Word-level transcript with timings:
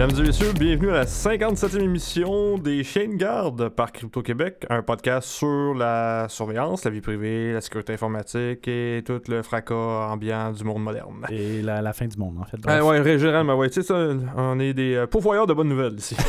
Mesdames 0.00 0.18
et 0.18 0.28
messieurs, 0.28 0.52
bienvenue 0.54 0.88
à 0.88 0.94
la 0.94 1.04
57e 1.04 1.78
émission 1.78 2.56
des 2.56 2.82
Chaînes 2.84 3.18
Garde 3.18 3.68
par 3.68 3.92
Crypto 3.92 4.22
Québec, 4.22 4.64
un 4.70 4.82
podcast 4.82 5.28
sur 5.28 5.74
la 5.74 6.24
surveillance, 6.30 6.86
la 6.86 6.90
vie 6.90 7.02
privée, 7.02 7.52
la 7.52 7.60
sécurité 7.60 7.92
informatique 7.92 8.66
et 8.66 9.02
tout 9.04 9.20
le 9.28 9.42
fracas 9.42 10.08
ambiant 10.10 10.52
du 10.52 10.64
monde 10.64 10.84
moderne. 10.84 11.26
Et 11.28 11.60
la, 11.60 11.82
la 11.82 11.92
fin 11.92 12.06
du 12.06 12.16
monde, 12.16 12.38
en 12.40 12.46
fait. 12.46 12.56
Ah 12.66 12.82
ouais, 12.82 13.18
généralement, 13.18 13.56
ouais, 13.56 13.68
tu 13.68 13.82
sais 13.82 13.92
on 13.92 14.58
est 14.58 14.72
des 14.72 14.94
euh, 14.94 15.06
pourvoyeurs 15.06 15.46
de 15.46 15.52
bonnes 15.52 15.68
nouvelles 15.68 15.98
ici. 15.98 16.16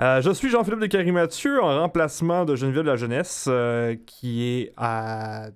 Euh, 0.00 0.22
je 0.22 0.30
suis 0.30 0.48
Jean-Philippe 0.48 0.80
Descaries 0.80 1.12
Mathieu 1.12 1.62
en 1.62 1.82
remplacement 1.82 2.46
de 2.46 2.56
Geneviève 2.56 2.86
La 2.86 2.96
Jeunesse 2.96 3.44
euh, 3.46 3.94
qui 4.06 4.42
est 4.42 4.72
à 4.76 5.50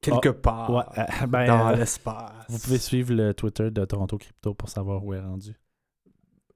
quelque 0.00 0.28
part 0.28 0.70
Ouais, 0.70 0.84
euh, 0.96 1.26
ben, 1.26 1.46
dans 1.46 1.70
l'espace. 1.72 2.30
vous 2.48 2.58
pouvez 2.60 2.78
suivre 2.78 3.12
le 3.12 3.34
Twitter 3.34 3.70
de 3.70 3.84
Toronto 3.84 4.16
Crypto 4.16 4.54
pour 4.54 4.68
savoir 4.68 5.04
où 5.04 5.12
est 5.12 5.20
rendu. 5.20 5.54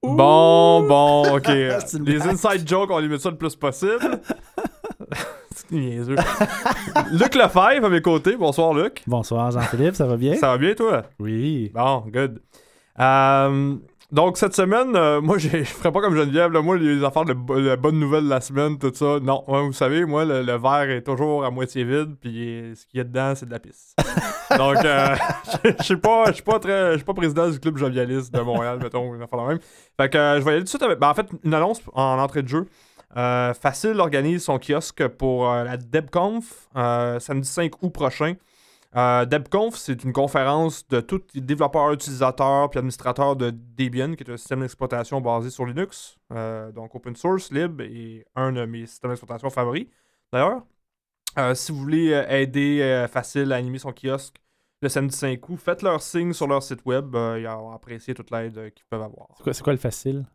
Bon, 0.07 0.81
bon, 0.87 1.35
ok. 1.35 1.47
Les 2.05 2.21
inside 2.27 2.67
jokes, 2.67 2.91
on 2.91 2.99
les 2.99 3.07
met 3.07 3.17
ça 3.17 3.29
le 3.29 3.37
plus 3.37 3.55
possible. 3.55 3.99
Luc 5.71 7.35
Lefebvre 7.35 7.85
à 7.85 7.89
mes 7.89 8.01
côtés. 8.01 8.35
Bonsoir, 8.35 8.73
Luc. 8.73 9.01
Bonsoir 9.07 9.51
Jean-Philippe, 9.51 9.95
ça 9.95 10.05
va 10.05 10.15
bien? 10.17 10.35
Ça 10.35 10.49
va 10.49 10.57
bien, 10.57 10.73
toi? 10.75 11.03
Oui. 11.19 11.71
Bon, 11.73 12.03
good. 12.11 12.41
Euh, 12.99 13.75
donc, 14.15 14.37
cette 14.37 14.55
semaine, 14.55 14.95
euh, 14.95 15.19
moi, 15.27 15.37
je 15.37 15.49
ferais 15.63 15.91
pas 15.91 15.99
comme 15.99 16.15
Geneviève. 16.15 16.51
Là, 16.51 16.61
moi, 16.61 16.77
les 16.77 17.03
affaires 17.03 17.25
de, 17.25 17.33
bo- 17.33 17.59
de 17.59 17.75
bonnes 17.75 17.99
nouvelles 17.99 18.23
de 18.23 18.29
la 18.29 18.39
semaine, 18.39 18.77
tout 18.79 18.91
ça. 18.93 19.19
Non, 19.21 19.43
vous 19.47 19.73
savez, 19.73 20.05
moi, 20.05 20.23
le, 20.23 20.41
le 20.41 20.57
verre 20.57 20.89
est 20.89 21.01
toujours 21.01 21.43
à 21.43 21.51
moitié 21.51 21.83
vide, 21.83 22.15
puis 22.21 22.71
ce 22.75 22.85
qu'il 22.87 22.99
y 22.99 23.01
a 23.01 23.03
dedans, 23.03 23.33
c'est 23.35 23.45
de 23.45 23.51
la 23.51 23.59
pisse. 23.59 23.93
donc, 24.57 24.77
euh, 24.85 25.15
je 25.79 25.83
suis 25.83 25.97
pas, 25.97 26.31
pas 26.45 26.59
très, 26.59 26.97
pas 26.99 27.13
président 27.13 27.49
du 27.49 27.59
club 27.59 27.77
jovialiste 27.77 28.33
de 28.33 28.39
Montréal, 28.39 28.79
mettons, 28.81 29.13
une 29.13 29.21
affaire 29.21 29.39
de 29.41 29.47
même. 29.47 29.59
Fait 29.99 30.09
que 30.09 30.17
euh, 30.17 30.39
je 30.39 30.45
vais 30.45 30.51
y 30.51 30.53
aller 30.53 30.59
tout 30.61 30.63
de 30.65 30.69
suite 30.69 30.83
avec, 30.83 30.97
ben, 30.97 31.09
en 31.09 31.13
fait, 31.13 31.27
une 31.43 31.53
annonce 31.53 31.81
en 31.93 32.17
entrée 32.17 32.41
de 32.41 32.47
jeu. 32.47 32.65
Euh, 33.17 33.53
Facile 33.53 33.99
organise 33.99 34.43
son 34.43 34.59
kiosque 34.59 35.07
pour 35.09 35.45
la 35.47 35.77
DebConf 35.77 36.67
samedi 37.19 37.47
5 37.47 37.71
août 37.81 37.89
prochain. 37.91 38.33
Euh, 38.95 39.25
DebConf, 39.25 39.75
c'est 39.75 40.05
une 40.05 40.13
conférence 40.13 40.87
de 40.87 41.01
tous 41.01 41.21
les 41.33 41.41
développeurs, 41.41 41.91
utilisateurs 41.91 42.69
puis 42.69 42.77
administrateurs 42.77 43.35
de 43.35 43.49
Debian, 43.51 44.15
qui 44.15 44.23
est 44.23 44.31
un 44.31 44.37
système 44.37 44.61
d'exploitation 44.61 45.19
basé 45.19 45.49
sur 45.49 45.65
Linux, 45.65 46.17
euh, 46.31 46.71
donc 46.71 46.95
open 46.95 47.15
source, 47.15 47.51
libre, 47.51 47.83
et 47.83 48.25
un 48.35 48.53
de 48.53 48.65
mes 48.65 48.85
systèmes 48.85 49.11
d'exploitation 49.11 49.49
favoris, 49.49 49.87
d'ailleurs. 50.31 50.63
Euh, 51.37 51.53
si 51.53 51.73
vous 51.73 51.79
voulez 51.79 52.13
euh, 52.13 52.25
aider 52.29 53.05
Facile 53.11 53.51
à 53.51 53.57
animer 53.57 53.79
son 53.79 53.91
kiosque 53.91 54.37
le 54.81 54.87
samedi 54.87 55.15
5 55.15 55.49
août, 55.49 55.57
faites 55.57 55.81
leur 55.81 56.01
signe 56.01 56.31
sur 56.31 56.47
leur 56.47 56.63
site 56.63 56.85
web. 56.85 57.15
ils 57.37 57.45
vont 57.45 57.71
apprécier 57.71 58.13
toute 58.13 58.31
l'aide 58.31 58.73
qu'ils 58.73 58.85
peuvent 58.89 59.01
avoir. 59.01 59.27
C'est 59.35 59.43
quoi, 59.43 59.53
c'est 59.53 59.63
quoi 59.63 59.73
le 59.73 59.79
facile? 59.79 60.25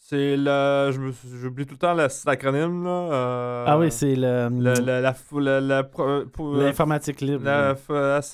C'est 0.00 0.36
le. 0.36 0.90
J'oublie 1.40 1.66
tout 1.66 1.74
le 1.74 1.78
temps 1.78 1.92
la- 1.94 2.08
l'acronyme, 2.26 2.84
là. 2.84 2.90
euh, 2.90 3.64
ah 3.66 3.78
oui, 3.78 3.90
c'est 3.90 4.14
le, 4.16 4.48
l'informatique 6.58 7.20
libre. 7.20 7.44
la- 7.44 7.74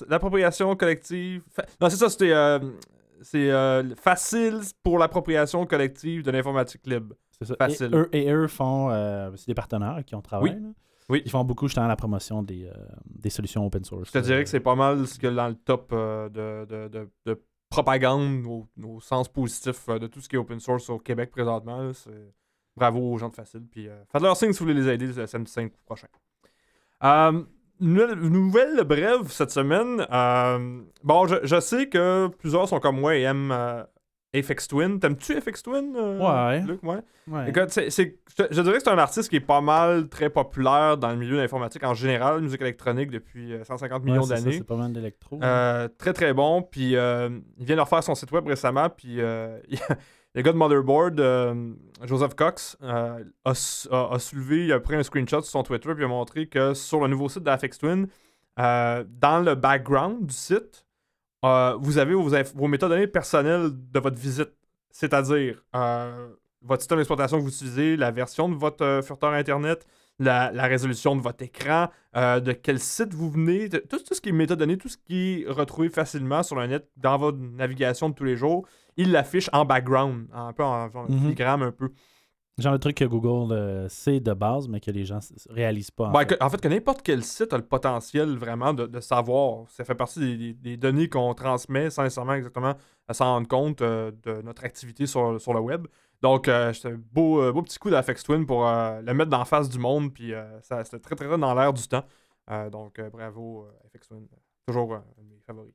L'appropriation 0.07 0.75
collective. 0.75 1.41
Non, 1.81 1.89
c'est 1.89 1.97
ça, 1.97 2.09
c'était. 2.09 2.31
euh, 2.31 2.59
c'est 3.21 3.49
euh, 3.49 3.83
facile 3.95 4.59
pour 4.83 4.99
l'appropriation 4.99 5.65
collective 5.65 6.21
de 6.23 6.31
l'informatique 6.31 6.85
libre. 6.85 7.15
C'est 7.39 7.45
ça. 7.45 7.55
facile. 7.57 7.89
Et 7.91 7.95
eux, 7.97 8.09
et 8.13 8.31
eux 8.31 8.47
font, 8.47 8.89
euh, 8.91 9.31
c'est 9.35 9.47
des 9.47 9.55
partenaires 9.55 9.99
qui 10.05 10.15
ont 10.15 10.21
travaillé. 10.21 10.55
Oui. 11.09 11.21
Ils 11.25 11.29
font 11.31 11.43
beaucoup 11.43 11.67
justement 11.67 11.87
la 11.87 11.95
promotion 11.95 12.41
des, 12.41 12.65
euh, 12.65 12.71
des 13.05 13.29
solutions 13.29 13.65
open 13.65 13.83
source. 13.83 14.07
Je 14.07 14.11
te 14.13 14.17
dirais 14.19 14.43
que 14.43 14.49
c'est 14.49 14.59
pas 14.59 14.75
mal 14.75 15.05
ce 15.07 15.25
a 15.25 15.31
dans 15.31 15.47
le 15.47 15.55
top 15.55 15.91
euh, 15.93 16.29
de, 16.29 16.65
de, 16.65 16.87
de- 16.87 17.09
de 17.25 17.41
propagande 17.69 18.45
au, 18.45 18.99
sens 19.01 19.27
positif 19.27 19.89
euh, 19.89 19.99
de 19.99 20.07
tout 20.07 20.21
ce 20.21 20.29
qui 20.29 20.35
est 20.35 20.39
open 20.39 20.59
source 20.59 20.89
au 20.89 20.99
Québec 20.99 21.31
présentement. 21.31 21.91
Bravo 22.75 22.99
aux 22.99 23.17
gens 23.17 23.29
de 23.29 23.35
Facile. 23.35 23.65
Puis 23.71 23.87
euh, 23.87 24.03
faites 24.11 24.21
leur 24.21 24.37
signe 24.37 24.53
si 24.53 24.59
vous 24.59 24.65
voulez 24.65 24.81
les 24.81 24.89
aider 24.89 25.07
le 25.07 25.27
samedi 25.27 25.51
5 25.51 25.71
prochain. 25.85 26.07
Euh, 27.03 27.43
nouvelle, 27.79 28.83
brève 28.83 29.29
cette 29.29 29.51
semaine. 29.51 30.05
Bon, 31.03 31.27
je, 31.27 31.35
je 31.43 31.59
sais 31.59 31.89
que 31.89 32.27
plusieurs 32.39 32.67
sont 32.67 32.79
comme 32.79 32.99
moi 32.99 33.15
et 33.15 33.21
aiment 33.21 33.53
FX 34.43 34.67
Twin. 34.67 34.99
T'aimes-tu 34.99 35.39
FX 35.41 35.63
Twin? 35.63 35.93
euh, 35.95 36.19
Ouais. 36.19 36.61
Luc? 36.61 36.81
Ouais. 36.83 36.97
Ouais. 37.27 37.49
Écoute, 37.49 37.69
c'est, 37.69 37.89
c'est- 37.89 38.19
je, 38.51 38.61
dirais 38.61 38.77
que 38.77 38.83
c'est 38.83 38.89
un 38.89 38.97
artiste 38.97 39.29
qui 39.29 39.37
est 39.37 39.39
pas 39.39 39.61
mal 39.61 40.07
très 40.09 40.29
populaire 40.29 40.97
dans 40.97 41.09
le 41.09 41.15
milieu 41.15 41.35
de 41.37 41.41
l'informatique 41.41 41.83
en 41.83 41.93
général, 41.93 42.41
musique 42.41 42.61
électronique 42.61 43.09
depuis 43.11 43.53
euh, 43.53 43.63
150 43.63 44.03
Ouais, 44.03 44.11
millions 44.11 44.23
ça, 44.23 44.35
d'années. 44.35 44.57
C'est 44.57 44.63
pas 44.63 44.75
mal 44.75 44.91
d'électro. 44.93 45.39
Euh, 45.41 45.87
très 45.97 46.13
très 46.13 46.33
bon. 46.33 46.61
Puis 46.61 46.95
euh, 46.95 47.29
il 47.57 47.65
vient 47.65 47.75
de 47.77 47.81
refaire 47.81 48.03
son 48.03 48.15
site 48.15 48.31
web 48.31 48.45
récemment. 48.47 48.89
Puis 48.89 49.21
euh, 49.21 49.57
le 50.35 50.41
gars 50.41 50.51
de 50.51 50.57
Motherboard, 50.57 51.19
euh, 51.19 51.73
Joseph 52.03 52.35
Cox, 52.35 52.77
euh, 52.83 53.23
a, 53.45 53.51
s- 53.51 53.87
a- 53.91 54.13
a 54.13 54.19
soulevé, 54.19 54.65
il 54.65 54.71
a 54.73 54.79
pris 54.79 54.95
un 54.95 55.03
screenshot 55.03 55.41
sur 55.41 55.51
son 55.51 55.63
Twitter. 55.63 55.89
Puis 55.93 56.01
il 56.03 56.05
a 56.05 56.09
montré 56.09 56.47
que 56.47 56.73
sur 56.73 57.01
le 57.01 57.07
nouveau 57.07 57.29
site 57.29 57.43
d'Afex 57.43 57.77
Twin, 57.79 58.07
euh, 58.59 59.03
dans 59.07 59.39
le 59.39 59.55
background 59.55 60.27
du 60.27 60.33
site, 60.33 60.84
euh, 61.45 61.75
vous 61.79 61.97
avez 61.97 62.13
vos, 62.13 62.29
vos 62.55 62.67
métadonnées 62.67 63.07
personnelles 63.07 63.69
de 63.73 63.99
votre 63.99 64.17
visite. 64.17 64.51
C'est-à-dire 64.91 65.61
euh, 65.75 66.29
votre 66.61 66.81
système 66.81 66.97
d'exploitation 66.99 67.37
que 67.37 67.43
vous 67.43 67.49
utilisez, 67.53 67.97
la 67.97 68.11
version 68.11 68.47
de 68.49 68.55
votre 68.55 68.83
euh, 68.83 69.01
furteur 69.01 69.33
Internet, 69.33 69.85
la, 70.19 70.51
la 70.53 70.63
résolution 70.63 71.15
de 71.15 71.21
votre 71.21 71.43
écran, 71.43 71.89
euh, 72.15 72.39
de 72.39 72.53
quel 72.53 72.79
site 72.79 73.13
vous 73.13 73.29
venez, 73.29 73.67
de- 73.67 73.79
tout, 73.79 73.99
tout 73.99 74.13
ce 74.13 74.21
qui 74.21 74.29
est 74.29 74.31
métadonnées, 74.31 74.77
tout 74.77 74.87
ce 74.87 74.97
qui 74.97 75.43
est 75.45 75.49
retrouvé 75.51 75.89
facilement 75.89 76.41
sur 76.43 76.55
le 76.55 76.67
net 76.67 76.87
dans 76.95 77.17
votre 77.17 77.37
navigation 77.37 78.09
de 78.09 78.15
tous 78.15 78.23
les 78.23 78.37
jours, 78.37 78.65
il 78.95 79.11
l'affiche 79.11 79.49
en 79.51 79.65
background, 79.65 80.27
un 80.33 80.53
peu 80.53 80.63
en 80.63 80.89
genre 80.89 81.09
Mhm. 81.11 81.19
filigrane 81.19 81.61
un 81.63 81.71
peu. 81.73 81.89
Genre 82.57 82.71
le 82.71 82.79
truc 82.79 82.95
que 82.95 83.03
Google 83.03 83.51
euh, 83.53 83.89
sait 83.89 84.21
de 84.21 84.31
base, 84.33 84.69
mais 84.69 84.79
que 84.79 84.89
les 84.89 85.03
gens 85.03 85.19
réalisent 85.49 85.91
pas. 85.91 86.07
En 86.07 86.11
Ben, 86.11 86.19
fait. 86.19 86.37
que- 86.37 86.43
en 86.43 86.49
fait, 86.49 86.61
que 86.61 86.67
n'importe 86.69 87.01
quel 87.01 87.21
site 87.23 87.51
a 87.51 87.57
le 87.57 87.65
potentiel 87.65 88.37
vraiment 88.37 88.73
de, 88.73 88.85
de 88.87 88.99
savoir. 89.01 89.69
Ça 89.69 89.83
fait 89.83 89.93
partie 89.95 90.19
des, 90.19 90.37
des- 90.37 90.53
des 90.53 90.77
données 90.77 91.09
qu'on 91.09 91.33
transmet 91.33 91.89
sans 91.89 92.03
nécessairement 92.03 92.33
exactement 92.35 92.73
à 93.09 93.13
s'en 93.13 93.25
rendre 93.25 93.47
compte 93.49 93.81
euh, 93.81 94.11
de 94.23 94.41
notre 94.41 94.63
activité 94.63 95.05
sur, 95.05 95.39
sur 95.41 95.53
le 95.53 95.59
web. 95.59 95.85
Donc, 96.21 96.47
euh, 96.47 96.71
c'était 96.71 96.93
un 96.93 97.01
beau, 97.11 97.41
euh, 97.41 97.51
beau 97.51 97.61
petit 97.61 97.77
coup 97.77 97.89
d'Afex 97.89 98.23
Twin 98.23 98.45
pour 98.45 98.63
le 98.63 99.13
mettre 99.13 99.29
dans 99.29 99.39
la 99.39 99.45
face 99.45 99.67
du 99.69 99.77
monde. 99.77 100.13
Puis, 100.13 100.31
ça, 100.61 100.81
c'était 100.85 100.99
très, 100.99 101.15
très, 101.15 101.27
très 101.27 101.37
dans 101.37 101.53
l'air 101.53 101.73
du 101.73 101.85
temps. 101.87 102.05
Donc, 102.71 103.01
bravo, 103.11 103.67
Afex 103.85 104.07
Twin. 104.07 104.25
Toujours 104.65 104.93
un 104.95 105.03
de 105.17 105.27
mes 105.27 105.41
favoris. 105.45 105.73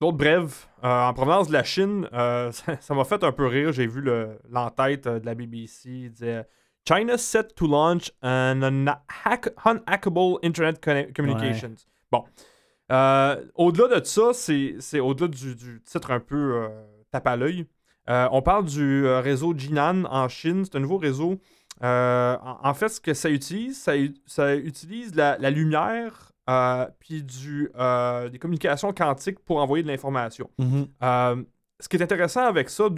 D'autres 0.00 0.16
brèves, 0.16 0.66
euh, 0.82 0.88
en 1.08 1.12
provenance 1.12 1.48
de 1.48 1.52
la 1.52 1.62
Chine, 1.62 2.08
euh, 2.12 2.50
ça 2.80 2.94
m'a 2.94 3.04
fait 3.04 3.22
un 3.22 3.32
peu 3.32 3.46
rire. 3.46 3.70
J'ai 3.72 3.86
vu 3.86 4.00
le- 4.00 4.38
l'entête 4.50 5.06
euh, 5.06 5.20
de 5.20 5.26
la 5.26 5.34
BBC. 5.34 5.90
Il 5.90 6.10
disait 6.12 6.46
China 6.88 7.18
set 7.18 7.54
to 7.54 7.66
launch 7.66 8.10
an 8.22 8.60
unhack- 8.62 9.52
unhackable 9.66 10.38
Internet 10.42 10.80
Communications. 11.14 11.74
Bon. 12.10 12.24
Euh, 12.90 13.44
au-delà 13.54 14.00
de 14.00 14.04
ça, 14.06 14.32
c'est 14.32 15.00
au-delà 15.00 15.28
du, 15.28 15.54
du 15.54 15.82
titre 15.84 16.10
un 16.10 16.18
peu 16.20 16.68
tape 17.12 17.26
à 17.26 17.36
l'œil. 17.36 17.66
On 18.08 18.42
parle 18.42 18.64
du 18.64 19.06
réseau 19.06 19.54
Jinan 19.56 20.04
en 20.06 20.28
Chine. 20.28 20.64
C'est 20.64 20.76
un 20.76 20.80
nouveau 20.80 20.96
réseau. 20.96 21.38
En, 21.82 22.36
en 22.64 22.74
fait, 22.74 22.88
ce 22.88 23.00
que 23.00 23.14
ça 23.14 23.30
utilise, 23.30 23.80
ça, 24.26 24.56
utilise 24.56 25.14
la, 25.14 25.36
la 25.38 25.50
lumière 25.50 26.29
puis 26.98 27.22
du, 27.22 27.70
euh, 27.76 28.28
des 28.28 28.38
communications 28.38 28.92
quantiques 28.92 29.40
pour 29.40 29.58
envoyer 29.58 29.82
de 29.82 29.88
l'information. 29.88 30.50
Mhm. 30.58 30.88
Euh, 31.02 31.42
ce 31.78 31.88
qui 31.88 31.96
est 31.96 32.02
intéressant 32.02 32.44
avec 32.44 32.68
ça, 32.68 32.88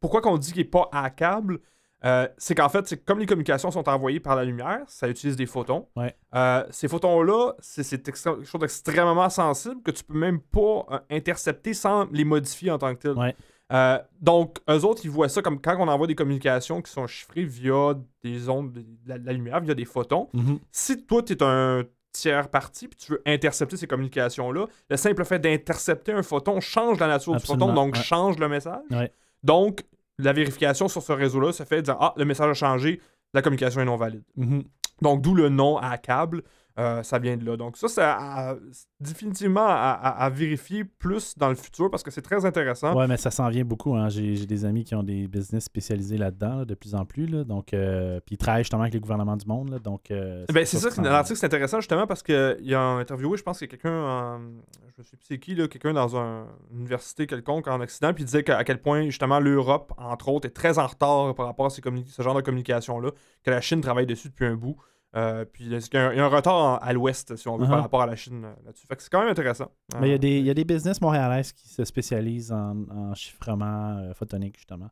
pourquoi 0.00 0.20
qu'on 0.20 0.38
dit 0.38 0.52
qu'il 0.52 0.62
n'est 0.62 0.68
pas 0.68 0.88
hackable, 0.92 1.60
euh, 2.04 2.28
c'est 2.36 2.54
qu'en 2.54 2.68
fait, 2.68 2.86
c'est 2.86 3.04
comme 3.04 3.18
les 3.18 3.26
communications 3.26 3.70
sont 3.70 3.88
envoyées 3.88 4.20
par 4.20 4.36
la 4.36 4.44
lumière, 4.44 4.82
ça 4.86 5.08
utilise 5.08 5.36
des 5.36 5.46
photons. 5.46 5.88
Ouais. 5.96 6.14
Euh, 6.34 6.64
ces 6.70 6.86
photons-là, 6.86 7.54
c'est 7.58 8.02
quelque 8.02 8.18
chose 8.18 8.60
d'extrêmement 8.60 9.28
sensible 9.30 9.82
que 9.82 9.90
tu 9.90 10.04
peux 10.04 10.18
même 10.18 10.40
pas 10.40 10.86
euh, 10.90 10.98
intercepter 11.10 11.74
sans 11.74 12.08
les 12.12 12.24
modifier 12.24 12.70
en 12.70 12.78
tant 12.78 12.94
que 12.94 13.00
tel. 13.00 13.12
Ouais. 13.18 13.34
Euh, 13.72 13.98
donc, 14.20 14.58
eux 14.70 14.84
autres, 14.84 15.02
ils 15.04 15.10
voient 15.10 15.28
ça 15.28 15.42
comme 15.42 15.60
quand 15.60 15.76
on 15.78 15.88
envoie 15.88 16.06
des 16.06 16.14
communications 16.14 16.80
qui 16.80 16.90
sont 16.90 17.06
chiffrées 17.06 17.44
via 17.44 17.94
des 18.22 18.48
ondes 18.48 18.72
de 18.72 18.84
la, 19.06 19.18
de 19.18 19.26
la 19.26 19.32
lumière, 19.32 19.60
via 19.60 19.74
des 19.74 19.84
photons. 19.84 20.28
Mhm. 20.32 20.58
Si 20.70 21.04
toi, 21.04 21.22
tu 21.22 21.34
es 21.34 21.42
un 21.42 21.84
tiers 22.18 22.48
puis 22.48 22.88
tu 22.98 23.12
veux 23.12 23.22
intercepter 23.26 23.76
ces 23.76 23.86
communications-là, 23.86 24.66
le 24.90 24.96
simple 24.96 25.24
fait 25.24 25.38
d'intercepter 25.38 26.12
un 26.12 26.22
photon 26.22 26.60
change 26.60 26.98
la 26.98 27.06
nature 27.06 27.34
Absolument, 27.34 27.66
du 27.66 27.72
photon, 27.72 27.74
donc 27.74 27.94
ouais. 27.94 28.02
change 28.02 28.38
le 28.38 28.48
message. 28.48 28.82
Ouais. 28.90 29.12
Donc, 29.42 29.84
la 30.18 30.32
vérification 30.32 30.88
sur 30.88 31.02
ce 31.02 31.12
réseau-là 31.12 31.52
se 31.52 31.62
fait 31.62 31.82
dire 31.82 31.96
Ah, 32.00 32.14
le 32.16 32.24
message 32.24 32.50
a 32.50 32.54
changé, 32.54 33.00
la 33.34 33.42
communication 33.42 33.80
est 33.80 33.84
non 33.84 33.96
valide. 33.96 34.24
Mhm. 34.36 34.64
Donc, 35.02 35.22
d'où 35.22 35.34
le 35.34 35.48
nom 35.48 35.78
hackable. 35.78 36.42
Euh, 36.78 37.02
ça 37.02 37.18
vient 37.18 37.36
de 37.36 37.44
là. 37.44 37.56
Donc 37.56 37.76
ça, 37.76 37.88
c'est 37.88 38.02
à- 38.02 38.50
à- 38.50 38.56
définitivement 39.00 39.66
à, 39.66 40.30
vérifier 40.32 40.84
plus 40.84 41.36
dans 41.36 41.48
le 41.48 41.54
futur 41.54 41.90
parce 41.90 42.02
que 42.02 42.10
c'est 42.10 42.22
très 42.22 42.44
intéressant. 42.44 42.94
Ouais, 42.96 43.06
mais 43.08 43.16
ça 43.16 43.30
s'en 43.30 43.48
vient 43.48 43.64
beaucoup. 43.64 43.94
Hein. 43.96 44.08
J'ai 44.08 44.46
des 44.46 44.64
amis 44.64 44.84
qui 44.84 44.94
ont 44.94 45.02
des 45.02 45.26
business 45.26 45.64
spécialisés 45.64 46.16
là-dedans 46.18 46.58
là, 46.58 46.64
de 46.64 46.74
plus 46.74 46.94
en 46.94 47.04
plus. 47.04 47.26
Là. 47.26 47.44
Donc, 47.44 47.72
euh, 47.74 48.20
puis 48.24 48.34
ils 48.34 48.38
travaillent 48.38 48.62
justement 48.62 48.82
avec 48.82 48.94
les 48.94 49.00
gouvernements 49.00 49.36
du 49.36 49.46
monde. 49.46 49.70
là. 49.70 49.78
Donc, 49.78 50.10
euh, 50.10 50.44
Ben, 50.52 50.64
c'est 50.64 50.76
ça, 50.78 50.90
que 50.90 51.00
l'article 51.00 51.38
c'est 51.38 51.46
intéressant 51.46 51.80
justement 51.80 52.06
parce 52.06 52.22
qu'il 52.22 52.56
y 52.62 52.74
a 52.74 52.80
un 52.80 52.98
interviewé, 52.98 53.36
je 53.36 53.42
pense 53.42 53.58
qu'il 53.58 53.66
y 53.66 53.70
a 53.70 53.76
quelqu'un, 53.76 54.40
je 54.96 55.02
sais 55.02 55.16
plus 55.16 55.26
c'est 55.26 55.38
qui, 55.38 55.54
là, 55.54 55.68
quelqu'un 55.68 55.92
dans 55.92 56.16
un- 56.16 56.46
une 56.72 56.80
université 56.80 57.26
quelconque 57.26 57.66
en 57.68 57.80
Occident, 57.80 58.12
puis 58.14 58.22
il 58.22 58.26
disait 58.26 58.48
à 58.50 58.64
quel 58.64 58.80
point 58.80 59.04
justement 59.06 59.40
l'Europe, 59.40 59.92
entre 59.98 60.28
autres, 60.28 60.46
est 60.46 60.50
très 60.52 60.78
en 60.78 60.86
retard 60.86 61.34
par 61.34 61.46
rapport 61.46 61.66
à 61.66 61.70
ces 61.70 61.82
ce 62.06 62.22
genre 62.22 62.34
de 62.34 62.40
communication-là, 62.40 63.10
que 63.44 63.50
la 63.50 63.60
Chine 63.60 63.80
travaille 63.80 64.06
dessus 64.06 64.28
depuis 64.28 64.46
un 64.46 64.54
bout. 64.56 64.76
Euh, 65.16 65.44
puis 65.46 65.64
il 65.64 65.72
y, 65.72 65.74
a- 65.74 65.78
il 65.78 65.94
y 65.94 65.96
a 65.96 66.08
un- 66.08 66.12
il 66.12 66.16
y 66.18 66.20
a 66.20 66.24
un 66.24 66.28
retard 66.28 66.82
à 66.82 66.92
l'ouest, 66.92 67.34
si 67.34 67.48
on 67.48 67.56
veut, 67.56 67.66
par 67.66 67.78
Uh-huh. 67.78 67.82
rapport 67.82 68.02
à 68.02 68.06
la 68.06 68.14
Chine 68.16 68.44
euh, 68.44 68.52
là-dessus? 68.66 68.86
Fait 68.86 68.94
que 68.96 69.02
c'est 69.02 69.08
quand 69.10 69.20
même 69.20 69.30
intéressant. 69.30 69.70
Mais 70.00 70.08
il 70.08 70.10
y, 70.10 70.12
a 70.12 70.14
Euh, 70.16 70.18
des, 70.18 70.38
il 70.38 70.44
y 70.46 70.50
a 70.50 70.54
des 70.54 70.64
business 70.64 71.00
montréalaises 71.00 71.52
qui 71.52 71.66
se 71.68 71.82
spécialisent 71.84 72.52
en, 72.52 72.84
en 72.90 73.14
chiffrement 73.14 73.96
euh, 73.98 74.12
photonique, 74.12 74.56
justement. 74.56 74.90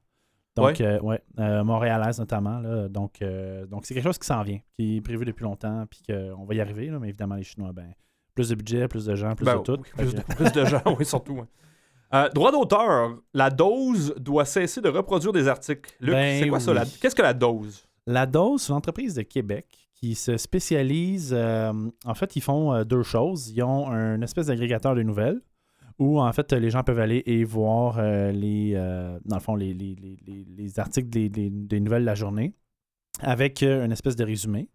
Donc, 0.57 0.67
Ouais. 0.79 0.83
euh, 0.83 1.01
ouais, 1.01 1.23
montréalaise 1.65 2.19
notamment. 2.19 2.61
Là, 2.61 2.89
donc, 2.89 3.23
donc 3.69 3.85
c'est 3.85 3.93
quelque 3.93 4.05
chose 4.05 4.17
qui 4.19 4.27
s'en 4.27 4.43
vient, 4.43 4.59
qui 4.79 4.97
est 4.97 5.01
prévu 5.03 5.27
depuis 5.27 5.43
longtemps, 5.45 5.85
puis 5.91 6.01
qu'on 6.09 6.45
va 6.47 6.55
y 6.55 6.61
arriver. 6.63 6.87
là, 6.89 6.99
mais 6.99 7.09
évidemment, 7.09 7.35
les 7.35 7.43
Chinois, 7.43 7.73
ben, 7.75 7.93
plus 8.35 8.49
de 8.49 8.55
budget, 8.55 8.89
plus 8.89 9.05
de 9.05 9.15
gens, 9.15 9.35
plus 9.35 9.45
Ben, 9.45 9.59
de 9.59 9.63
tout. 9.63 9.77
oui, 9.83 9.91
plus, 9.99 10.15
de, 10.15 10.23
plus 10.23 10.53
de 10.53 10.65
gens, 10.65 10.83
oui, 10.99 11.05
surtout. 11.05 11.45
Euh, 12.15 12.29
droit 12.31 12.53
d'auteur, 12.53 13.19
la 13.35 13.51
dose 13.51 14.15
doit 14.17 14.47
cesser 14.47 14.81
de 14.81 14.89
reproduire 14.89 15.33
des 15.33 15.47
articles. 15.47 15.95
Luc, 16.01 16.15
Ben 16.15 16.41
c'est 16.43 16.49
quoi 16.49 16.61
ça? 16.61 16.73
oui. 16.73 16.79
Qu'est-ce 17.03 17.15
que 17.17 17.21
la 17.23 17.35
dose? 17.35 17.85
La 18.07 18.25
Dose, 18.25 18.63
c'est 18.63 18.71
une 18.71 18.77
entreprise 18.77 19.15
de 19.15 19.23
Québec 19.23 19.86
qui 19.97 20.15
se 20.15 20.37
spécialise. 20.37 21.33
euh, 21.37 21.73
en 22.05 22.15
fait, 22.15 22.37
ils 22.37 22.41
font 22.43 22.73
euh, 22.73 22.85
deux 22.85 23.03
choses. 23.03 23.51
Ils 23.51 23.63
ont 23.63 23.89
un 23.89 24.21
espèce 24.21 24.47
d'agrégateur 24.47 24.95
de 24.95 25.03
nouvelles 25.03 25.41
où, 25.99 26.21
en 26.21 26.33
fait, 26.33 26.53
les 26.53 26.69
gens 26.71 26.83
peuvent 26.83 27.01
aller 27.01 27.23
et 27.25 27.43
voir 27.45 27.97
euh, 27.99 28.31
les, 28.31 28.75
dans 29.25 29.37
le 29.37 29.41
fond, 29.41 29.57
les, 29.57 29.73
les- 29.73 29.95
les- 29.97 30.19
les- 30.27 30.45
les 30.45 30.79
articles 30.79 31.09
des, 31.09 31.81
nouvelles 31.81 32.03
de 32.03 32.07
la 32.07 32.15
journée 32.15 32.53
avec 33.21 33.63
une 33.63 33.91
espèce 33.93 34.15
de 34.17 34.25
résumé. 34.25 34.69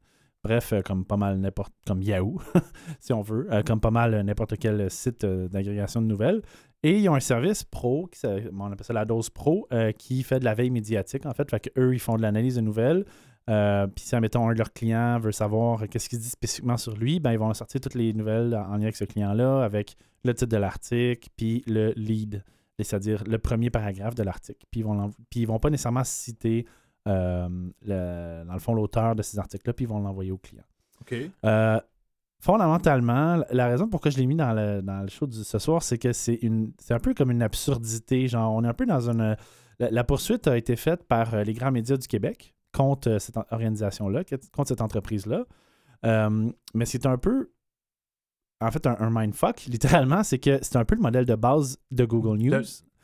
Bref, 0.44 0.74
comme 0.84 1.06
pas 1.06 1.18
mal 1.18 1.38
n'importe 1.38 1.72
comme 1.86 2.02
Yahoo, 2.02 2.42
si 3.00 3.14
on 3.14 3.22
veut, 3.22 3.48
comme 3.68 3.80
pas 3.80 3.92
mal 3.92 4.20
n'importe 4.24 4.58
quel 4.58 4.90
site 4.90 5.24
d'agrégation 5.24 6.02
de 6.02 6.08
nouvelles. 6.08 6.42
Et 6.82 6.98
ils 6.98 7.08
ont 7.10 7.14
un 7.14 7.20
service 7.20 7.64
pro, 7.64 8.08
qui, 8.08 8.20
on 8.26 8.72
appelle 8.72 8.84
ça 8.84 8.94
la 8.94 9.06
dose 9.06 9.30
pro, 9.30 9.68
qui 10.00 10.24
fait 10.24 10.40
de 10.40 10.46
la 10.46 10.56
veille 10.56 10.72
médiatique, 10.72 11.28
en 11.28 11.34
fait. 11.36 11.48
Fait 11.52 11.60
qu'eux, 11.70 11.94
ils 11.94 12.00
font 12.00 12.16
de 12.18 12.24
l'analyse 12.24 12.56
de 12.56 12.62
nouvelles. 12.62 13.06
Euh, 13.52 13.86
puis 13.88 14.06
si, 14.06 14.16
admettons, 14.16 14.48
un 14.50 14.54
de 14.54 14.58
leurs 14.58 14.72
clients 14.74 15.20
veut 15.20 15.32
savoir 15.34 15.88
qu'est-ce 15.90 16.08
qu'il 16.10 16.20
dit 16.20 16.30
spécifiquement 16.30 16.78
sur 16.78 16.96
lui, 16.96 17.20
ben, 17.20 17.32
ils 17.34 17.38
vont 17.40 17.54
sortir 17.54 17.82
toutes 17.82 17.96
les 17.96 18.14
nouvelles 18.14 18.56
en 18.56 18.78
lien 18.78 18.84
avec 18.84 18.96
ce 18.96 19.04
client-là, 19.04 19.64
avec 19.64 19.98
le 20.24 20.34
titre 20.34 20.52
de 20.52 20.58
l'article, 20.58 21.28
puis 21.36 21.64
le 21.68 21.92
lead, 21.96 22.44
c'est-à-dire 22.80 23.24
le 23.26 23.38
premier 23.38 23.70
paragraphe 23.70 24.16
de 24.16 24.24
l'article. 24.24 24.66
Puis 24.72 24.80
ils 24.82 24.84
vont, 24.84 25.12
puis 25.30 25.42
ils 25.42 25.46
vont 25.48 25.60
pas 25.60 25.70
nécessairement 25.70 26.04
citer, 26.04 26.66
euh, 27.08 27.50
le- 27.84 28.44
dans 28.46 28.54
le 28.54 28.60
fond, 28.60 28.74
l'auteur 28.74 29.16
de 29.16 29.22
ces 29.24 29.38
articles-là, 29.38 29.74
puis 29.74 29.86
ils 29.86 29.90
vont 29.90 30.00
l'envoyer 30.00 30.32
au 30.32 30.38
client. 30.38 30.64
OK. 31.02 31.16
Euh, 31.46 31.80
fondamentalement, 32.40 33.44
la 33.52 33.68
raison 33.68 33.88
pourquoi 33.88 34.12
je 34.12 34.18
l'ai 34.18 34.26
mis 34.26 34.36
dans 34.36 34.54
le, 34.54 34.82
dans 34.82 35.02
le 35.02 35.08
show 35.10 35.28
de 35.28 35.34
ce 35.34 35.60
soir, 35.60 35.82
c'est 35.84 35.98
que 35.98 36.12
c'est 36.14 36.36
une 36.42 36.72
c'est 36.80 36.94
un 36.94 37.00
peu 37.00 37.14
comme 37.14 37.32
une 37.32 37.42
absurdité. 37.44 38.28
Genre, 38.28 38.52
on 38.54 38.64
est 38.64 38.68
un 38.68 38.74
peu 38.74 38.86
dans 38.86 39.10
une. 39.10 39.36
La, 39.80 39.90
la 39.90 40.04
poursuite 40.04 40.48
a 40.48 40.58
été 40.58 40.76
faite 40.76 41.04
par 41.04 41.36
les 41.44 41.54
grands 41.54 41.72
médias 41.72 41.98
du 41.98 42.08
Québec 42.08 42.54
contre 42.74 43.10
euh, 43.10 43.20
cette 43.20 43.36
organisation-là, 43.52 44.24
contre 44.56 44.70
cette 44.70 44.82
entreprise-là. 44.82 45.46
Euh, 46.06 46.50
mais 46.74 46.86
c'est 46.86 47.06
un 47.06 47.18
peu. 47.18 47.52
En 48.60 48.70
fait, 48.72 48.86
un, 48.86 48.96
un 49.00 49.10
mindfuck, 49.12 49.64
littéralement, 49.68 50.24
c'est 50.24 50.40
que 50.40 50.60
c'est 50.62 50.76
un 50.78 50.86
peu 50.86 50.96
le 50.96 51.02
modèle 51.02 51.26
de 51.26 51.36
base 51.36 51.78
de 51.92 52.06
Google 52.06 52.38
News. 52.38 52.64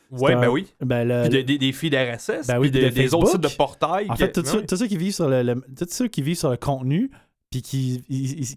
Ouais, 0.09 0.33
un- 0.33 0.39
ben 0.41 0.49
oui. 0.49 0.73
Ben, 0.79 1.05
le- 1.07 1.21
Puis 1.29 1.37
de- 1.37 1.41
des, 1.41 1.57
des 1.57 1.71
feeds 1.73 1.95
RSS, 1.97 2.47
Ben 2.47 2.59
oui, 2.59 2.69
puis 2.71 2.79
des, 2.79 2.89
de 2.89 2.95
des 2.95 3.13
autres 3.13 3.31
sites 3.31 3.41
de 3.41 3.49
portail. 3.49 4.09
En 4.09 4.15
fait, 4.15 4.31
tous 4.31 4.45
ceux, 4.77 4.87
qui 4.87 4.95
vivent 4.97 5.13
sur 5.13 5.27
le, 5.27 5.43
le- 5.43 5.61
tous 5.77 5.89
ceux 5.89 6.07
qui 6.07 6.21
vivent 6.21 6.37
sur 6.37 6.49
le 6.49 6.55
contenu, 6.57 7.11
puis 7.49 7.61
qui, 7.61 8.01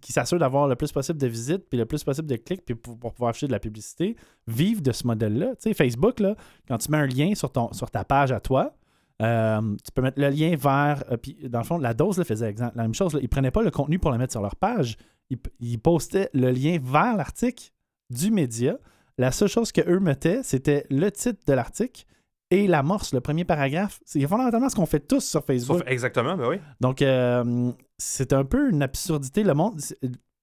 qui 0.01 0.13
s'assurent 0.13 0.39
d'avoir 0.39 0.69
le 0.69 0.77
plus 0.77 0.93
possible 0.93 1.19
de 1.19 1.27
visites, 1.27 1.69
puis 1.69 1.79
le 1.79 1.87
plus 1.87 2.05
possible 2.05 2.29
de 2.29 2.37
clics, 2.37 2.65
puis 2.65 2.75
pour, 2.77 2.97
pour 2.99 3.13
pouvoir 3.15 3.31
acheter 3.31 3.47
de 3.49 3.53
la 3.53 3.59
publicité, 3.61 4.15
vivent 4.47 4.83
de 4.83 4.93
ce 4.93 5.07
modèle-là. 5.09 5.57
Tu 5.57 5.63
sais, 5.63 5.75
Facebook, 5.75 6.21
là, 6.21 6.37
quand 6.69 6.79
tu 6.79 6.91
mets 6.93 6.99
un 6.99 7.07
lien 7.07 7.35
sur, 7.35 7.51
ton, 7.51 7.73
sur 7.73 7.91
ta 7.91 8.05
page 8.05 8.31
à 8.31 8.39
toi, 8.41 8.73
euh, 9.21 9.61
tu 9.85 9.93
peux 9.95 10.03
mettre 10.03 10.21
le 10.21 10.29
lien 10.31 10.55
vers. 10.57 11.05
euh, 11.11 11.17
puis 11.17 11.37
dans 11.49 11.59
le 11.61 11.65
fond, 11.65 11.79
la 11.79 11.95
dose 11.95 12.19
là, 12.19 12.25
faisait 12.25 12.49
exemple, 12.49 12.73
la 12.77 12.83
même 12.83 12.95
chose. 12.95 13.15
là. 13.15 13.21
ils 13.23 13.29
prenaient 13.29 13.51
pas 13.51 13.63
le 13.63 13.71
contenu 13.71 13.99
pour 13.99 14.11
le 14.13 14.19
mettre 14.19 14.33
sur 14.33 14.43
leur 14.43 14.57
page. 14.57 14.97
Ils, 15.31 15.39
ils 15.61 15.79
postaient 15.79 16.31
le 16.35 16.51
lien 16.51 16.79
vers 16.83 17.17
l'article 17.17 17.71
du 18.11 18.31
média. 18.31 18.77
La 19.19 19.31
seule 19.33 19.49
chose 19.49 19.71
que 19.73 19.83
eux 19.89 20.01
mettaient, 20.01 20.41
c'était 20.43 20.87
le 20.91 21.11
titre 21.11 21.41
de 21.47 21.53
l'article 21.53 22.05
et 22.51 22.67
l'amorce, 22.67 23.13
le 23.13 23.21
premier 23.21 23.45
paragraphe. 23.45 24.01
C'est 24.05 24.21
fondamentalement 24.27 24.69
ce 24.69 24.75
qu'on 24.77 24.87
fait 24.87 25.01
tous 25.07 25.25
sur 25.25 25.45
Facebook. 25.45 25.83
Exactement, 25.87 26.37
ben 26.37 26.49
oui. 26.49 26.57
Donc, 26.81 27.01
euh, 27.03 27.71
c'est 27.99 28.33
un 28.33 28.45
peu 28.45 28.71
une 28.71 28.83
absurdité. 28.83 29.45
Le 29.45 29.55
monde. 29.55 29.79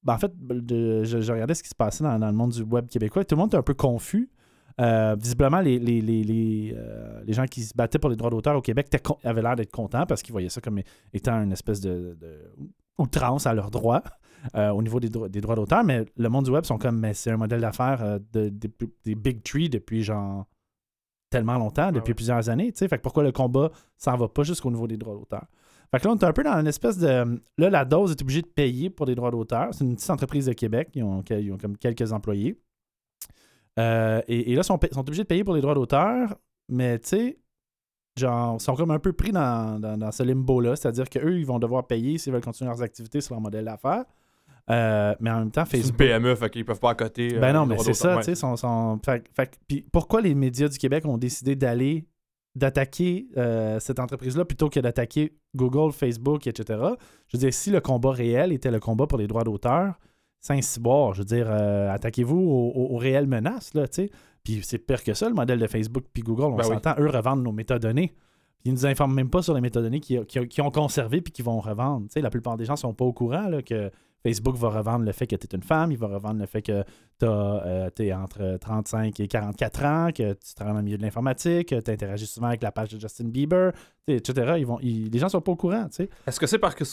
ben, 0.04 0.14
en 0.14 0.18
fait, 0.18 0.32
de- 0.38 1.04
je, 1.04 1.20
je 1.20 1.32
regardais 1.34 1.56
ce 1.56 1.64
qui 1.64 1.70
se 1.70 1.76
passait 1.76 2.04
dans, 2.04 2.18
dans 2.20 2.28
le 2.28 2.34
monde 2.34 2.52
du 2.52 2.62
web 2.62 2.88
québécois. 2.88 3.26
Tout 3.26 3.36
le 3.36 3.42
monde 3.42 3.54
est 3.54 3.58
un 3.58 3.62
peu 3.64 3.74
confus. 3.74 4.30
Euh, 4.80 5.16
visiblement, 5.20 5.60
les, 5.60 5.80
les, 5.80 6.02
les, 6.02 6.24
les, 6.24 6.74
euh, 6.78 7.22
les 7.26 7.34
gens 7.34 7.46
qui 7.46 7.64
se 7.64 7.74
battaient 7.76 7.98
pour 7.98 8.12
les 8.12 8.16
droits 8.16 8.30
d'auteur 8.30 8.56
au 8.56 8.62
Québec 8.62 8.88
avaient 9.24 9.42
l'air 9.42 9.56
d'être 9.56 9.72
contents 9.72 10.06
parce 10.06 10.22
qu'ils 10.22 10.34
voyaient 10.34 10.50
ça 10.50 10.62
comme 10.62 10.80
étant 11.14 11.42
une 11.42 11.52
espèce 11.52 11.82
de, 11.82 12.16
de 12.22 12.54
outrance 13.00 13.48
à 13.48 13.54
leurs 13.56 13.72
droits 13.72 14.04
euh, 14.56 14.70
au 14.70 14.84
niveau 14.84 15.00
des, 15.00 15.10
dro- 15.10 15.28
des 15.28 15.42
droits 15.42 15.56
d'auteur. 15.56 15.84
Mais 15.84 16.06
le 16.16 16.30
monde 16.30 16.46
du 16.46 16.52
web 16.52 16.64
sont 16.64 16.78
comme, 16.78 17.00
mais 17.00 17.16
c'est 17.16 17.32
un 17.32 17.38
modèle 17.38 17.62
d'affaires 17.62 18.20
de, 18.34 18.50
des, 18.50 18.70
des 19.04 19.16
Big 19.16 19.42
Tree 19.42 19.68
depuis 19.68 20.04
genre 20.04 20.46
tellement 21.32 21.58
longtemps, 21.58 21.92
depuis 21.92 22.12
ouais. 22.12 22.16
plusieurs 22.16 22.48
années. 22.50 22.72
tu 22.72 22.78
sais. 22.78 22.88
Fait 22.88 22.98
que 22.98 23.04
pourquoi 23.04 23.24
le 23.24 23.32
combat 23.32 23.72
s'en 23.98 24.16
va 24.16 24.28
pas 24.28 24.44
jusqu'au 24.44 24.70
niveau 24.70 24.88
des 24.88 24.98
droits 24.98 25.16
d'auteur? 25.16 25.46
Fait 25.90 26.00
que 26.00 26.08
là, 26.08 26.14
on 26.14 26.18
est 26.18 26.24
un 26.24 26.34
peu 26.34 26.44
dans 26.44 26.54
une 26.60 26.68
espèce 26.68 26.98
de. 26.98 27.42
Là, 27.58 27.70
la 27.70 27.84
dose 27.86 28.12
est 28.12 28.22
obligée 28.22 28.42
de 28.42 28.48
payer 28.48 28.90
pour 28.90 29.06
des 29.06 29.16
droits 29.16 29.32
d'auteur. 29.32 29.70
C'est 29.74 29.86
une 29.86 29.96
petite 29.96 30.10
entreprise 30.10 30.46
de 30.46 30.54
Québec. 30.54 30.90
Ils 30.94 31.04
ont, 31.04 31.24
ils 31.30 31.52
ont 31.52 31.58
comme 31.58 31.78
quelques 31.78 32.12
employés. 32.12 32.60
Euh, 33.80 34.22
et, 34.28 34.52
et 34.52 34.56
là, 34.56 34.62
ils 34.62 34.66
sont, 34.66 34.80
obligés 35.00 35.24
de 35.24 35.28
payer 35.28 35.44
pour 35.44 35.54
les 35.56 35.62
droits 35.62 35.76
d'auteur, 35.76 36.36
mais 36.70 36.98
tu 37.00 37.08
sais, 37.10 37.38
genre, 38.18 38.58
ils 38.60 38.64
sont 38.64 38.76
comme 38.76 38.92
un 38.92 39.00
peu 39.00 39.14
pris 39.14 39.32
dans, 39.32 39.80
dans, 39.80 39.98
dans 39.98 40.12
ce 40.12 40.24
limbo-là. 40.24 40.76
C'est-à-dire 40.76 41.10
qu'eux, 41.10 41.38
ils 41.40 41.46
vont 41.46 41.60
devoir 41.60 41.86
payer 41.86 42.18
s'ils 42.18 42.34
veulent 42.34 42.42
continuer 42.44 42.70
leurs 42.70 42.82
activités 42.82 43.22
sur 43.22 43.36
leur 43.36 43.42
modèle 43.42 43.66
d'affaires. 43.66 44.06
Euh, 44.70 45.16
mais 45.22 45.30
en 45.30 45.40
même 45.40 45.52
temps, 45.52 45.64
C'est 45.66 45.78
une 45.78 45.84
Facebook. 45.84 45.98
PME, 46.00 46.36
fait 46.36 46.50
qu'ils 46.50 46.66
peuvent 46.66 46.80
pas 46.80 46.90
accoter. 46.92 47.36
euh, 47.36 47.40
Ben 47.40 47.54
non, 47.54 47.66
mais 47.66 47.78
c'est 47.78 47.94
ça, 47.94 48.18
tu 48.18 48.24
sais. 48.24 48.36
Fait- 49.06 49.24
fait- 49.34 49.60
puis 49.68 49.86
pourquoi 49.92 50.22
les 50.22 50.36
médias 50.36 50.68
du 50.68 50.78
Québec 50.78 51.06
ont 51.06 51.18
décidé 51.18 51.56
d'aller, 51.56 52.06
d'attaquer 52.56 53.28
euh, 53.38 53.80
cette 53.80 54.00
entreprise-là 54.00 54.44
plutôt 54.44 54.70
que 54.70 54.80
d'attaquer 54.80 55.38
Google, 55.56 55.94
Facebook, 55.94 56.48
etc. 56.48 56.80
Je 57.28 57.38
veux 57.38 57.40
dire, 57.40 57.54
si 57.54 57.70
le 57.72 57.80
combat 57.80 58.12
réel 58.12 58.52
était 58.52 58.72
le 58.72 58.80
combat 58.80 59.08
pour 59.08 59.18
les 59.20 59.28
droits 59.28 59.44
d'auteur, 59.46 59.94
Saint-Cyboire, 60.40 61.14
je 61.14 61.20
veux 61.20 61.26
dire, 61.26 61.48
euh, 61.50 61.92
attaquez-vous 61.92 62.38
aux, 62.38 62.72
aux- 62.76 62.96
aux 62.96 62.98
réelles 62.98 63.28
menaces, 63.28 63.74
là, 63.74 63.88
tu 63.88 64.04
sais. 64.04 64.12
Puis 64.44 64.62
c'est 64.64 64.78
pire 64.78 65.04
que 65.04 65.14
ça, 65.14 65.28
le 65.28 65.36
modèle 65.36 65.60
de 65.60 65.68
Facebook 65.68 66.06
puis 66.14 66.24
Google, 66.24 66.44
on 66.44 66.56
Ben 66.56 66.64
oui. 66.68 66.74
s'entend, 66.76 66.96
eux 67.00 67.10
revendent 67.10 67.44
nos 67.44 67.52
métadonnées. 67.52 68.14
Ils 68.68 68.74
nous 68.74 68.86
informent 68.86 69.16
même 69.16 69.30
pas 69.30 69.42
sur 69.42 69.54
les 69.54 69.62
métadonnées 69.62 70.00
qu'ils 70.00 70.26
qui, 70.26 70.46
qui 70.48 70.62
ont 70.62 70.72
conservé 70.72 71.22
puis 71.22 71.32
qu'ils 71.32 71.46
vont 71.46 71.60
revendre. 71.60 72.08
La 72.16 72.30
plupart 72.30 72.58
des 72.58 72.66
gens 72.66 72.76
sont 72.76 72.94
pas 72.94 73.06
au 73.06 73.14
courant 73.14 73.48
là, 73.48 73.62
que 73.62 73.90
Facebook 74.24 74.56
va 74.58 74.70
revendre 74.70 75.06
le 75.06 75.12
fait 75.14 75.26
que 75.28 75.36
tu 75.36 75.48
es 75.50 75.56
une 75.56 75.64
femme, 75.64 75.92
il 75.92 75.98
va 75.98 76.08
revendre 76.08 76.40
le 76.40 76.48
fait 76.48 76.62
que 76.62 76.84
tu 77.20 78.04
es 78.04 78.14
entre 78.14 78.58
35 78.60 79.20
et 79.20 79.28
44 79.28 79.86
ans, 79.86 80.10
que 80.14 80.34
tu 80.34 80.54
travailles 80.56 80.74
dans 80.74 80.80
le 80.80 80.86
milieu 80.86 80.98
de 80.98 81.04
l'informatique, 81.04 81.70
que 81.70 81.80
tu 81.80 81.92
interagis 81.92 82.26
souvent 82.26 82.48
avec 82.48 82.62
la 82.64 82.72
page 82.72 82.90
de 82.90 83.00
Justin 83.00 83.26
Bieber, 83.26 83.72
etc. 84.08 84.56
Ils 84.58 84.66
vont, 84.66 84.80
ils- 84.82 85.10
les 85.10 85.20
gens 85.20 85.30
sont 85.30 85.40
pas 85.42 85.52
au 85.52 85.56
courant. 85.56 85.88
Est-ce 86.26 86.40
que 86.40 86.48
c'est 86.48 86.60
parce 86.60 86.76
que 86.76 86.84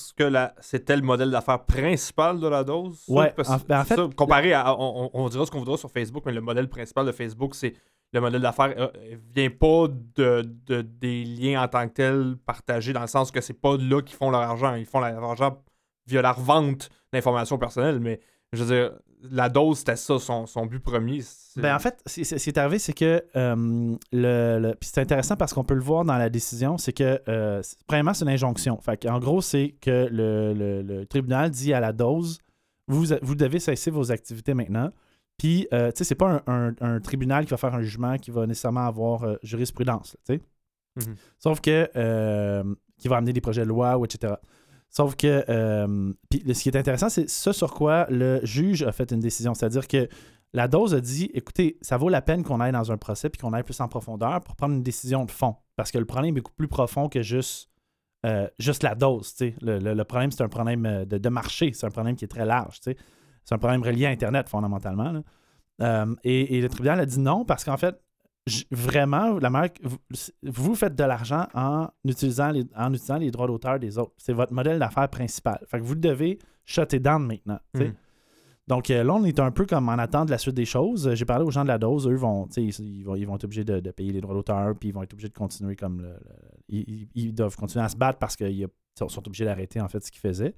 c'était 0.61 0.97
le 0.97 1.03
modèle 1.03 1.31
d'affaires 1.31 1.65
principal 1.65 2.39
de 2.41 2.47
la 2.47 2.63
dose? 2.63 3.03
Parce- 3.35 3.51
en- 3.51 3.59
ben, 3.69 3.81
en 3.81 3.85
fait- 3.85 3.97
ça, 3.97 4.09
comparé 4.15 4.53
à. 4.53 4.79
On, 4.79 5.11
on- 5.15 5.25
on 5.25 5.29
dira 5.29 5.45
ce 5.47 5.51
qu'on 5.51 5.59
voudra 5.61 5.77
sur 5.77 5.91
Facebook, 5.91 6.23
mais 6.27 6.33
le 6.33 6.41
modèle 6.41 6.69
principal 6.69 7.07
de 7.07 7.13
Facebook, 7.13 7.55
c'est. 7.55 7.75
Le 8.15 8.21
modèle 8.21 8.41
d'affaires 8.41 8.73
euh, 8.79 8.89
vient 9.35 9.51
pas 9.51 9.89
de, 10.17 10.49
de- 10.67 10.81
des 10.83 11.25
liens 11.25 11.63
en 11.63 11.69
tant 11.69 11.87
que 11.89 11.93
tels 11.95 12.37
partagés, 12.47 12.93
dans 12.95 13.01
le 13.03 13.07
sens 13.09 13.31
que 13.31 13.41
c'est 13.43 13.61
pas 13.61 13.77
là 13.77 14.01
qu'ils 14.01 14.17
font 14.17 14.31
leur 14.31 14.41
argent. 14.41 14.75
Ils 14.77 14.87
font 14.87 15.01
leur 15.01 15.23
argent 15.23 15.61
via 16.07 16.23
la 16.23 16.33
revente 16.33 16.89
d'informations 17.13 17.59
personnelles, 17.59 17.99
mais 18.01 18.21
je 18.53 18.63
veux 18.63 18.75
dire, 18.75 18.93
la 19.31 19.49
dose, 19.49 19.79
c'était 19.79 19.97
ça, 19.97 20.19
son, 20.19 20.47
son 20.47 20.67
but 20.67 20.79
premier. 20.81 21.21
Ben, 21.57 21.75
en 21.75 21.79
fait, 21.79 22.01
ce 22.07 22.21
qui 22.37 22.49
est 22.51 22.59
arrivé, 22.59 22.79
c'est 22.79 22.93
que 22.93 23.25
euh, 23.37 23.97
le, 24.13 24.59
le- 24.61 24.75
c'est 24.83 25.01
intéressant 25.01 25.35
parce 25.37 25.53
qu'on 25.55 25.65
peut 25.65 25.75
le 25.75 25.81
voir 25.81 26.05
dans 26.05 26.17
la 26.19 26.29
décision, 26.31 26.77
c'est 26.79 26.93
que 26.93 27.21
euh, 27.29 27.63
premièrement, 27.87 28.13
c'est 28.15 28.25
une 28.27 28.31
injonction. 28.31 28.79
Fait 28.81 29.09
en 29.09 29.19
gros, 29.19 29.41
c'est 29.41 29.75
que 29.81 30.09
le, 30.11 30.53
le- 30.53 30.83
le 30.83 31.07
tribunal 31.07 31.51
dit 31.51 31.73
à 31.73 31.81
la 31.81 31.93
dose 31.93 32.39
vous, 32.87 33.07
vous 33.23 33.35
devez 33.35 33.61
cesser 33.61 33.91
vos 33.91 34.13
activités 34.13 34.53
maintenant. 34.53 34.91
Puis, 35.45 35.69
euh, 35.75 35.89
tu 35.93 35.99
sais, 35.99 36.05
c'est 36.05 36.15
pas 36.15 36.43
un, 36.47 36.71
un- 36.71 36.75
un 36.81 37.01
tribunal 37.01 37.45
qui 37.45 37.51
va 37.51 37.59
faire 37.59 37.75
un 37.75 37.83
jugement 37.83 38.17
qui 38.17 38.31
va 38.31 38.47
nécessairement 38.47 38.87
avoir 38.87 39.25
euh, 39.25 39.37
jurisprudence, 39.43 40.17
tu 40.27 40.37
sais. 40.37 40.41
Mhm. 40.97 41.17
Sauf 41.39 41.61
que, 41.61 41.91
euh, 41.97 42.65
qui 42.97 43.09
va 43.09 43.19
amener 43.19 43.35
des 43.35 43.43
projets 43.43 43.61
de 43.61 43.69
loi 43.69 43.99
ou 43.99 44.07
etc. 44.07 44.33
Sauf 44.89 45.17
que 45.17 45.45
puis 46.31 46.55
ce 46.55 46.63
qui 46.63 46.71
est 46.71 46.77
intéressant, 46.79 47.11
c'est 47.11 47.29
ce 47.29 47.53
sur 47.53 47.75
quoi 47.75 48.07
le 48.09 48.41
juge 48.43 48.85
a 48.85 48.93
fait 48.93 49.13
une 49.13 49.21
décision. 49.21 49.53
C'est-à-dire 49.53 49.87
que 49.87 50.09
la 50.55 50.67
dose 50.67 50.95
a 50.95 51.01
dit 51.03 51.31
écoutez, 51.35 51.77
ça 51.83 51.99
vaut 51.99 52.09
la 52.09 52.23
peine 52.23 52.43
qu'on 52.43 52.61
aille 52.61 52.73
dans 52.73 52.91
un 52.91 52.97
procès 52.97 53.29
puis 53.29 53.39
qu'on 53.39 53.53
aille 53.53 53.65
plus 53.65 53.81
en 53.81 53.89
profondeur 53.89 54.41
pour 54.41 54.57
prendre 54.57 54.75
une 54.75 54.83
décision 54.83 55.27
de 55.27 55.31
fond. 55.31 55.57
Parce 55.77 55.91
que 55.91 55.99
le 55.99 56.07
problème 56.07 56.35
est 56.35 56.41
beaucoup 56.41 56.55
plus 56.57 56.69
profond 56.69 57.11
que 57.11 57.21
juste, 57.21 57.69
juste 58.59 58.83
la 58.83 58.95
dose. 58.95 59.35
tu 59.35 59.49
sais. 59.51 59.55
Le, 59.61 59.79
le- 59.79 59.93
le 59.93 60.05
problème, 60.05 60.31
c'est 60.31 60.43
un 60.43 60.49
problème 60.49 61.05
de, 61.05 61.19
de 61.19 61.29
marché. 61.29 61.73
C'est 61.75 61.85
un 61.87 61.91
problème 61.91 62.17
qui 62.17 62.25
est 62.25 62.29
très 62.29 62.47
large. 62.47 62.81
tu 62.81 62.93
sais. 62.93 62.97
C'est 63.45 63.55
un 63.55 63.59
problème 63.59 63.83
relié 63.83 64.07
à 64.07 64.11
Internet, 64.11 64.49
fondamentalement. 64.49 65.13
là. 65.13 65.23
Euh, 65.83 66.15
et, 66.25 66.57
et 66.57 66.61
le 66.61 66.69
tribunal 66.69 67.01
a 67.01 67.07
dit 67.07 67.19
non 67.21 67.45
parce 67.45 67.65
qu'en 67.65 67.77
fait, 67.77 68.01
vraiment, 68.71 69.39
la 69.39 69.51
marque, 69.51 69.79
vous, 69.83 69.97
vous 70.43 70.75
faites 70.75 70.95
de 70.95 71.05
l'argent 71.05 71.47
en 71.55 71.89
utilisant, 72.05 72.51
les, 72.51 72.65
en 72.77 72.93
utilisant 72.93 73.17
les 73.17 73.31
droits 73.31 73.47
d'auteur 73.47 73.79
des 73.79 73.99
autres. 73.99 74.13
C'est 74.19 74.33
votre 74.33 74.53
modèle 74.53 74.79
d'affaires 74.79 75.09
principal. 75.09 75.59
Fait 75.67 75.79
que 75.79 75.85
vous 75.85 75.95
devez 75.95 76.39
shutter 76.65 77.01
down 77.01 77.27
maintenant. 77.27 77.59
tu 77.75 77.81
sais. 77.81 77.89
Mm. 77.89 77.95
Donc 78.67 78.91
euh, 78.91 79.05
là, 79.05 79.13
on 79.15 79.25
est 79.25 79.39
un 79.41 79.51
peu 79.51 79.67
comme 79.67 79.89
en 79.91 79.93
attente 79.99 80.27
de 80.27 80.31
la 80.31 80.39
suite 80.39 80.55
des 80.55 80.65
choses. 80.65 81.13
J'ai 81.15 81.25
parlé 81.27 81.45
aux 81.45 81.51
gens 81.51 81.63
de 81.65 81.69
la 81.69 81.77
dose, 81.79 82.09
eux 82.09 82.15
vont, 82.15 82.49
ils, 82.57 82.71
ils 82.81 83.03
vont, 83.05 83.15
ils 83.15 83.27
vont 83.27 83.35
être 83.37 83.45
obligés 83.45 83.65
de, 83.65 83.81
de 83.81 83.91
payer 83.91 84.13
les 84.13 84.21
droits 84.23 84.35
d'auteur, 84.35 84.75
puis 84.79 84.89
ils 84.89 84.93
vont 84.93 85.03
être 85.03 85.13
obligés 85.13 85.29
de 85.29 85.35
continuer 85.35 85.77
comme 85.77 86.01
le, 86.01 86.09
le- 86.09 86.19
ils, 86.69 87.09
ils- 87.15 87.35
doivent 87.35 87.57
continuer 87.57 87.85
à 87.85 87.89
se 87.91 87.97
battre 87.97 88.19
parce 88.19 88.37
qu'ils 88.37 88.67
sont 88.99 89.27
obligés 89.27 89.45
d'arrêter 89.45 89.81
en 89.83 89.89
fait 89.89 90.03
ce 90.05 90.11
qu'ils 90.11 90.21
faisaient. 90.23 90.55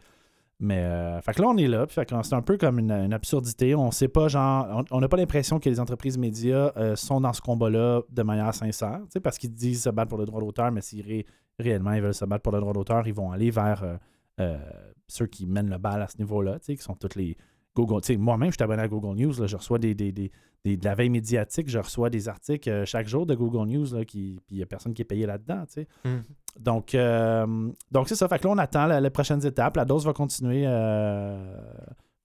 Mais 0.58 0.78
euh, 0.78 1.20
fait 1.20 1.34
que 1.34 1.42
là, 1.42 1.48
on 1.48 1.56
est 1.58 1.66
là, 1.68 1.86
c'est 2.22 2.32
un 2.34 2.40
peu 2.42 2.56
comme 2.56 2.78
une, 2.78 2.90
absurdité. 3.12 3.74
On 3.74 3.90
sait 3.90 4.08
pas, 4.08 4.28
genre, 4.28 4.84
on- 4.90 5.00
n'a 5.00 5.08
pas 5.08 5.18
l'impression 5.18 5.60
que 5.60 5.68
les 5.68 5.80
entreprises 5.80 6.16
médias 6.16 6.72
euh, 6.78 6.96
sont 6.96 7.20
dans 7.20 7.34
ce 7.34 7.42
combat-là 7.42 8.00
de 8.10 8.22
manière 8.22 8.54
sincère, 8.54 9.00
parce 9.22 9.36
qu'ils 9.36 9.52
disent 9.52 9.82
se 9.82 9.90
battre 9.90 10.08
pour 10.08 10.18
le 10.18 10.24
droit 10.24 10.40
d'auteur, 10.40 10.72
mais 10.72 10.80
si 10.80 11.02
ré- 11.02 11.26
réellement 11.58 11.92
ils 11.92 12.00
veulent 12.00 12.14
se 12.14 12.24
battre 12.24 12.42
pour 12.42 12.52
le 12.52 12.60
droit 12.60 12.72
d'auteur, 12.72 13.06
ils 13.06 13.12
vont 13.12 13.32
aller 13.32 13.50
vers 13.50 13.82
euh, 13.82 13.96
euh, 14.40 14.58
ceux 15.06 15.26
qui 15.26 15.46
mènent 15.46 15.68
le 15.70 15.78
bal 15.78 16.00
à 16.00 16.08
ce 16.08 16.16
niveau-là, 16.18 16.58
qui 16.58 16.76
sont 16.78 16.94
toutes 16.94 17.16
les 17.16 17.36
Google. 17.74 18.00
Moi-même, 18.16 18.50
je 18.50 18.54
suis 18.56 18.62
abonné 18.64 18.80
à 18.82 18.88
Google 18.88 19.20
News, 19.20 19.34
là, 19.38 19.46
je 19.46 19.56
reçois 19.56 19.78
des, 19.78 19.94
des- 19.94 20.10
des- 20.12 20.30
de 20.64 20.84
la 20.84 20.94
veille 20.94 21.10
médiatique, 21.10 21.68
je 21.68 21.78
reçois 21.78 22.08
des 22.08 22.28
articles 22.28 22.84
chaque 22.86 23.06
jour 23.06 23.26
de 23.26 23.34
Google 23.34 23.68
News, 23.68 23.86
là, 23.94 24.04
qui, 24.06 24.40
puis 24.46 24.56
il 24.56 24.56
n'y 24.56 24.62
a 24.62 24.66
personne 24.66 24.94
qui 24.94 25.02
est 25.02 25.04
payé 25.04 25.26
là-dedans. 25.26 25.64
Mm. 26.04 26.16
Donc, 26.58 26.94
euh, 26.94 27.70
donc 27.90 28.08
c'est 28.08 28.14
ça. 28.14 28.28
Fait 28.28 28.38
que 28.38 28.44
là, 28.46 28.50
on 28.50 28.58
attend 28.58 28.86
les 28.98 29.10
prochaines 29.10 29.44
étapes. 29.44 29.76
La 29.76 29.84
dose 29.84 30.04
va 30.06 30.12
continuer, 30.12 30.64
euh, 30.66 31.36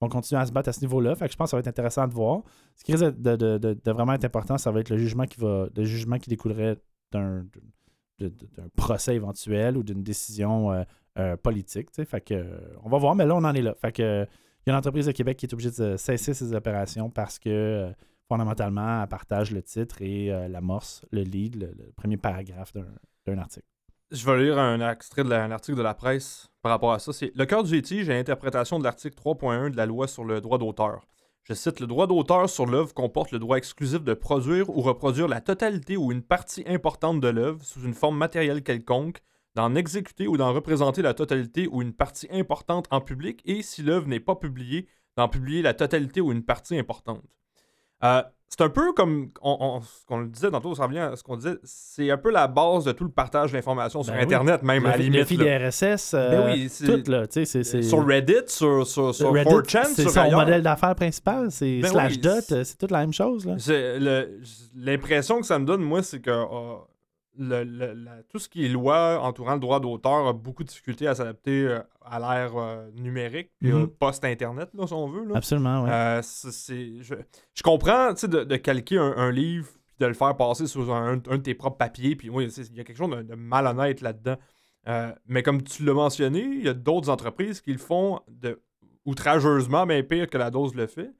continuer 0.00 0.40
à 0.40 0.46
se 0.46 0.52
battre 0.52 0.68
à 0.68 0.72
ce 0.72 0.80
niveau-là. 0.80 1.14
Fait 1.14 1.26
que 1.26 1.32
je 1.32 1.36
pense 1.36 1.46
que 1.46 1.50
ça 1.50 1.56
va 1.56 1.60
être 1.60 1.68
intéressant 1.68 2.06
de 2.08 2.14
voir. 2.14 2.42
Ce 2.76 2.84
qui 2.84 2.92
risque 2.92 3.20
de, 3.20 3.92
vraiment 3.92 4.14
être 4.14 4.24
important, 4.24 4.58
ça 4.58 4.70
va 4.70 4.80
être 4.80 4.90
le 4.90 4.98
jugement 4.98 5.26
qui 5.26 5.40
va, 5.40 5.66
le 5.74 5.84
jugement 5.84 6.18
qui 6.18 6.30
découlerait 6.30 6.78
d'un 7.12 7.44
procès 8.76 9.16
éventuel 9.16 9.76
ou 9.76 9.82
d'une 9.82 10.02
décision 10.02 10.84
euh, 11.18 11.36
politique. 11.36 11.88
Fait 12.04 12.20
que, 12.20 12.46
on 12.82 12.88
va 12.88 12.98
voir, 12.98 13.14
mais 13.14 13.26
là, 13.26 13.34
on 13.34 13.44
en 13.44 13.54
est 13.54 13.62
là. 13.62 13.74
Fait 13.74 13.92
que, 13.92 14.26
il 14.64 14.68
y 14.68 14.70
a 14.70 14.74
une 14.74 14.78
entreprise 14.78 15.06
de 15.06 15.12
Québec 15.12 15.36
qui 15.36 15.46
est 15.46 15.52
obligée 15.52 15.70
de 15.70 15.96
cesser 15.96 16.34
ses 16.34 16.54
opérations 16.54 17.10
parce 17.10 17.38
que, 17.38 17.92
fondamentalement, 18.28 19.02
elle 19.02 19.08
partage 19.08 19.50
le 19.50 19.62
titre 19.62 20.00
et 20.00 20.28
l'amorce, 20.48 21.04
le 21.10 21.22
lead, 21.22 21.56
le, 21.56 21.66
le 21.66 21.92
premier 21.96 22.16
paragraphe 22.16 22.72
d'un 23.26 23.38
article. 23.38 23.66
Je 24.14 24.26
vais 24.26 24.44
lire 24.44 24.58
un 24.58 24.90
extrait 24.90 25.24
de 25.24 25.30
la- 25.30 25.42
un 25.42 25.50
article 25.50 25.78
de 25.78 25.82
la 25.82 25.94
presse 25.94 26.50
par 26.60 26.70
rapport 26.70 26.92
à 26.92 26.98
ça. 26.98 27.14
C'est 27.14 27.32
Le 27.34 27.46
cœur 27.46 27.64
du 27.64 27.74
litige 27.74 28.10
et 28.10 28.12
l'interprétation 28.12 28.78
de 28.78 28.84
l'article 28.84 29.16
3.1 29.16 29.70
de 29.70 29.76
la 29.76 29.86
loi 29.86 30.06
sur 30.06 30.24
le 30.24 30.42
droit 30.42 30.58
d'auteur. 30.58 31.06
Je 31.44 31.54
cite 31.54 31.80
Le 31.80 31.86
droit 31.86 32.06
d'auteur 32.06 32.48
sur 32.50 32.66
l'œuvre 32.66 32.92
comporte 32.92 33.32
le 33.32 33.38
droit 33.38 33.56
exclusif 33.56 34.02
de 34.04 34.12
produire 34.12 34.68
ou 34.68 34.82
reproduire 34.82 35.28
la 35.28 35.40
totalité 35.40 35.96
ou 35.96 36.12
une 36.12 36.22
partie 36.22 36.62
importante 36.66 37.20
de 37.20 37.28
l'œuvre 37.28 37.64
sous 37.64 37.80
une 37.84 37.94
forme 37.94 38.18
matérielle 38.18 38.62
quelconque, 38.62 39.20
d'en 39.54 39.74
exécuter 39.74 40.28
ou 40.28 40.36
d'en 40.36 40.52
représenter 40.52 41.00
la 41.00 41.14
totalité 41.14 41.66
ou 41.66 41.80
une 41.80 41.94
partie 41.94 42.28
importante 42.30 42.86
en 42.90 43.00
public 43.00 43.40
et, 43.46 43.62
si 43.62 43.82
l'œuvre 43.82 44.08
n'est 44.08 44.20
pas 44.20 44.36
publiée, 44.36 44.88
d'en 45.16 45.28
publier 45.28 45.62
la 45.62 45.74
totalité 45.74 46.20
ou 46.20 46.32
une 46.32 46.44
partie 46.44 46.78
importante. 46.78 47.22
Euh, 48.04 48.22
c'est 48.48 48.60
un 48.60 48.68
peu 48.68 48.92
comme 48.92 49.30
on, 49.40 49.56
on- 49.60 49.80
ce 49.80 50.04
qu'on 50.06 50.18
le 50.18 50.26
disait 50.26 50.50
tantôt, 50.50 50.74
ça 50.74 50.84
revient 50.84 50.98
à 50.98 51.16
ce 51.16 51.22
qu'on 51.22 51.36
disait, 51.36 51.54
c'est 51.64 52.10
un 52.10 52.18
peu 52.18 52.30
la 52.30 52.48
base 52.48 52.84
de 52.84 52.92
tout 52.92 53.04
le 53.04 53.10
partage 53.10 53.50
d'informations 53.50 54.02
sur 54.02 54.12
Ben 54.12 54.18
oui. 54.18 54.24
Internet, 54.24 54.62
même 54.62 54.84
à 54.84 54.90
la 54.90 54.96
limite. 54.98 55.30
le. 55.30 55.68
RSS, 55.68 56.12
euh, 56.12 56.30
Ben 56.30 56.52
oui, 56.52 56.70
tout 56.84 57.10
là, 57.10 57.26
tu 57.26 57.46
sais, 57.46 57.64
c'est-. 57.64 57.82
Sur 57.82 58.06
Reddit, 58.06 58.34
sur, 58.48 58.86
sur, 58.86 59.14
sur 59.14 59.32
Reddit, 59.32 59.48
4chan, 59.48 59.84
c'est 59.94 60.06
son 60.08 60.20
ailleurs. 60.20 60.40
modèle 60.40 60.62
d'affaires 60.62 60.94
principal, 60.94 61.50
c'est 61.50 61.80
Ben 61.80 61.90
slash 61.92 62.12
oui, 62.12 62.18
dot, 62.18 62.44
c'est- 62.46 62.76
toute 62.78 62.90
la 62.90 62.98
même 63.00 63.12
chose 63.14 63.46
là. 63.46 63.56
L'impression 64.76 65.40
que 65.40 65.46
ça 65.46 65.58
me 65.58 65.64
donne, 65.64 65.82
moi, 65.82 66.02
c'est 66.02 66.20
que 66.20 66.30
euh, 66.30 66.74
le- 67.38 67.64
le- 67.64 67.92
la- 67.94 68.22
tout 68.28 68.38
ce 68.38 68.48
qui 68.48 68.64
est 68.64 68.68
loi 68.68 69.18
entourant 69.22 69.54
le 69.54 69.60
droit 69.60 69.80
d'auteur 69.80 70.26
a 70.26 70.32
beaucoup 70.32 70.62
de 70.64 70.68
difficultés 70.68 71.06
à 71.06 71.14
s'adapter 71.14 71.66
euh, 71.66 71.80
à 72.04 72.18
l'ère 72.18 72.56
euh, 72.56 72.90
numérique, 72.92 73.50
puis 73.60 73.70
euh, 73.72 73.80
Mhm. 73.80 73.88
post-internet, 73.88 74.68
là, 74.74 74.86
si 74.86 74.92
on 74.92 75.08
veut. 75.08 75.24
Là. 75.24 75.36
Absolument, 75.36 75.84
oui. 75.84 75.90
Euh, 75.90 76.20
je, 76.22 77.14
je 77.54 77.62
comprends 77.62 78.12
tu 78.14 78.20
sais, 78.20 78.28
de, 78.28 78.44
de 78.44 78.56
calquer 78.56 78.98
un, 78.98 79.14
un 79.16 79.30
livre 79.30 79.68
puis 79.86 79.96
de 80.00 80.06
le 80.06 80.14
faire 80.14 80.36
passer 80.36 80.66
sur 80.66 80.92
un, 80.94 81.12
un 81.14 81.36
de 81.38 81.42
tes 81.42 81.54
propres 81.54 81.76
papiers. 81.78 82.16
Puis 82.16 82.28
oui, 82.30 82.46
il 82.46 82.76
y 82.76 82.80
a 82.80 82.84
quelque 82.84 82.96
chose 82.96 83.10
de, 83.10 83.22
de 83.22 83.34
malhonnête 83.34 84.00
là-dedans. 84.00 84.36
Euh, 84.88 85.12
mais 85.26 85.42
comme 85.42 85.62
tu 85.62 85.84
l'as 85.84 85.94
mentionné, 85.94 86.40
il 86.42 86.64
y 86.64 86.68
a 86.68 86.74
d'autres 86.74 87.08
entreprises 87.08 87.60
qui 87.60 87.72
le 87.72 87.78
font 87.78 88.20
de, 88.28 88.60
outrageusement, 89.06 89.86
mais 89.86 90.02
pire 90.02 90.28
que 90.28 90.38
la 90.38 90.50
dose 90.50 90.74
le 90.74 90.86
fait. 90.86 91.10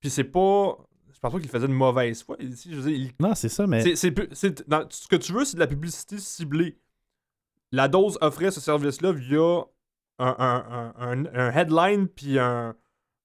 Puis 0.00 0.10
c'est 0.10 0.24
pas. 0.24 0.76
Pense 1.24 1.32
pas 1.32 1.40
qu'il 1.40 1.48
faisait 1.48 1.68
de 1.68 1.72
mauvaise 1.72 2.22
foi. 2.22 2.36
Ici, 2.38 2.68
je 2.70 2.76
veux 2.78 2.90
dire, 2.90 3.00
il- 3.00 3.12
non, 3.18 3.34
c'est 3.34 3.48
ça, 3.48 3.66
mais 3.66 3.80
c'est- 3.82 3.96
c'est 3.96 4.10
pu- 4.10 4.28
c'est- 4.32 4.68
dans- 4.68 4.84
ce 4.90 5.08
que 5.08 5.16
tu 5.16 5.32
veux, 5.32 5.46
c'est 5.46 5.54
de 5.54 5.60
la 5.60 5.66
publicité 5.66 6.18
ciblée. 6.18 6.76
La 7.72 7.88
dose 7.88 8.18
offrait 8.20 8.50
ce 8.50 8.60
service-là 8.60 9.10
via 9.12 9.64
un, 10.18 10.36
un- 10.38 10.92
un- 10.98 11.24
un- 11.34 11.50
headline 11.50 12.08
puis 12.08 12.38
un, 12.38 12.74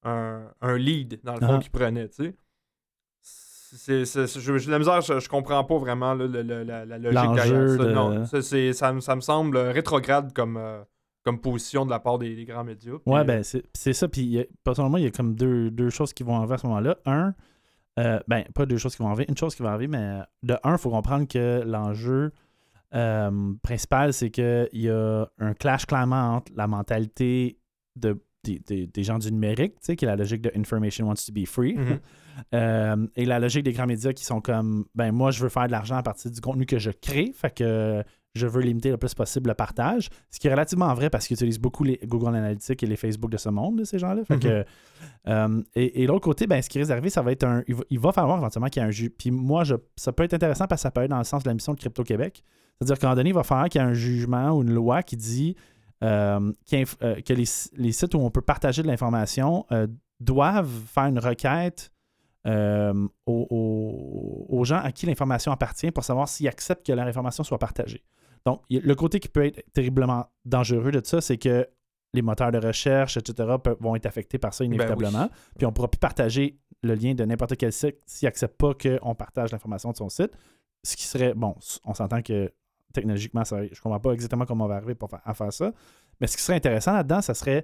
un, 0.03 0.43
un 0.61 0.77
lead, 0.77 1.19
dans 1.25 1.33
le 1.33 1.39
fond, 1.41 1.55
Ah. 1.55 1.59
qu'il 1.59 1.71
prenait, 1.71 2.07
tu 2.07 2.23
sais. 2.23 2.35
C'est- 3.21 4.05
c'est- 4.05 4.27
c'est- 4.27 4.39
je- 4.39 4.57
J'ai 4.57 4.71
la 4.71 4.79
misère, 4.79 5.01
je, 5.01 5.19
je 5.19 5.27
comprends 5.27 5.63
pas 5.65 5.77
vraiment 5.77 6.13
là, 6.13 6.25
le- 6.25 6.41
le- 6.41 6.63
la, 6.63 6.85
la 6.85 6.97
logique 6.97 7.33
derrière 7.35 7.69
ça. 7.69 7.77
de- 7.83 7.91
Non, 7.91 8.25
ça, 8.25 8.41
c'est- 8.41 8.71
ça, 8.71 8.93
me- 8.93 9.01
ça 9.01 9.13
me 9.17 9.21
semble 9.21 9.57
rétrograde 9.57 10.31
comme, 10.33 10.55
euh, 10.55 10.81
comme 11.25 11.39
position 11.41 11.85
de 11.85 11.91
la 11.91 11.99
part 11.99 12.17
des, 12.17 12.33
des 12.33 12.45
grands 12.45 12.63
médias. 12.63 12.93
Puis, 12.93 13.13
Ouais, 13.13 13.19
euh, 13.19 13.23
ben 13.25 13.43
c'est 13.43 13.63
c'est 13.73 13.91
ça. 13.93 14.07
Puis 14.07 14.43
personnellement, 14.63 14.97
il 14.97 15.03
y 15.03 15.07
a 15.07 15.11
comme 15.11 15.35
deux, 15.35 15.69
deux 15.69 15.89
choses 15.89 16.13
qui 16.13 16.23
vont 16.23 16.37
arriver 16.37 16.53
à 16.53 16.57
ce 16.59 16.65
moment-là. 16.67 16.97
Un, 17.05 17.33
euh, 17.99 18.19
ben 18.27 18.43
pas 18.55 18.65
deux 18.65 18.77
choses 18.77 18.95
qui 18.95 19.03
vont 19.03 19.09
arriver, 19.09 19.25
une 19.29 19.37
chose 19.37 19.53
qui 19.55 19.61
va 19.61 19.69
arriver, 19.73 19.87
mais 19.87 20.19
de 20.43 20.55
un, 20.63 20.71
il 20.73 20.77
faut 20.79 20.89
comprendre 20.89 21.27
que 21.27 21.61
l'enjeu 21.65 22.31
euh, 22.95 23.53
principal, 23.61 24.13
c'est 24.13 24.31
qu'il 24.31 24.67
y 24.73 24.89
a 24.89 25.27
un 25.39 25.53
clash 25.53 25.85
clairement 25.85 26.35
entre 26.37 26.51
la 26.55 26.65
mentalité 26.67 27.59
de, 27.95 28.19
des, 28.43 28.59
des- 28.59 28.87
des 28.87 29.03
gens 29.03 29.19
du 29.19 29.31
numérique, 29.31 29.73
tu 29.75 29.79
sais, 29.81 29.95
qui 29.95 30.05
est 30.05 30.07
la 30.07 30.15
logique 30.15 30.41
de 30.41 30.51
information 30.55 31.07
wants 31.07 31.25
to 31.27 31.33
be 31.33 31.45
free, 31.45 31.75
Mhm. 31.77 31.99
euh, 32.55 33.07
et 33.15 33.25
la 33.25 33.37
logique 33.39 33.63
des 33.63 33.73
grands 33.73 33.85
médias 33.85 34.13
qui 34.13 34.23
sont 34.25 34.41
comme, 34.41 34.85
ben 34.95 35.11
moi, 35.11 35.29
je 35.31 35.43
veux 35.43 35.49
faire 35.49 35.67
de 35.67 35.71
l'argent 35.71 35.97
à 35.97 36.03
partir 36.03 36.31
du 36.31 36.39
contenu 36.41 36.65
que 36.65 36.79
je 36.79 36.89
crée, 36.91 37.31
fait 37.35 37.53
que 37.53 38.03
je 38.35 38.45
veux 38.47 38.61
limiter 38.61 38.91
le 38.91 38.97
plus 38.97 39.13
possible 39.15 39.49
le 39.49 39.55
partage, 39.55 40.09
ce 40.29 40.39
qui 40.39 40.47
est 40.47 40.51
relativement 40.51 40.93
vrai 40.93 41.09
parce 41.09 41.27
qu'ils 41.27 41.35
utilisent 41.35 41.59
beaucoup 41.59 41.83
les 41.83 41.99
Google 42.05 42.35
Analytics 42.35 42.81
et 42.83 42.85
les 42.85 42.95
Facebook 42.95 43.31
de 43.31 43.37
ce 43.37 43.49
monde, 43.49 43.79
de 43.79 43.83
ces 43.83 43.97
gens-là. 43.99 44.21
Mhm. 44.29 44.63
euh, 45.27 45.61
et 45.75 46.03
et 46.03 46.07
l'autre 46.07 46.23
côté, 46.25 46.45
ben, 46.47 46.61
ce 46.61 46.69
qui 46.69 46.77
risque 46.77 46.89
d'arriver, 46.89 47.09
ça 47.09 47.21
va 47.21 47.31
être 47.31 47.43
un. 47.43 47.63
Il 47.67 47.75
va, 47.75 47.83
il 47.89 47.99
va 47.99 48.11
falloir 48.11 48.37
éventuellement 48.37 48.69
qu'il 48.69 48.81
y 48.81 48.85
ait 48.85 48.87
un 48.87 48.91
juge. 48.91 49.09
Puis 49.17 49.31
moi, 49.31 49.63
je, 49.63 49.75
ça 49.95 50.11
peut 50.11 50.23
être 50.23 50.33
intéressant 50.35 50.67
parce 50.67 50.81
que 50.81 50.83
ça 50.83 50.91
peut 50.91 51.01
être 51.01 51.09
dans 51.09 51.17
le 51.17 51.23
sens 51.23 51.43
de 51.43 51.49
la 51.49 51.53
mission 51.53 51.73
de 51.73 51.79
Crypto-Québec. 51.79 52.43
C'est-à-dire 52.77 52.99
qu'à 52.99 53.07
un 53.07 53.09
moment 53.09 53.15
donné, 53.17 53.29
il 53.31 53.35
va 53.35 53.43
falloir 53.43 53.67
qu'il 53.67 53.81
y 53.81 53.83
ait 53.83 53.87
un 53.87 53.93
jugement 53.93 54.51
ou 54.51 54.61
une 54.61 54.73
loi 54.73 55.03
qui 55.03 55.17
dit 55.17 55.55
euh, 56.03 56.51
euh, 56.73 57.15
que 57.21 57.33
les, 57.33 57.43
les 57.77 57.91
sites 57.91 58.13
où 58.13 58.19
on 58.19 58.29
peut 58.31 58.41
partager 58.41 58.81
de 58.83 58.87
l'information 58.87 59.65
doivent 60.21 60.69
faire 60.85 61.05
une 61.05 61.19
requête 61.19 61.91
euh, 62.47 62.93
aux, 63.25 63.47
aux- 63.49 64.45
aux 64.57 64.63
gens 64.63 64.79
à 64.79 64.91
qui 64.91 65.05
l'information 65.05 65.51
appartient 65.51 65.91
pour 65.91 66.03
savoir 66.03 66.27
s'ils 66.29 66.47
acceptent 66.47 66.85
que 66.85 66.93
leur 66.93 67.05
information 67.07 67.43
soit 67.43 67.59
partagée. 67.59 68.03
Donc, 68.45 68.61
le 68.69 68.93
côté 68.95 69.19
qui 69.19 69.27
peut 69.29 69.45
être 69.45 69.63
terriblement 69.73 70.27
dangereux 70.45 70.91
de 70.91 71.01
ça, 71.03 71.21
c'est 71.21 71.37
que 71.37 71.67
les 72.13 72.21
moteurs 72.21 72.51
de 72.51 72.57
recherche, 72.57 73.17
etc., 73.17 73.55
peuvent- 73.63 73.77
vont 73.79 73.95
être 73.95 74.05
affectés 74.07 74.37
par 74.39 74.53
ça 74.53 74.63
inévitablement. 74.63 75.25
Ben 75.25 75.29
Puis 75.57 75.65
on 75.65 75.69
ne 75.69 75.73
pourra 75.75 75.87
plus 75.89 75.99
partager 75.99 76.57
le 76.81 76.95
lien 76.95 77.13
de 77.13 77.23
n'importe 77.25 77.55
quel 77.57 77.71
site 77.71 77.97
s'il 78.05 78.25
n'accepte 78.25 78.57
pas 78.57 78.73
qu'on 78.73 79.13
partage 79.13 79.51
l'information 79.51 79.91
de 79.91 79.97
son 79.97 80.09
site. 80.09 80.31
Ce 80.83 80.95
qui 80.95 81.03
serait, 81.03 81.33
bon, 81.35 81.55
on 81.85 81.93
s'entend 81.93 82.21
que 82.21 82.51
technologiquement, 82.93 83.43
ça, 83.45 83.63
je 83.63 83.69
ne 83.71 83.75
comprends 83.79 83.99
pas 83.99 84.13
exactement 84.13 84.45
comment 84.45 84.65
on 84.65 84.69
va 84.69 84.75
arriver 84.77 84.95
pour 84.95 85.09
faire, 85.09 85.21
à 85.23 85.33
faire 85.35 85.53
ça. 85.53 85.71
Mais 86.19 86.25
ce 86.27 86.37
qui 86.37 86.41
serait 86.43 86.55
intéressant 86.57 86.93
là-dedans, 86.93 87.21
ça 87.21 87.33
serait 87.35 87.63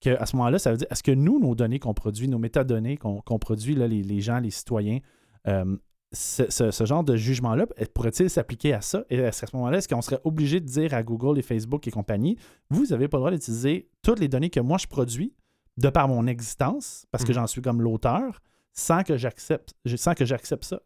qu'à 0.00 0.24
ce 0.24 0.34
moment-là, 0.36 0.58
ça 0.58 0.70
veut 0.70 0.78
dire, 0.78 0.86
est-ce 0.90 1.02
que 1.02 1.12
nous, 1.12 1.38
nos 1.38 1.54
données 1.54 1.78
qu'on 1.78 1.92
produit, 1.94 2.28
nos 2.28 2.38
métadonnées 2.38 2.96
qu'on 2.96 3.20
produit, 3.38 3.74
là, 3.74 3.86
les, 3.86 4.02
les 4.02 4.20
gens, 4.20 4.38
les 4.38 4.50
citoyens, 4.50 5.00
euh, 5.48 5.76
ce, 6.12 6.50
ce- 6.50 6.70
ce 6.70 6.84
genre 6.84 7.04
de 7.04 7.16
jugement-là, 7.16 7.66
eh, 7.78 7.86
pourrait-il 7.86 8.28
s'appliquer 8.30 8.74
à 8.74 8.80
ça? 8.80 9.04
Et 9.10 9.16
qu'à 9.18 9.32
ce 9.32 9.44
moment-là, 9.54 9.78
est-ce 9.78 9.88
qu'on 9.88 10.02
serait 10.02 10.20
obligé 10.24 10.60
de 10.60 10.66
dire 10.66 10.94
à 10.94 11.02
Google 11.02 11.38
et 11.38 11.42
Facebook 11.42 11.86
et 11.86 11.90
compagnie, 11.90 12.36
vous 12.70 12.86
n'avez 12.86 13.08
pas 13.08 13.16
le 13.18 13.20
droit 13.22 13.30
d'utiliser 13.30 13.88
toutes 14.02 14.18
les 14.20 14.28
données 14.28 14.50
que 14.50 14.60
moi 14.60 14.78
je 14.78 14.86
produis 14.86 15.34
de 15.78 15.88
par 15.88 16.06
mon 16.08 16.26
existence, 16.26 17.06
parce 17.10 17.24
que 17.24 17.30
Mhm. 17.30 17.34
j'en 17.34 17.46
suis 17.46 17.62
comme 17.62 17.80
l'auteur, 17.80 18.40
sans 18.74 19.02
que 19.02 19.16
j'accepte 19.16 19.74
sans 19.96 20.14
que 20.14 20.24
j'accepte 20.24 20.64
ça. 20.64 20.80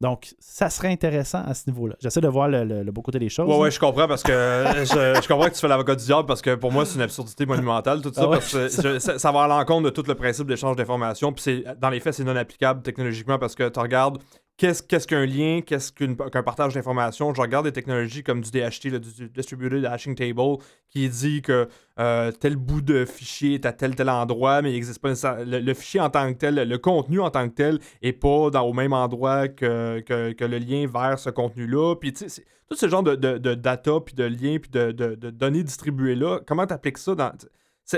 Donc, 0.00 0.34
ça 0.38 0.70
serait 0.70 0.88
intéressant 0.88 1.42
à 1.44 1.52
ce 1.52 1.68
niveau-là. 1.68 1.94
J'essaie 2.00 2.22
de 2.22 2.28
voir 2.28 2.48
le, 2.48 2.64
le- 2.64 2.82
le 2.82 2.90
beau 2.92 3.02
côté 3.02 3.18
des 3.18 3.28
choses. 3.28 3.46
Là. 3.46 3.58
ouais, 3.58 3.70
je 3.70 3.78
comprends 3.78 4.08
parce 4.08 4.22
que 4.22 4.32
je, 4.78 5.20
je 5.22 5.28
comprends 5.28 5.46
que 5.48 5.52
tu 5.54 5.60
fais 5.60 5.68
l'avocat 5.68 5.94
du 5.94 6.04
diable 6.06 6.26
parce 6.26 6.40
que 6.40 6.54
pour 6.54 6.72
moi, 6.72 6.86
c'est 6.86 6.94
une 6.94 7.02
absurdité 7.02 7.44
monumentale, 7.44 8.00
tout 8.00 8.10
ça, 8.14 8.22
Ah 8.24 8.28
ouais, 8.28 8.38
parce 8.38 8.50
que 8.52 8.68
je- 8.68 8.98
ça, 8.98 9.18
ça 9.18 9.30
va 9.30 9.42
à 9.42 9.48
l'encontre 9.48 9.82
de 9.82 9.90
tout 9.90 10.04
le 10.08 10.14
principe 10.14 10.46
d'échange 10.46 10.74
d'informations. 10.76 11.34
Puis 11.34 11.42
c'est- 11.42 11.64
dans 11.78 11.90
les 11.90 12.00
faits, 12.00 12.14
c'est 12.14 12.24
non 12.24 12.34
applicable 12.34 12.80
technologiquement 12.82 13.38
parce 13.38 13.54
que 13.54 13.68
tu 13.68 13.78
regardes 13.78 14.18
qu'est-ce 14.60 15.06
qu'un 15.06 15.24
lien, 15.24 15.60
qu'est-ce 15.64 15.90
qu'un 15.92 16.42
partage 16.42 16.74
d'informations? 16.74 17.32
Je 17.32 17.40
regarde 17.40 17.64
des 17.64 17.72
technologies 17.72 18.22
comme 18.22 18.42
du 18.42 18.50
DHT, 18.50 18.90
là, 18.90 18.98
du, 18.98 19.28
Distributed 19.30 19.84
Hashing 19.86 20.14
Table, 20.14 20.58
qui 20.90 21.08
dit 21.08 21.40
que 21.40 21.68
euh, 21.98 22.30
tel 22.32 22.56
bout 22.56 22.82
de 22.82 23.06
fichier 23.06 23.54
est 23.54 23.64
à 23.64 23.72
tel 23.72 23.94
tel 23.94 24.10
endroit, 24.10 24.60
mais 24.60 24.70
il 24.70 24.74
n'existe 24.74 25.00
pas 25.00 25.12
le, 25.44 25.60
le 25.60 25.74
fichier 25.74 26.00
en 26.00 26.10
tant 26.10 26.30
que 26.32 26.38
tel, 26.38 26.56
le 26.56 26.78
contenu 26.78 27.20
en 27.20 27.30
tant 27.30 27.48
que 27.48 27.54
tel, 27.54 27.78
est 28.02 28.12
pas 28.12 28.28
au 28.28 28.72
même 28.72 28.92
endroit 28.92 29.48
que, 29.48 30.02
le 30.08 30.58
lien 30.58 30.86
vers 30.86 31.18
ce 31.18 31.30
contenu-là. 31.30 31.96
Puis 31.96 32.12
tu 32.12 32.28
sais, 32.28 32.44
tout 32.68 32.76
ce 32.76 32.88
genre 32.88 33.02
de, 33.02 33.14
data, 33.54 33.92
puis 34.04 34.14
de 34.14 34.24
liens, 34.24 34.58
puis 34.58 34.70
de, 34.70 34.92
de, 34.92 35.30
données 35.30 35.64
distribuées 35.64 36.14
là, 36.14 36.40
comment 36.46 36.66
tu 36.66 36.74
appliques 36.74 36.98
ça 36.98 37.14
dans. 37.14 37.32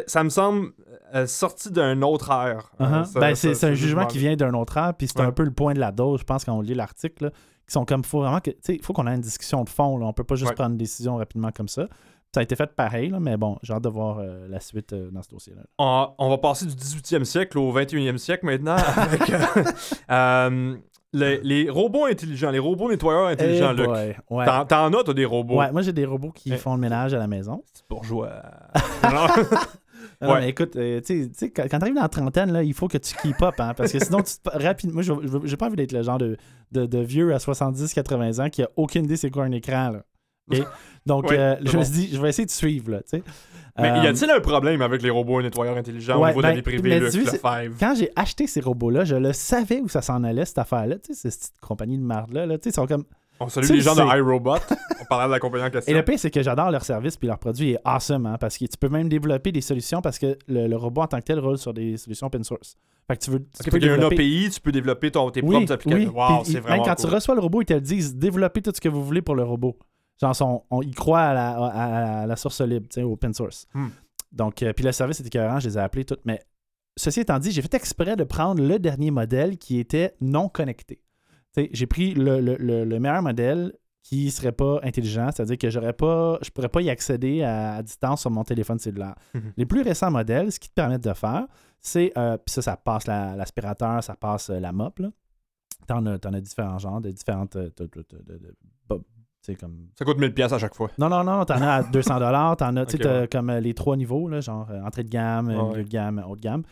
Ça 0.06 0.24
me 0.24 0.28
semble 0.30 0.70
euh, 1.14 1.26
sorti 1.26 1.70
d'un 1.70 2.00
autre 2.02 2.30
ère. 2.30 2.70
euh, 2.80 2.84
Uh-huh. 2.84 3.18
ben, 3.20 3.34
c'est 3.34 3.64
un 3.64 3.74
jugement 3.74 4.06
qui 4.06 4.18
vient 4.18 4.34
d'un 4.36 4.54
autre 4.54 4.76
art, 4.78 4.94
puis 4.94 5.06
c'est 5.08 5.18
Ouais. 5.20 5.26
un 5.26 5.32
peu 5.32 5.44
le 5.44 5.50
point 5.50 5.74
de 5.74 5.80
la 5.80 5.92
dose, 5.92 6.20
je 6.20 6.24
pense, 6.24 6.44
quand 6.44 6.54
on 6.54 6.60
lit 6.62 6.74
l'article, 6.74 7.30
qui 7.66 7.72
sont 7.72 7.84
comme, 7.84 8.02
faut 8.04 8.20
vraiment 8.20 8.40
que, 8.40 8.50
tu 8.50 8.56
sais, 8.62 8.74
il 8.76 8.82
faut 8.82 8.92
qu'on 8.92 9.06
ait 9.06 9.14
une 9.14 9.20
discussion 9.20 9.62
de 9.64 9.68
fond, 9.68 9.98
là. 9.98 10.06
on 10.06 10.12
peut 10.12 10.24
pas 10.24 10.34
juste 10.34 10.50
Ouais. 10.50 10.54
prendre 10.54 10.70
une 10.72 10.76
décision 10.78 11.16
rapidement 11.16 11.50
comme 11.54 11.68
ça. 11.68 11.88
Ça 12.34 12.40
a 12.40 12.42
été 12.42 12.56
fait 12.56 12.74
pareil, 12.74 13.10
là, 13.10 13.20
mais 13.20 13.36
bon, 13.36 13.58
j'ai 13.62 13.74
hâte 13.74 13.82
de 13.84 13.90
voir 13.90 14.16
euh, 14.18 14.48
la 14.48 14.58
suite 14.60 14.94
euh, 14.94 15.10
dans 15.10 15.20
ce 15.22 15.28
dossier-là. 15.28 15.62
on, 15.78 16.08
on 16.16 16.30
va 16.30 16.38
passer 16.38 16.64
du 16.64 16.72
18e 16.74 17.24
siècle 17.24 17.58
au 17.58 17.70
21e 17.78 18.16
siècle 18.16 18.46
maintenant 18.46 18.76
avec 18.96 19.20
euh, 20.10 20.74
les, 21.12 21.40
les 21.42 21.68
robots 21.68 22.06
intelligents, 22.06 22.50
les 22.50 22.58
robots 22.58 22.88
nettoyeurs 22.88 23.26
intelligents. 23.26 23.72
Eh 23.74 23.76
Luc. 23.76 23.86
boy, 23.86 24.16
ouais. 24.30 24.46
T'en, 24.46 24.92
as, 24.94 25.04
toi, 25.04 25.12
des 25.12 25.26
robots. 25.26 25.58
Ouais, 25.58 25.70
moi 25.70 25.82
j'ai 25.82 25.92
des 25.92 26.06
robots 26.06 26.30
qui 26.32 26.50
Eh. 26.50 26.56
font 26.56 26.72
le 26.74 26.80
ménage 26.80 27.12
à 27.12 27.18
la 27.18 27.26
maison. 27.26 27.62
C'est 27.74 27.86
bourgeois. 27.86 28.30
Non. 30.20 30.28
Ah 30.28 30.32
Ouais. 30.34 30.40
mais 30.40 30.48
écoute, 30.50 30.76
euh, 30.76 31.00
tu 31.00 31.24
sais- 31.24 31.30
tu 31.30 31.50
quand, 31.52 31.64
quand 31.70 31.78
t'arrives 31.78 31.94
dans 31.94 32.02
la 32.02 32.08
trentaine, 32.08 32.52
là, 32.52 32.62
il 32.62 32.74
faut 32.74 32.88
que 32.88 32.98
tu 32.98 33.14
keep 33.22 33.40
up, 33.42 33.54
hein, 33.58 33.72
parce 33.76 33.92
que 33.92 33.98
sinon, 34.04 34.22
tu 34.22 34.34
te- 34.42 34.56
rapidement, 34.62 35.00
moi, 35.02 35.42
j'ai 35.44 35.56
pas 35.56 35.66
envie 35.66 35.76
d'être 35.76 35.92
le 35.92 36.02
genre 36.02 36.18
de, 36.18 36.36
de, 36.72 36.86
de 36.86 36.98
vieux 36.98 37.34
à 37.34 37.38
70-80 37.38 38.40
ans 38.44 38.50
qui 38.50 38.62
a 38.62 38.68
aucune 38.76 39.04
idée 39.04 39.16
c'est 39.16 39.30
quoi 39.30 39.44
un 39.44 39.52
écran, 39.52 39.90
là. 39.90 40.02
Donc, 41.06 41.30
Ouais, 41.30 41.38
euh, 41.38 41.56
je 41.64 41.72
bon. 41.72 41.78
me 41.78 41.84
suis 41.84 41.94
dit, 41.94 42.08
je 42.12 42.20
vais 42.20 42.28
essayer 42.28 42.46
de 42.46 42.50
suivre, 42.50 42.90
là, 42.90 42.98
tu 43.02 43.16
sais. 43.18 43.22
Mais 43.78 43.88
y 43.88 44.06
Euh, 44.06 44.10
a-t-il 44.10 44.30
un 44.30 44.40
problème 44.40 44.82
avec 44.82 45.00
les 45.02 45.08
robots 45.08 45.40
nettoyeurs 45.40 45.76
intelligents 45.78 46.18
au 46.18 46.22
Ouais, 46.22 46.28
niveau 46.28 46.40
de 46.42 46.46
ben, 46.46 46.48
la 46.50 46.54
vie 46.56 46.62
privée, 46.62 47.00
tu 47.00 47.10
c'est- 47.10 47.18
Lefebvre? 47.20 47.76
quand 47.80 47.94
j'ai 47.96 48.10
acheté 48.16 48.46
ces 48.46 48.60
robots-là, 48.60 49.04
je 49.04 49.16
le 49.16 49.32
savais 49.32 49.80
où 49.80 49.88
ça 49.88 50.02
s'en 50.02 50.22
allait, 50.24 50.44
cette 50.44 50.58
affaire-là. 50.58 50.96
Tu 50.98 51.14
sais, 51.14 51.30
cette 51.30 51.40
petite 51.40 51.60
compagnie 51.60 51.96
de 51.96 52.02
marde-là. 52.02 52.44
Là, 52.44 52.58
tu 52.58 52.64
sais, 52.64 52.70
ils 52.70 52.74
sont 52.74 52.86
comme... 52.86 53.04
On 53.44 53.48
salue 53.48 53.66
tu 53.66 53.72
les 53.74 53.80
gens 53.80 53.94
de 53.94 54.00
iRobot. 54.02 54.56
On 55.00 55.04
parlait 55.06 55.26
de 55.26 55.32
la 55.32 55.38
compagnie 55.40 55.64
en 55.64 55.70
question. 55.70 55.92
Et 55.92 55.96
le 55.96 56.04
pire, 56.04 56.18
c'est 56.18 56.30
que 56.30 56.42
j'adore 56.42 56.70
leur 56.70 56.84
service 56.84 57.16
puis 57.16 57.26
leur 57.28 57.38
produit 57.38 57.72
est 57.72 57.78
awesome, 57.84 58.26
hein, 58.26 58.36
parce 58.38 58.56
que 58.58 58.64
tu 58.64 58.76
peux 58.78 58.88
même 58.88 59.08
développer 59.08 59.52
des 59.52 59.60
solutions 59.60 60.00
parce 60.00 60.18
que 60.18 60.38
le, 60.48 60.66
le 60.68 60.76
robot 60.76 61.02
en 61.02 61.06
tant 61.08 61.18
que 61.18 61.24
tel 61.24 61.38
roule 61.40 61.58
sur 61.58 61.74
des 61.74 61.96
solutions 61.96 62.26
open 62.28 62.44
source. 62.44 62.76
Fait 63.08 63.16
que 63.16 63.24
tu 63.24 63.30
veux. 63.32 63.40
Tu 63.62 63.70
peux 63.70 63.76
a 63.76 63.92
un 63.92 63.96
développer- 63.96 64.14
API, 64.14 64.50
tu 64.52 64.60
peux 64.60 64.72
développer 64.72 65.10
ton, 65.10 65.30
tes 65.30 65.42
Oui, 65.42 65.56
propres 65.56 65.72
applications. 65.72 66.08
oui. 66.10 66.14
Wow, 66.14 66.44
c'est 66.44 66.60
vraiment 66.60 66.76
Même 66.76 66.84
quand 66.86 66.94
cool. 66.94 67.08
tu 67.10 67.14
reçois 67.14 67.34
le 67.34 67.40
robot, 67.40 67.62
ils 67.62 67.66
te 67.66 67.74
le 67.74 67.80
disent 67.80 68.14
développez 68.14 68.62
tout 68.62 68.72
ce 68.74 68.80
que 68.80 68.88
vous 68.88 69.04
voulez 69.04 69.22
pour 69.22 69.34
le 69.34 69.42
robot. 69.42 69.76
Genre, 70.20 70.36
son- 70.36 70.62
on, 70.70 70.82
ils 70.82 70.94
croient 70.94 71.20
à 71.20 71.34
la, 71.34 71.48
à- 71.50 72.20
à 72.22 72.26
la 72.26 72.36
source 72.36 72.60
libre, 72.60 72.86
open 73.02 73.34
source. 73.34 73.66
Hmm. 73.74 73.88
Donc, 74.30 74.62
euh, 74.62 74.72
puis 74.72 74.84
le 74.84 74.92
service 74.92 75.20
est 75.20 75.26
écœurant, 75.26 75.58
je 75.58 75.68
les 75.68 75.76
ai 75.76 75.80
appelés 75.80 76.04
toutes. 76.04 76.24
Mais 76.24 76.40
ceci 76.96 77.20
étant 77.20 77.38
dit, 77.40 77.50
j'ai 77.50 77.60
fait 77.60 77.74
exprès 77.74 78.14
de 78.16 78.22
prendre 78.24 78.62
le 78.62 78.78
dernier 78.78 79.10
modèle 79.10 79.58
qui 79.58 79.78
était 79.80 80.14
non 80.20 80.48
connecté. 80.48 81.00
J'ai 81.56 81.86
pris 81.86 82.14
le, 82.14 82.40
le- 82.40 82.56
le- 82.56 82.84
le 82.84 82.98
meilleur 83.00 83.22
modèle 83.22 83.72
qui 84.02 84.30
serait 84.32 84.52
pas 84.52 84.80
intelligent, 84.82 85.30
c'est-à-dire 85.32 85.58
que 85.58 85.70
j'aurais 85.70 85.92
pas, 85.92 86.38
je 86.42 86.50
pourrais 86.50 86.68
pas 86.68 86.80
y 86.82 86.90
accéder 86.90 87.42
à, 87.42 87.74
à 87.76 87.82
distance 87.82 88.22
sur 88.22 88.30
mon 88.30 88.42
téléphone 88.42 88.78
cellulaire. 88.78 89.14
Mhm. 89.34 89.52
Les 89.56 89.66
plus 89.66 89.82
récents 89.82 90.10
modèles, 90.10 90.50
ce 90.50 90.58
qui 90.58 90.68
te 90.68 90.74
permettent 90.74 91.04
de 91.04 91.12
faire, 91.12 91.46
c'est, 91.80 92.12
euh, 92.18 92.36
puis 92.36 92.52
ça, 92.52 92.62
ça 92.62 92.76
passe 92.76 93.06
la- 93.06 93.36
l'aspirateur, 93.36 94.02
ça 94.02 94.14
passe 94.16 94.50
euh, 94.50 94.58
la 94.60 94.72
mop, 94.72 94.98
là. 94.98 95.10
T'en 95.86 96.04
as, 96.06 96.14
as 96.24 96.40
différents 96.40 96.78
genres, 96.78 97.00
de 97.00 97.10
différentes. 97.10 97.56
euh, 97.56 97.70
de- 97.76 97.84
de- 97.86 98.54
comme. 99.58 99.88
Ça 99.98 100.04
coûte 100.04 100.18
1000$ 100.18 100.32
piastres 100.34 100.54
à 100.54 100.58
chaque 100.60 100.74
fois. 100.74 100.88
Non, 100.98 101.08
non, 101.08 101.24
non, 101.24 101.44
t'en 101.44 101.60
as 101.60 101.72
à 101.72 101.82
200 101.82 102.20
dollars, 102.20 102.56
t'en 102.56 102.76
as, 102.76 102.86
tu 102.86 102.96
sais, 102.96 103.04
ouais. 103.06 103.28
comme 103.30 103.50
les 103.50 103.74
trois 103.74 103.96
niveaux, 103.96 104.28
là, 104.28 104.40
genre 104.40 104.68
entrée 104.84 105.02
de 105.02 105.08
gamme, 105.08 105.48
milieu 105.48 105.60
ouais. 105.62 105.82
de 105.84 105.88
gamme, 105.88 106.24
haut 106.28 106.36
de 106.36 106.40
gamme. 106.40 106.62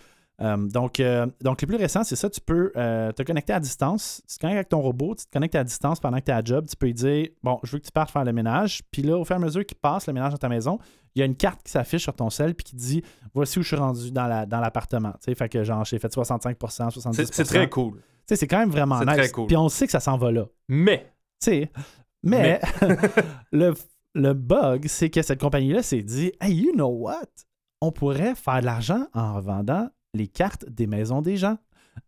Euh, 0.43 0.57
donc, 0.57 1.01
euh, 1.01 1.27
donc, 1.43 1.61
les 1.61 1.67
plus 1.67 1.77
récents, 1.77 2.03
c'est 2.03 2.17
ça, 2.17 2.31
tu 2.31 2.41
peux 2.41 2.73
euh, 2.77 3.13
te 3.13 3.23
connecter 3.23 3.53
à 3.53 3.61
distance. 3.61 4.23
Tu 4.29 4.37
te 4.37 4.41
connectes 4.41 4.57
avec 4.57 4.69
ton 4.71 4.81
robot, 4.81 5.15
tu 5.15 5.27
te 5.27 5.31
connectes 5.31 5.55
à 5.55 5.65
distance 5.65 6.01
pendant 6.01 6.19
que 6.19 6.25
tu 6.25 6.31
es 6.31 6.35
à 6.35 6.43
job. 6.43 6.67
Tu 6.69 6.77
peux 6.77 6.87
lui 6.87 6.95
dire, 6.95 7.29
bon, 7.43 7.59
je 7.63 7.73
veux 7.73 7.79
que 7.79 7.85
tu 7.85 7.93
partes 7.93 8.11
faire 8.11 8.25
le 8.25 8.33
ménage. 8.33 8.81
Puis 8.91 9.03
là, 9.03 9.19
au 9.19 9.25
fur 9.25 9.37
et 9.37 9.39
à 9.39 9.43
mesure 9.43 9.65
qu'il 9.67 9.77
passe 9.77 10.07
le 10.07 10.13
ménage 10.15 10.33
dans 10.33 10.39
ta 10.39 10.49
maison, 10.49 10.79
il 11.15 11.19
y 11.19 11.23
a 11.23 11.27
une 11.27 11.37
carte 11.37 11.63
qui 11.63 11.71
s'affiche 11.73 12.03
sur 12.05 12.15
ton 12.15 12.31
sel 12.31 12.55
puis 12.55 12.65
qui 12.65 12.77
dit, 12.77 13.03
voici 13.35 13.59
où 13.59 13.63
je 13.63 13.69
suis 13.69 13.77
rendu 13.77 14.11
dans 14.13 14.27
la- 14.27 14.47
dans 14.47 14.61
l'appartement. 14.61 15.11
tu 15.13 15.19
sais, 15.27 15.35
fait 15.35 15.49
que 15.49 15.63
genre, 15.65 15.85
j'ai 15.85 15.99
fait 15.99 16.11
65%, 16.13 16.91
70%. 16.91 17.31
C'est 17.33 17.45
très 17.45 17.69
cool. 17.69 17.95
Tu 17.97 18.01
sais, 18.29 18.37
c'est 18.37 18.47
quand 18.47 18.59
même 18.61 18.71
vraiment 18.71 18.99
C'est 19.01 19.07
nice. 19.07 19.17
très 19.17 19.29
cool. 19.31 19.47
Puis 19.47 19.57
on 19.57 19.69
sait 19.69 19.87
que 19.87 19.93
ça 19.93 20.01
s'en 20.01 20.17
va 20.17 20.31
là. 20.33 20.47
Mais, 20.69 21.13
Tu 21.41 21.51
sais, 21.51 21.73
mais, 22.23 22.61
le, 23.53 23.75
le 24.15 24.33
bug, 24.35 24.87
c'est 24.87 25.11
que 25.11 25.21
cette 25.23 25.41
compagnie-là 25.41 25.83
s'est 25.83 26.03
dit 26.03 26.33
Hey, 26.41 26.55
you 26.55 26.73
know 26.73 26.89
what? 26.89 27.27
On 27.81 27.93
pourrait 27.93 28.35
faire 28.35 28.61
de 28.61 28.67
l'argent 28.67 29.07
en 29.15 29.35
revendant 29.35 29.89
les 30.15 30.29
cartes 30.29 30.65
des 30.69 30.87
maisons 30.87 31.23
des 31.23 31.37
gens. 31.37 31.57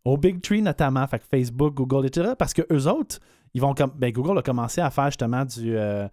Au 0.05 0.17
Big 0.17 0.41
Tree 0.41 0.63
notamment, 0.63 1.07
fait 1.07 1.19
que 1.19 1.25
Facebook, 1.27 1.75
Google, 1.75 2.07
etc. 2.07 2.33
Parce 2.39 2.55
que 2.55 2.63
eux 2.73 2.87
autres, 2.89 3.19
ils 3.55 3.61
vont 3.61 3.75
comme. 3.75 3.93
Ben, 3.97 4.11
Google 4.13 4.39
a 4.39 4.43
commencé 4.43 4.81
à 4.81 4.91
faire 4.91 5.07
justement 5.07 5.45
du. 5.45 5.77
euh, 5.77 6.09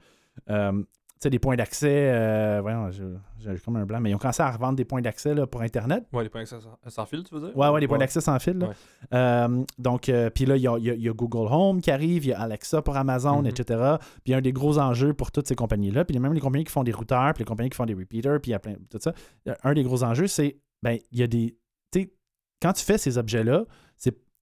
euh, 0.49 0.71
tu 0.73 1.23
sais, 1.23 1.29
des 1.29 1.39
points 1.39 1.55
d'accès. 1.57 2.11
euh, 2.13 2.59
voyons, 2.61 2.89
j'ai 2.91 3.55
comme 3.65 3.75
un 3.75 3.85
blanc, 3.85 3.99
mais 3.99 4.09
ils 4.11 4.15
ont 4.15 4.19
commencé 4.19 4.41
à 4.41 4.49
revendre 4.51 4.75
des 4.77 4.85
points 4.85 5.01
d'accès 5.01 5.35
pour 5.51 5.61
Internet. 5.61 6.05
ouais, 6.13 6.23
les 6.23 6.29
points 6.29 6.45
sans, 6.45 6.59
sans 6.87 7.05
fil, 7.05 7.23
tu 7.23 7.35
veux 7.35 7.41
dire? 7.41 7.57
Ouais, 7.57 7.67
ouais, 7.69 7.79
des 7.81 7.87
points 7.89 7.97
d'accès 7.97 8.21
sans 8.21 8.39
fil. 8.39 8.57
là. 8.57 8.67
Ouais. 8.67 8.73
Euh, 9.13 9.63
donc, 9.77 10.07
euh, 10.09 10.29
puis 10.29 10.45
là, 10.45 10.55
il 10.55 10.61
y 10.61 10.67
a, 10.67 10.77
il 10.77 10.83
y 10.85 10.89
a- 10.91 10.93
il 10.95 11.01
y 11.01 11.09
a 11.09 11.13
Google 11.13 11.47
Home 11.51 11.81
qui 11.81 11.91
arrive, 11.91 12.25
il 12.25 12.29
y 12.29 12.33
a 12.33 12.39
Alexa 12.39 12.81
pour 12.81 12.95
Amazon, 12.97 13.41
Mhm. 13.41 13.47
etc. 13.47 13.95
Puis 14.23 14.33
un 14.33 14.39
des 14.41 14.53
gros 14.53 14.77
enjeux 14.79 15.13
pour 15.13 15.31
toutes 15.31 15.47
ces 15.47 15.55
compagnies-là, 15.55 16.05
puis 16.05 16.17
même 16.19 16.33
les 16.33 16.39
compagnies 16.39 16.63
qui 16.65 16.71
font 16.71 16.83
des 16.83 16.93
routeurs, 16.93 17.33
puis 17.33 17.41
les 17.41 17.45
compagnies 17.47 17.69
qui 17.69 17.77
font 17.77 17.85
des 17.85 17.93
repeaters, 17.93 18.39
puis 18.41 18.51
il 18.51 18.53
y 18.53 18.55
a 18.55 18.59
plein 18.59 18.75
tout 18.89 18.99
ça. 19.01 19.13
Un 19.63 19.73
des 19.73 19.83
gros 19.83 20.03
enjeux, 20.03 20.27
c'est, 20.27 20.57
ben, 20.81 20.97
il 21.11 21.19
y 21.19 21.23
a 21.23 21.27
des. 21.27 21.57
Quand 22.61 22.73
tu 22.73 22.83
fais 22.83 22.97
ces 22.97 23.17
objets-là, 23.17 23.65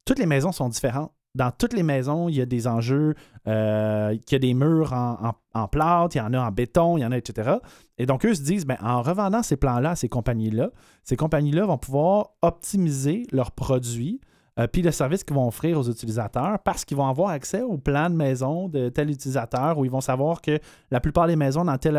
toutes 0.06 0.20
les 0.20 0.26
maisons 0.26 0.52
sont 0.54 0.70
différentes. 0.70 1.12
Dans 1.36 1.52
toutes 1.52 1.74
les 1.74 1.84
maisons, 1.84 2.30
il 2.30 2.36
y 2.36 2.42
a 2.42 2.46
des 2.46 2.66
enjeux, 2.66 3.14
euh, 3.48 4.16
il 4.16 4.32
y 4.32 4.36
a 4.36 4.40
des 4.40 4.54
murs 4.56 4.94
en, 4.94 5.28
en, 5.28 5.34
en 5.54 5.68
plâtre, 5.68 6.16
il 6.16 6.20
y 6.20 6.22
en 6.22 6.34
a 6.34 6.40
en 6.40 6.52
béton, 6.52 6.98
il 6.98 7.02
y 7.02 7.06
en 7.06 7.12
a, 7.12 7.18
etc. 7.18 7.58
Et 8.00 8.06
donc, 8.08 8.26
eux 8.26 8.34
se 8.34 8.42
disent, 8.42 8.66
ben, 8.66 8.78
en 8.82 9.02
revendant 9.02 9.44
ces 9.44 9.58
plans-là 9.58 9.92
à 9.92 9.96
ces 9.96 10.10
compagnies-là, 10.10 10.72
ces 11.04 11.16
compagnies-là 11.16 11.66
vont 11.66 11.78
pouvoir 11.78 12.32
optimiser 12.42 13.28
leurs 13.32 13.52
produits 13.52 14.20
euh, 14.60 14.68
puis 14.68 14.82
le 14.82 14.92
service 14.92 15.24
qu'ils 15.24 15.36
vont 15.36 15.48
offrir 15.48 15.78
aux 15.78 15.90
utilisateurs 15.90 16.60
parce 16.64 16.84
qu'ils 16.84 16.98
vont 16.98 17.08
avoir 17.08 17.30
accès 17.30 17.62
au 17.62 17.78
plan 17.78 18.10
de 18.10 18.16
maison 18.16 18.68
de 18.68 18.90
tel 18.90 19.10
utilisateur 19.10 19.78
où 19.78 19.86
ils 19.86 19.92
vont 19.92 20.02
savoir 20.02 20.42
que 20.42 20.60
la 20.90 21.00
plupart 21.00 21.28
des 21.28 21.36
maisons 21.36 21.64
dans 21.64 21.78
telle, 21.78 21.98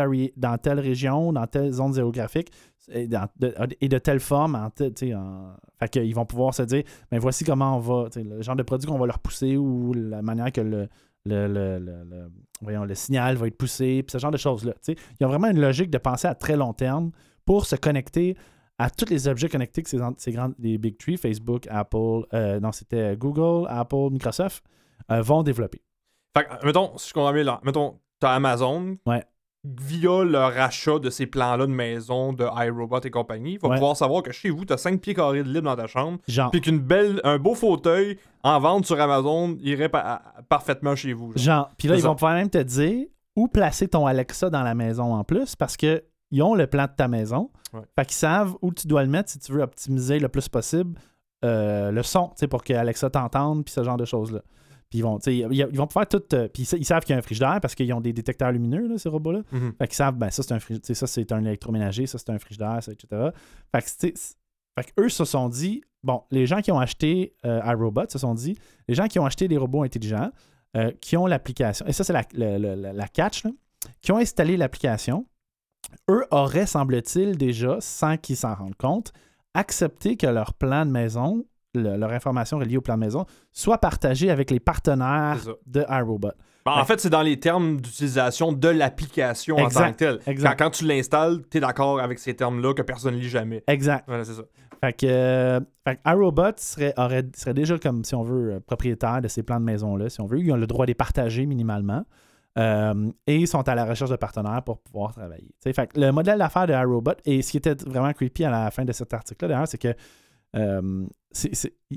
région, 0.79 1.31
dans 1.31 1.47
telle 1.47 1.71
zone 1.71 1.93
géographique 1.93 2.51
et, 2.91 3.07
de, 3.07 3.97
telle 3.97 4.19
forme, 4.19 4.55
en, 4.55 4.69
fait 4.75 5.89
qu'ils 5.89 6.15
vont 6.15 6.25
pouvoir 6.25 6.53
se 6.53 6.63
dire, 6.63 6.83
ben 7.11 7.19
voici 7.19 7.43
comment 7.43 7.77
on 7.77 7.79
va, 7.79 8.09
le 8.15 8.41
genre 8.41 8.55
de 8.55 8.63
produit 8.63 8.87
qu'on 8.89 8.97
va 8.97 9.05
leur 9.05 9.19
pousser 9.19 9.57
ou 9.57 9.93
la 9.93 10.21
manière 10.21 10.51
que 10.51 10.61
le, 10.61 10.89
signal 12.95 13.35
va 13.35 13.47
être 13.47 13.57
poussé, 13.57 14.03
puis 14.03 14.11
ce 14.11 14.17
genre 14.17 14.31
de 14.31 14.37
choses-là. 14.37 14.73
Il 14.87 14.95
y 15.21 15.23
a 15.23 15.27
vraiment 15.27 15.47
une 15.47 15.61
logique 15.61 15.91
de 15.91 15.97
penser 15.97 16.27
à 16.27 16.35
très 16.35 16.57
long 16.57 16.73
terme 16.73 17.11
pour 17.45 17.65
se 17.65 17.75
connecter 17.75 18.35
à 18.79 18.89
tous 18.89 19.09
les 19.09 19.27
objets 19.27 19.49
connectés 19.49 19.83
que 19.83 19.89
ces, 19.89 20.31
grands, 20.31 20.51
les 20.57 20.77
Big 20.77 20.97
Three, 20.97 21.17
Facebook, 21.17 21.67
Apple, 21.69 22.25
euh, 22.33 22.59
non, 22.59 22.71
c'était 22.71 23.15
Google, 23.17 23.67
Apple, 23.69 24.09
Microsoft, 24.11 24.63
euh, 25.11 25.21
vont 25.21 25.43
développer. 25.43 25.81
Fait 26.35 26.45
que, 26.45 26.65
mettons, 26.65 26.97
si 26.97 27.09
je 27.09 27.13
comprends 27.13 27.33
bien, 27.33 27.43
là, 27.43 27.59
mettons, 27.63 27.99
t'as 28.19 28.31
Amazon. 28.33 28.97
Ouais. 29.05 29.23
Via 29.65 30.23
leur 30.23 30.57
achat 30.57 30.99
de 30.99 31.09
ces 31.09 31.25
plans-là 31.27 31.65
de 31.67 31.71
maison 31.73 32.31
de 32.31 32.45
iRobot 32.65 33.01
et 33.01 33.11
compagnie, 33.11 33.53
il 33.55 33.59
va 33.59 33.67
Ouais. 33.67 33.75
pouvoir 33.75 33.97
savoir 33.97 34.23
que 34.23 34.31
chez 34.31 34.49
vous, 34.49 34.63
t'as 34.63 34.77
5 34.77 35.01
pieds 35.01 35.13
carrés 35.13 35.43
de 35.43 35.49
libre 35.49 35.63
dans 35.69 35.75
ta 35.75 35.85
chambre, 35.85 36.17
Genre, 36.29 36.49
puis 36.49 36.61
qu'une 36.61 36.79
belle, 36.79 37.19
un 37.25 37.37
beau 37.37 37.55
fauteuil 37.55 38.17
en 38.43 38.57
vente 38.61 38.85
sur 38.85 38.97
Amazon 39.01 39.57
irait 39.59 39.89
pa- 39.89 40.21
parfaitement 40.47 40.95
chez 40.95 41.11
vous. 41.11 41.33
genre. 41.35 41.37
genre. 41.43 41.69
Puis 41.77 41.89
là, 41.89 41.95
ils 41.95 42.01
ça. 42.01 42.07
vont 42.07 42.15
pouvoir 42.15 42.35
même 42.35 42.49
te 42.49 42.57
dire 42.59 43.05
où 43.35 43.49
placer 43.49 43.89
ton 43.89 44.05
Alexa 44.05 44.49
dans 44.49 44.63
la 44.63 44.75
maison 44.75 45.13
en 45.13 45.25
plus 45.25 45.57
parce 45.57 45.75
que 45.75 46.05
ils 46.31 46.41
ont 46.43 46.55
le 46.55 46.67
plan 46.67 46.85
de 46.85 46.91
ta 46.95 47.07
maison. 47.07 47.49
Ouais. 47.73 47.81
Fait 47.97 48.05
qu'ils 48.05 48.15
savent 48.15 48.55
où 48.61 48.73
tu 48.73 48.87
dois 48.87 49.03
le 49.03 49.09
mettre 49.09 49.29
si 49.29 49.39
tu 49.39 49.51
veux 49.51 49.61
optimiser 49.61 50.19
le 50.19 50.29
plus 50.29 50.47
possible 50.49 50.99
euh, 51.45 51.91
le 51.91 52.03
son, 52.03 52.27
tu 52.29 52.33
sais, 52.37 52.47
pour 52.47 52.63
que 52.63 52.73
Alexa 52.73 53.09
t'entende, 53.09 53.63
puis 53.63 53.73
ce 53.73 53.83
genre 53.83 53.97
de 53.97 54.05
choses-là. 54.05 54.41
Puis 54.89 54.99
ils 54.99 55.01
vont, 55.03 55.19
ils, 55.19 55.77
vont 55.77 55.87
faire 55.87 56.07
tout. 56.07 56.23
euh, 56.33 56.47
puis 56.47 56.63
ils 56.63 56.85
savent 56.85 57.03
qu'il 57.03 57.13
y 57.13 57.15
a 57.15 57.19
un 57.19 57.21
frigidaire 57.21 57.59
parce 57.61 57.75
qu'ils 57.75 57.93
ont 57.93 58.01
des 58.01 58.11
détecteurs 58.11 58.51
lumineux, 58.51 58.87
là, 58.87 58.97
ces 58.97 59.07
robots-là. 59.07 59.41
Mhm. 59.51 59.73
Fait 59.77 59.87
qu'ils 59.87 59.95
savent, 59.95 60.15
ben 60.15 60.31
ça 60.31 60.41
c'est 60.41 60.53
un 60.53 60.59
ça 60.59 61.07
c'est 61.07 61.31
un 61.31 61.45
électroménager, 61.45 62.07
ça 62.07 62.17
c'est 62.17 62.31
un 62.31 62.39
frigidaire, 62.39 62.81
ça, 62.81 62.91
etc. 62.91 63.29
Fait 63.71 63.81
que, 63.81 64.17
fait 64.17 64.93
eux 64.99 65.09
se 65.09 65.25
sont 65.25 65.47
dit, 65.47 65.83
bon, 66.03 66.23
les 66.31 66.47
gens 66.47 66.61
qui 66.61 66.71
ont 66.71 66.79
acheté 66.79 67.35
euh, 67.45 67.61
iRobot 67.65 68.09
se 68.09 68.17
sont 68.17 68.33
dit, 68.33 68.57
les 68.87 68.95
gens 68.95 69.07
qui 69.07 69.19
ont 69.19 69.25
acheté 69.25 69.47
des 69.47 69.57
robots 69.57 69.83
intelligents, 69.83 70.31
euh, 70.75 70.91
qui 71.01 71.15
ont 71.17 71.27
l'application, 71.27 71.85
et 71.85 71.93
ça 71.93 72.03
c'est 72.03 72.13
la, 72.13 73.07
catch, 73.07 73.43
là, 73.43 73.51
qui 74.01 74.11
ont 74.11 74.17
installé 74.17 74.57
l'application, 74.57 75.25
eux 76.09 76.25
auraient, 76.31 76.65
semble-t-il, 76.65 77.37
déjà, 77.37 77.77
sans 77.79 78.17
qu'ils 78.17 78.37
s'en 78.37 78.53
rendent 78.55 78.75
compte, 78.75 79.11
accepté 79.53 80.17
que 80.17 80.27
leur 80.27 80.53
plan 80.53 80.85
de 80.85 80.91
maison, 80.91 81.45
le- 81.75 81.97
leur 81.97 82.11
information 82.11 82.57
reliée 82.57 82.77
au 82.77 82.81
plan 82.81 82.95
de 82.95 82.99
maison, 83.01 83.25
soit 83.51 83.77
partagée 83.77 84.29
avec 84.29 84.51
les 84.51 84.59
partenaires 84.59 85.37
de 85.65 85.85
iRobot. 85.89 86.31
Ben, 86.65 86.73
en 86.73 86.83
fait, 86.85 86.99
c'est 86.99 87.09
dans 87.09 87.21
les 87.21 87.39
termes 87.39 87.77
d'utilisation 87.79 88.51
de 88.51 88.67
l'application 88.67 89.55
en 89.57 89.69
tant 89.69 89.91
que 89.91 89.97
telle. 89.97 90.19
exact. 90.27 90.57
Quand, 90.59 90.65
quand 90.65 90.71
tu 90.71 90.85
l'installes, 90.85 91.39
tu 91.49 91.57
es 91.57 91.61
d'accord 91.61 91.99
avec 91.99 92.19
ces 92.19 92.35
termes-là 92.35 92.73
que 92.73 92.81
personne 92.81 93.15
ne 93.15 93.19
lit 93.19 93.29
jamais. 93.29 93.63
Exact. 93.67 94.03
Voilà, 94.07 94.25
c'est 94.25 94.33
ça. 94.33 94.43
Fait 94.81 94.93
que, 94.93 95.05
euh, 95.07 95.59
fait 95.87 95.95
que 95.97 96.09
iRobot 96.09 96.51
serait, 96.57 96.93
aurait, 96.97 97.25
serait 97.35 97.53
déjà 97.53 97.77
comme, 97.79 98.03
si 98.03 98.13
on 98.15 98.23
veut, 98.23 98.53
euh, 98.55 98.59
propriétaire 98.59 99.21
de 99.21 99.27
ces 99.27 99.41
plans 99.43 99.59
de 99.59 99.65
maison-là, 99.65 100.09
si 100.09 100.21
on 100.21 100.25
veut. 100.25 100.39
Ils 100.39 100.51
ont 100.51 100.57
le 100.57 100.67
droit 100.67 100.85
de 100.85 100.91
les 100.91 100.95
partager 100.95 101.45
minimalement. 101.45 102.03
Euh, 102.57 103.11
et 103.27 103.37
ils 103.37 103.47
sont 103.47 103.67
à 103.69 103.75
la 103.75 103.85
recherche 103.85 104.09
de 104.09 104.15
partenaires 104.15 104.63
pour 104.63 104.79
pouvoir 104.81 105.13
travailler. 105.13 105.53
Fait 105.61 105.73
que 105.87 105.99
le 105.99 106.11
modèle 106.11 106.39
d'affaires 106.39 106.67
de 106.67 106.73
iRobot, 106.73 107.13
et 107.25 107.41
ce 107.41 107.51
qui 107.51 107.57
était 107.57 107.75
vraiment 107.75 108.11
creepy 108.11 108.43
à 108.43 108.49
la 108.49 108.71
fin 108.71 108.83
de 108.85 108.91
cet 108.91 109.13
article-là, 109.13 109.47
d'ailleurs, 109.49 109.67
c'est 109.67 109.77
que 109.77 109.93
euh, 110.55 111.05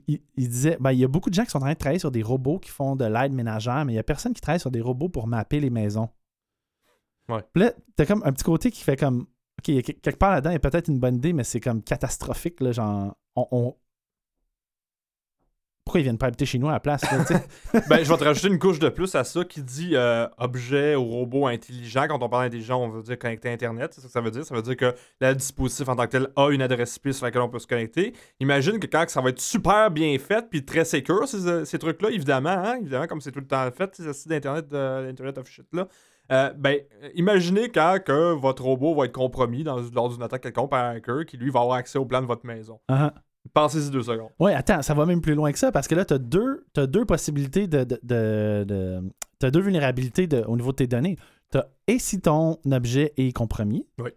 il, 0.06 0.20
il 0.36 0.48
disait 0.48 0.76
ben, 0.78 0.92
il 0.92 0.98
y 0.98 1.04
a 1.04 1.08
beaucoup 1.08 1.30
de 1.30 1.34
gens 1.34 1.44
qui 1.44 1.50
sont 1.50 1.58
en 1.58 1.62
train 1.62 1.72
de 1.72 1.78
travailler 1.78 1.98
sur 1.98 2.10
des 2.10 2.22
robots 2.22 2.58
qui 2.58 2.70
font 2.70 2.96
de 2.96 3.06
l'aide 3.06 3.32
ménagère, 3.32 3.84
mais 3.86 3.92
il 3.92 3.96
n'y 3.96 4.00
a 4.00 4.04
personne 4.04 4.34
qui 4.34 4.40
travaille 4.42 4.60
sur 4.60 4.70
des 4.70 4.82
robots 4.82 5.08
pour 5.08 5.26
mapper 5.26 5.58
les 5.58 5.70
maisons. 5.70 6.10
Ouais. 7.28 7.42
Puis 7.54 7.62
là, 7.64 7.72
t'as 7.96 8.04
comme 8.04 8.22
un 8.24 8.32
petit 8.32 8.44
côté 8.44 8.70
qui 8.70 8.82
fait 8.82 8.96
comme 8.96 9.26
OK, 9.58 9.82
quelque 9.82 10.16
part 10.18 10.32
là-dedans, 10.32 10.50
il 10.50 10.54
y 10.54 10.56
a 10.56 10.60
peut-être 10.60 10.88
une 10.88 10.98
bonne 10.98 11.16
idée, 11.16 11.32
mais 11.32 11.44
c'est 11.44 11.60
comme 11.60 11.82
catastrophique. 11.82 12.60
Là, 12.60 12.72
genre, 12.72 13.16
on, 13.36 13.46
on- 13.52 13.76
Pourquoi 15.85 16.01
ils 16.01 16.05
viennent 16.05 16.18
pas 16.18 16.27
habiter 16.27 16.47
chez 16.47 16.59
nous 16.59 16.68
à 16.68 16.73
la 16.73 16.81
place? 16.81 17.03
là, 17.03 17.18
ben, 17.88 18.05
je 18.05 18.09
vais 18.09 18.16
te 18.16 18.25
rajouter 18.25 18.47
une 18.47 18.61
couche 18.61 18.79
de 18.79 18.88
plus 18.88 19.12
à 19.16 19.25
ça 19.25 19.45
qui 19.45 19.62
dit 19.62 19.97
euh, 19.97 20.29
objet 20.38 20.95
ou 20.95 21.05
robot 21.05 21.49
intelligent. 21.49 22.07
Quand 22.09 22.23
on 22.23 22.29
parle 22.29 22.45
d'intelligent, 22.45 22.81
on 22.81 22.88
veut 22.88 23.03
dire 23.03 23.18
connecté 23.18 23.49
à 23.49 23.53
Internet. 23.53 23.92
C'est 23.92 24.01
ça 24.01 24.07
que 24.07 24.12
ça 24.12 24.21
veut 24.21 24.31
dire. 24.31 24.45
Ça 24.45 24.55
veut 24.55 24.62
dire 24.62 24.77
que 24.77 24.95
le 25.21 25.35
dispositif 25.35 25.88
en 25.88 25.97
tant 25.97 26.05
que 26.05 26.11
tel 26.11 26.29
a 26.37 26.51
une 26.51 26.62
adresse 26.62 26.97
IP 26.97 27.12
sur 27.12 27.27
laquelle 27.27 27.42
on 27.42 27.49
peut 27.49 27.59
se 27.59 27.66
connecter. 27.66 28.12
Imagine 28.38 28.79
que 28.79 28.87
quand 28.87 29.05
ça 29.09 29.21
va 29.21 29.31
être 29.31 29.40
super 29.40 29.90
bien 29.90 30.16
fait 30.21 30.49
puis 30.49 30.64
très 30.64 30.85
secure, 30.85 31.27
ces, 31.27 31.49
euh, 31.49 31.64
ces 31.64 31.81
trucs-là, 31.81 32.11
évidemment, 32.11 32.51
hein, 32.51 32.77
évidemment, 32.81 33.09
comme 33.09 33.21
c'est 33.21 33.33
tout 33.33 33.40
le 33.40 33.49
temps 33.49 33.68
fait, 33.73 33.92
ces 33.97 34.12
sites 34.12 34.29
d'Internet, 34.29 34.66
euh, 34.73 35.11
Internet 35.11 35.37
of 35.38 35.49
Shit-là. 35.49 35.88
euh, 36.31 36.53
ben, 36.57 36.79
imaginez 37.14 37.71
quand 37.71 37.99
que 38.05 38.33
votre 38.35 38.62
robot 38.62 38.95
va 38.95 39.07
être 39.07 39.12
compromis 39.12 39.64
dans, 39.64 39.81
lors 39.92 40.11
d'une 40.11 40.23
attaque 40.23 40.42
quelconque 40.42 40.71
par 40.71 40.85
un 40.85 40.97
hacker 40.97 41.27
qui, 41.27 41.37
lui, 41.37 41.51
va 41.51 41.61
avoir 41.61 41.77
accès 41.77 41.99
au 41.99 42.05
plan 42.05 42.23
de 42.23 42.27
votre 42.27 42.47
maison. 42.47 42.79
Uh-huh. 42.88 43.11
Pensez-y 43.55 43.90
deux 43.90 44.02
secondes. 44.02 44.31
Ouais, 44.38 44.55
attends, 44.55 44.83
ça 44.83 44.94
va 44.94 45.05
même 45.05 45.20
plus 45.20 45.35
loin 45.35 45.50
que 45.52 45.59
ça 45.59 45.72
parce 45.72 45.88
que 45.88 45.94
là, 45.94 46.05
tu 46.05 46.14
as 46.14 46.18
deux, 46.18 46.64
t'as 46.72 46.87
deux 46.87 47.05
possibilités 47.05 47.66
de. 47.66 47.85
de, 47.85 47.98
de- 48.02 48.64
de- 48.64 49.02
t'as 49.38 49.50
deux 49.50 49.61
vulnérabilités 49.61 50.28
au 50.46 50.57
niveau 50.57 50.70
de 50.70 50.76
tes 50.76 50.87
données. 50.87 51.16
Tu 51.50 51.59
as 51.59 51.66
et 51.88 51.98
si 51.98 52.20
ton 52.20 52.59
objet 52.70 53.12
est 53.16 53.33
compromis, 53.33 53.87
Oui. 53.98 54.11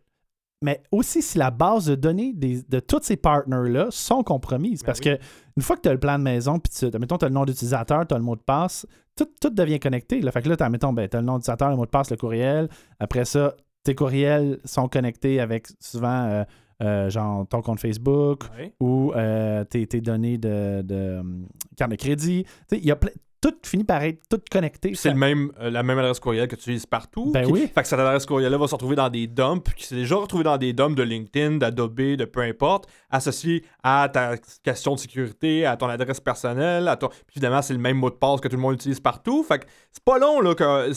mais 0.61 0.81
aussi 0.91 1.21
si 1.23 1.37
la 1.39 1.49
base 1.51 1.87
de 1.87 1.95
données 1.95 2.33
des- 2.33 2.61
de 2.61 2.79
tous 2.79 3.01
ces 3.01 3.17
partners-là 3.17 3.87
sont 3.89 4.23
compromises. 4.23 4.81
Ben 4.81 4.85
parce 4.85 4.99
oui. 4.99 5.05
que 5.05 5.19
une 5.57 5.63
fois 5.63 5.75
que 5.75 5.81
tu 5.81 5.89
as 5.89 5.93
le 5.93 5.99
plan 5.99 6.17
de 6.19 6.23
maison, 6.23 6.59
puis 6.59 6.71
tu 6.71 6.97
mettons, 6.99 7.17
tu 7.17 7.25
as 7.25 7.29
le 7.29 7.33
nom 7.33 7.45
d'utilisateur, 7.45 8.05
tu 8.07 8.13
as 8.13 8.17
le 8.19 8.23
mot 8.23 8.35
de 8.35 8.41
passe, 8.41 8.85
tout, 9.17 9.27
tout 9.41 9.49
devient 9.49 9.79
connecté. 9.79 10.21
Là. 10.21 10.31
Fait 10.31 10.41
que 10.43 10.49
là, 10.49 10.55
t'as, 10.57 10.69
mettons, 10.69 10.93
ben, 10.93 11.09
tu 11.09 11.17
as 11.17 11.21
le 11.21 11.25
nom 11.25 11.35
d'utilisateur, 11.37 11.69
le 11.71 11.75
mot 11.77 11.85
de 11.85 11.89
passe, 11.89 12.11
le 12.11 12.17
courriel. 12.17 12.69
Après 12.99 13.25
ça, 13.25 13.55
tes 13.83 13.95
courriels 13.95 14.59
sont 14.65 14.87
connectés 14.87 15.39
avec 15.39 15.67
souvent, 15.79 16.25
euh, 16.29 16.43
euh, 16.81 17.09
genre, 17.09 17.47
ton 17.47 17.61
compte 17.61 17.79
Facebook 17.79 18.43
ou 18.79 19.13
euh, 19.15 19.63
tes, 19.63 19.87
tes 19.87 20.01
données 20.01 20.37
de, 20.37 20.81
de 20.81 21.19
hum, 21.19 21.47
carte 21.77 21.91
de 21.91 21.95
crédit. 21.95 22.45
Il 22.71 22.85
y 22.85 22.91
a 22.91 22.97
tout 23.41 23.53
finit 23.63 23.83
par 23.83 24.01
être 24.01 24.23
tout 24.27 24.41
connecté. 24.51 24.95
C'est 24.95 25.11
le 25.11 25.15
même, 25.15 25.51
euh, 25.59 25.69
la 25.69 25.83
même 25.83 25.99
adresse 25.99 26.19
courriel 26.19 26.47
que 26.47 26.55
tu 26.55 26.61
utilises 26.61 26.87
partout. 26.87 27.31
Ben 27.31 27.45
qui- 27.45 27.51
oui. 27.51 27.71
Fait 27.73 27.83
que 27.83 27.87
cette 27.87 27.99
adresse 27.99 28.25
courriel-là 28.25 28.57
va 28.57 28.67
se 28.67 28.73
retrouver 28.73 28.95
dans 28.95 29.09
des 29.09 29.27
dumps, 29.27 29.71
qui 29.75 29.85
s'est 29.85 29.95
déjà 29.95 30.15
retrouvé 30.15 30.43
dans 30.43 30.57
des 30.57 30.73
dumps 30.73 30.95
de 30.95 31.03
LinkedIn, 31.03 31.57
d'Adobe, 31.57 32.15
de 32.15 32.25
peu 32.25 32.41
importe, 32.41 32.87
associé 33.11 33.63
à 33.83 34.09
ta 34.11 34.37
question 34.63 34.95
de 34.95 34.99
sécurité, 34.99 35.63
à 35.65 35.77
ton 35.77 35.87
adresse 35.87 36.19
personnelle, 36.19 36.87
à 36.87 36.95
ton... 36.95 37.09
Puis 37.09 37.35
évidemment, 37.35 37.61
c'est 37.61 37.73
le 37.73 37.79
même 37.79 37.97
mot 37.97 38.09
de 38.09 38.15
passe 38.15 38.41
que 38.41 38.47
tout 38.47 38.55
le 38.55 38.61
monde 38.63 38.73
utilise 38.75 38.99
partout. 38.99 39.43
Fait 39.43 39.59
que 39.59 39.65
c'est 39.91 40.03
pas 40.03 40.17
long, 40.17 40.41
là, 40.41 40.55
que 40.55 40.91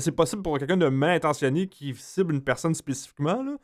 c'est 0.00 0.12
possible 0.12 0.42
pour 0.42 0.58
quelqu'un 0.58 0.76
de 0.76 0.88
mal 0.88 1.10
intentionné 1.10 1.68
qui 1.68 1.94
cible 1.94 2.34
une 2.34 2.42
personne 2.42 2.74
spécifiquement, 2.74 3.42
là. 3.44 3.56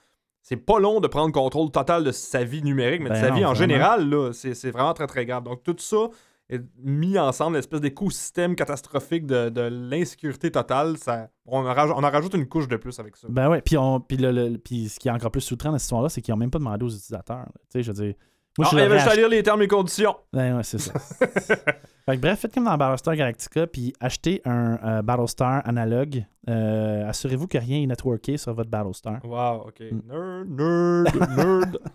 C'est 0.48 0.56
pas 0.56 0.78
long 0.78 1.00
de 1.00 1.08
prendre 1.08 1.30
contrôle 1.30 1.70
total 1.70 2.04
de 2.04 2.10
sa 2.10 2.42
vie 2.42 2.62
numérique, 2.62 3.02
mais 3.02 3.10
de 3.10 3.14
Ben 3.14 3.20
sa 3.20 3.28
non, 3.28 3.36
vie 3.36 3.44
en 3.44 3.52
général, 3.52 4.08
là. 4.08 4.32
C'est 4.32 4.54
c'est 4.54 4.70
vraiment 4.70 4.94
très, 4.94 5.06
très 5.06 5.26
grave. 5.26 5.42
Donc, 5.44 5.62
tout 5.62 5.76
ça 5.78 6.08
est 6.48 6.62
mis 6.82 7.18
ensemble, 7.18 7.56
l'espèce 7.56 7.82
d'écosystème 7.82 8.56
catastrophique 8.56 9.26
de, 9.26 9.50
de 9.50 9.60
l'insécurité 9.60 10.50
totale, 10.50 10.96
ça, 10.96 11.28
on, 11.44 11.58
en 11.58 11.74
rajoute, 11.74 11.94
on 11.98 12.02
en 12.02 12.10
rajoute 12.10 12.32
une 12.32 12.48
couche 12.48 12.66
de 12.66 12.76
plus 12.76 12.98
avec 12.98 13.16
ça. 13.16 13.28
Ben 13.30 13.50
ouais, 13.50 13.60
puis, 13.60 13.76
on, 13.76 14.00
puis, 14.00 14.16
le, 14.16 14.32
le- 14.32 14.56
puis 14.56 14.88
ce 14.88 14.98
qui 14.98 15.08
est 15.08 15.10
encore 15.10 15.30
plus 15.30 15.42
soutrant 15.42 15.70
dans 15.70 15.76
cette 15.76 15.84
histoire-là, 15.84 16.08
c'est 16.08 16.22
qu'ils 16.22 16.32
n'ont 16.32 16.38
même 16.38 16.50
pas 16.50 16.58
demandé 16.58 16.82
aux 16.82 16.88
utilisateurs. 16.88 17.44
Tu 17.52 17.60
sais, 17.68 17.82
je 17.82 17.92
veux 17.92 18.02
dire. 18.06 18.14
Moi, 18.58 18.66
Ah, 18.70 18.76
je 18.76 18.78
à 18.78 18.94
acheté- 18.96 19.16
lire 19.16 19.28
les 19.28 19.42
termes 19.42 19.62
et 19.62 19.68
conditions. 19.68 20.16
Ben 20.32 20.56
ouais, 20.56 20.62
c'est 20.64 20.78
ça. 20.78 20.92
fait 21.20 22.16
que 22.16 22.20
bref, 22.20 22.40
faites 22.40 22.52
comme 22.52 22.64
dans 22.64 22.76
Battlestar 22.76 23.14
Galactica, 23.16 23.66
puis 23.66 23.92
achetez 24.00 24.42
un 24.44 24.78
euh, 24.84 25.02
Battlestar 25.02 25.62
analogue. 25.64 26.24
Euh, 26.48 27.08
Assurez-vous 27.08 27.46
que 27.46 27.56
rien 27.58 27.80
est 27.82 27.86
networké 27.86 28.36
sur 28.36 28.52
votre 28.54 28.68
Battlestar. 28.70 29.24
Wow, 29.24 29.68
ok. 29.68 29.80
Mm. 29.92 30.00
Nerd, 30.08 30.48
nerd, 30.50 31.36
nerd. 31.36 31.78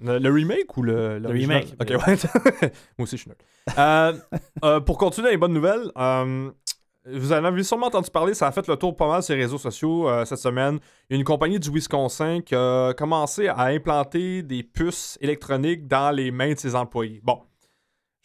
Le, 0.00 0.20
le 0.20 0.30
remake 0.30 0.76
ou 0.76 0.82
le, 0.84 1.18
l'original? 1.18 1.64
remake. 1.64 1.74
Ok, 1.80 2.06
ouais. 2.06 2.16
Moi 2.98 3.02
aussi, 3.02 3.16
je 3.16 3.22
suis 3.22 3.30
nerd. 3.30 3.40
Euh, 3.76 4.12
euh, 4.64 4.78
pour 4.80 4.96
continuer 4.96 5.30
les 5.32 5.36
bonnes 5.36 5.52
nouvelles, 5.52 5.90
euh, 5.98 6.50
vous 7.06 7.32
en 7.32 7.44
avez 7.44 7.62
sûrement 7.64 7.86
entendu 7.86 8.10
parler, 8.10 8.32
ça 8.34 8.46
a 8.46 8.52
fait 8.52 8.66
le 8.68 8.76
tour 8.76 8.96
pas 8.96 9.08
mal 9.08 9.22
sur 9.22 9.34
les 9.34 9.42
réseaux 9.42 9.58
sociaux 9.58 10.08
euh, 10.08 10.24
cette 10.24 10.38
semaine. 10.38 10.78
Il 11.10 11.14
y 11.14 11.16
a 11.16 11.18
une 11.18 11.24
compagnie 11.24 11.58
du 11.58 11.70
Wisconsin 11.70 12.40
qui 12.42 12.54
a 12.54 12.92
commencé 12.94 13.48
à 13.48 13.64
implanter 13.64 14.42
des 14.42 14.62
puces 14.62 15.18
électroniques 15.20 15.88
dans 15.88 16.14
les 16.14 16.30
mains 16.30 16.52
de 16.52 16.58
ses 16.58 16.76
employés. 16.76 17.20
Bon, 17.24 17.40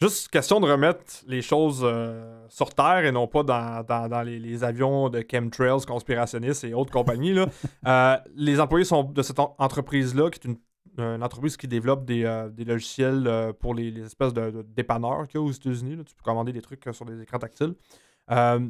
juste 0.00 0.28
question 0.28 0.60
de 0.60 0.70
remettre 0.70 1.02
les 1.26 1.42
choses 1.42 1.80
euh, 1.82 2.46
sur 2.48 2.72
Terre 2.72 3.04
et 3.04 3.10
non 3.10 3.26
pas 3.26 3.42
dans, 3.42 3.82
dans- 3.82 4.08
dans 4.08 4.22
les, 4.22 4.38
les 4.38 4.62
avions 4.62 5.08
de 5.08 5.24
chemtrails 5.28 5.84
conspirationnistes 5.84 6.62
et 6.64 6.72
autres 6.74 6.92
compagnies. 6.92 7.34
Là. 7.34 7.46
Euh, 7.86 8.16
les 8.36 8.60
employés 8.60 8.84
sont 8.84 9.02
de 9.02 9.22
cette 9.22 9.38
en- 9.40 9.56
entreprise-là, 9.58 10.30
qui 10.30 10.40
est 10.40 10.44
une, 10.52 10.58
une 10.98 11.22
entreprise 11.22 11.56
qui 11.56 11.66
développe 11.66 12.04
des, 12.04 12.24
euh, 12.24 12.48
des 12.48 12.64
logiciels 12.64 13.52
pour 13.58 13.74
les, 13.74 13.90
les 13.90 14.02
espèces 14.02 14.34
de, 14.34 14.50
de 14.50 14.62
dépanneurs 14.62 15.26
qu'il 15.26 15.40
y 15.40 15.42
a 15.42 15.46
aux 15.46 15.50
États-Unis. 15.50 15.96
Tu 16.04 16.14
peux 16.14 16.22
commander 16.24 16.52
des 16.52 16.60
trucs 16.62 16.84
sur 16.92 17.04
des 17.04 17.20
écrans 17.22 17.38
tactiles. 17.38 17.74
Euh, 18.30 18.60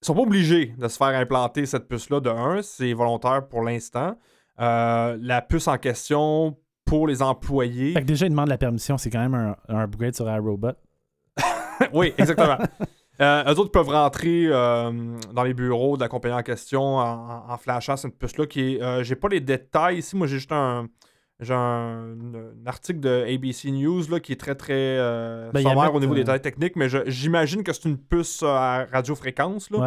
ils 0.00 0.06
sont 0.06 0.14
pas 0.14 0.22
obligés 0.22 0.74
de 0.78 0.88
se 0.88 0.96
faire 0.96 1.08
implanter 1.08 1.66
cette 1.66 1.88
puce-là 1.88 2.20
de 2.20 2.30
1. 2.30 2.62
C'est 2.62 2.92
volontaire 2.92 3.48
pour 3.48 3.62
l'instant. 3.62 4.16
Euh, 4.60 5.16
la 5.20 5.42
puce 5.42 5.68
en 5.68 5.78
question 5.78 6.56
pour 6.84 7.06
les 7.06 7.22
employés. 7.22 7.92
Fait 7.92 8.00
que 8.00 8.06
déjà, 8.06 8.26
ils 8.26 8.30
demandent 8.30 8.48
la 8.48 8.58
permission. 8.58 8.96
C'est 8.98 9.10
quand 9.10 9.20
même 9.20 9.34
un, 9.34 9.56
un 9.68 9.82
upgrade 9.84 10.14
sur 10.14 10.28
iRobot. 10.28 10.72
oui, 11.92 12.12
exactement. 12.16 12.58
Euh, 13.20 13.52
eux 13.52 13.58
autres 13.58 13.72
peuvent 13.72 13.88
rentrer 13.88 14.46
euh, 14.46 14.92
dans 15.32 15.42
les 15.42 15.54
bureaux 15.54 15.96
de 15.96 16.02
la 16.02 16.08
compagnie 16.08 16.36
en 16.36 16.42
question 16.42 16.98
en, 16.98 17.56
flashant 17.56 17.96
cette 17.96 18.16
puce-là 18.16 18.46
qui 18.46 18.74
est. 18.74 18.82
euh, 18.82 19.02
j'ai 19.02 19.16
pas 19.16 19.28
les 19.28 19.40
détails 19.40 19.98
ici. 19.98 20.16
Moi, 20.16 20.28
j'ai 20.28 20.36
juste 20.36 20.52
un. 20.52 20.86
J'ai 21.40 21.54
un, 21.54 22.16
un 22.34 22.66
article 22.66 22.98
de 23.00 23.24
ABC 23.32 23.70
News 23.70 24.02
là, 24.10 24.18
qui 24.18 24.32
est 24.32 24.40
très 24.40 24.56
très 24.56 24.74
euh, 24.74 25.50
Ben, 25.52 25.62
sommaire 25.62 25.94
au 25.94 26.00
niveau 26.00 26.14
des 26.14 26.20
détails 26.22 26.40
techniques, 26.42 26.74
mais 26.76 26.88
j'imagine 27.06 27.62
que 27.62 27.72
c'est 27.72 27.84
une 27.84 27.96
puce 27.98 28.42
euh, 28.42 28.48
à 28.48 28.86
radiofréquence, 28.92 29.70
là, 29.70 29.78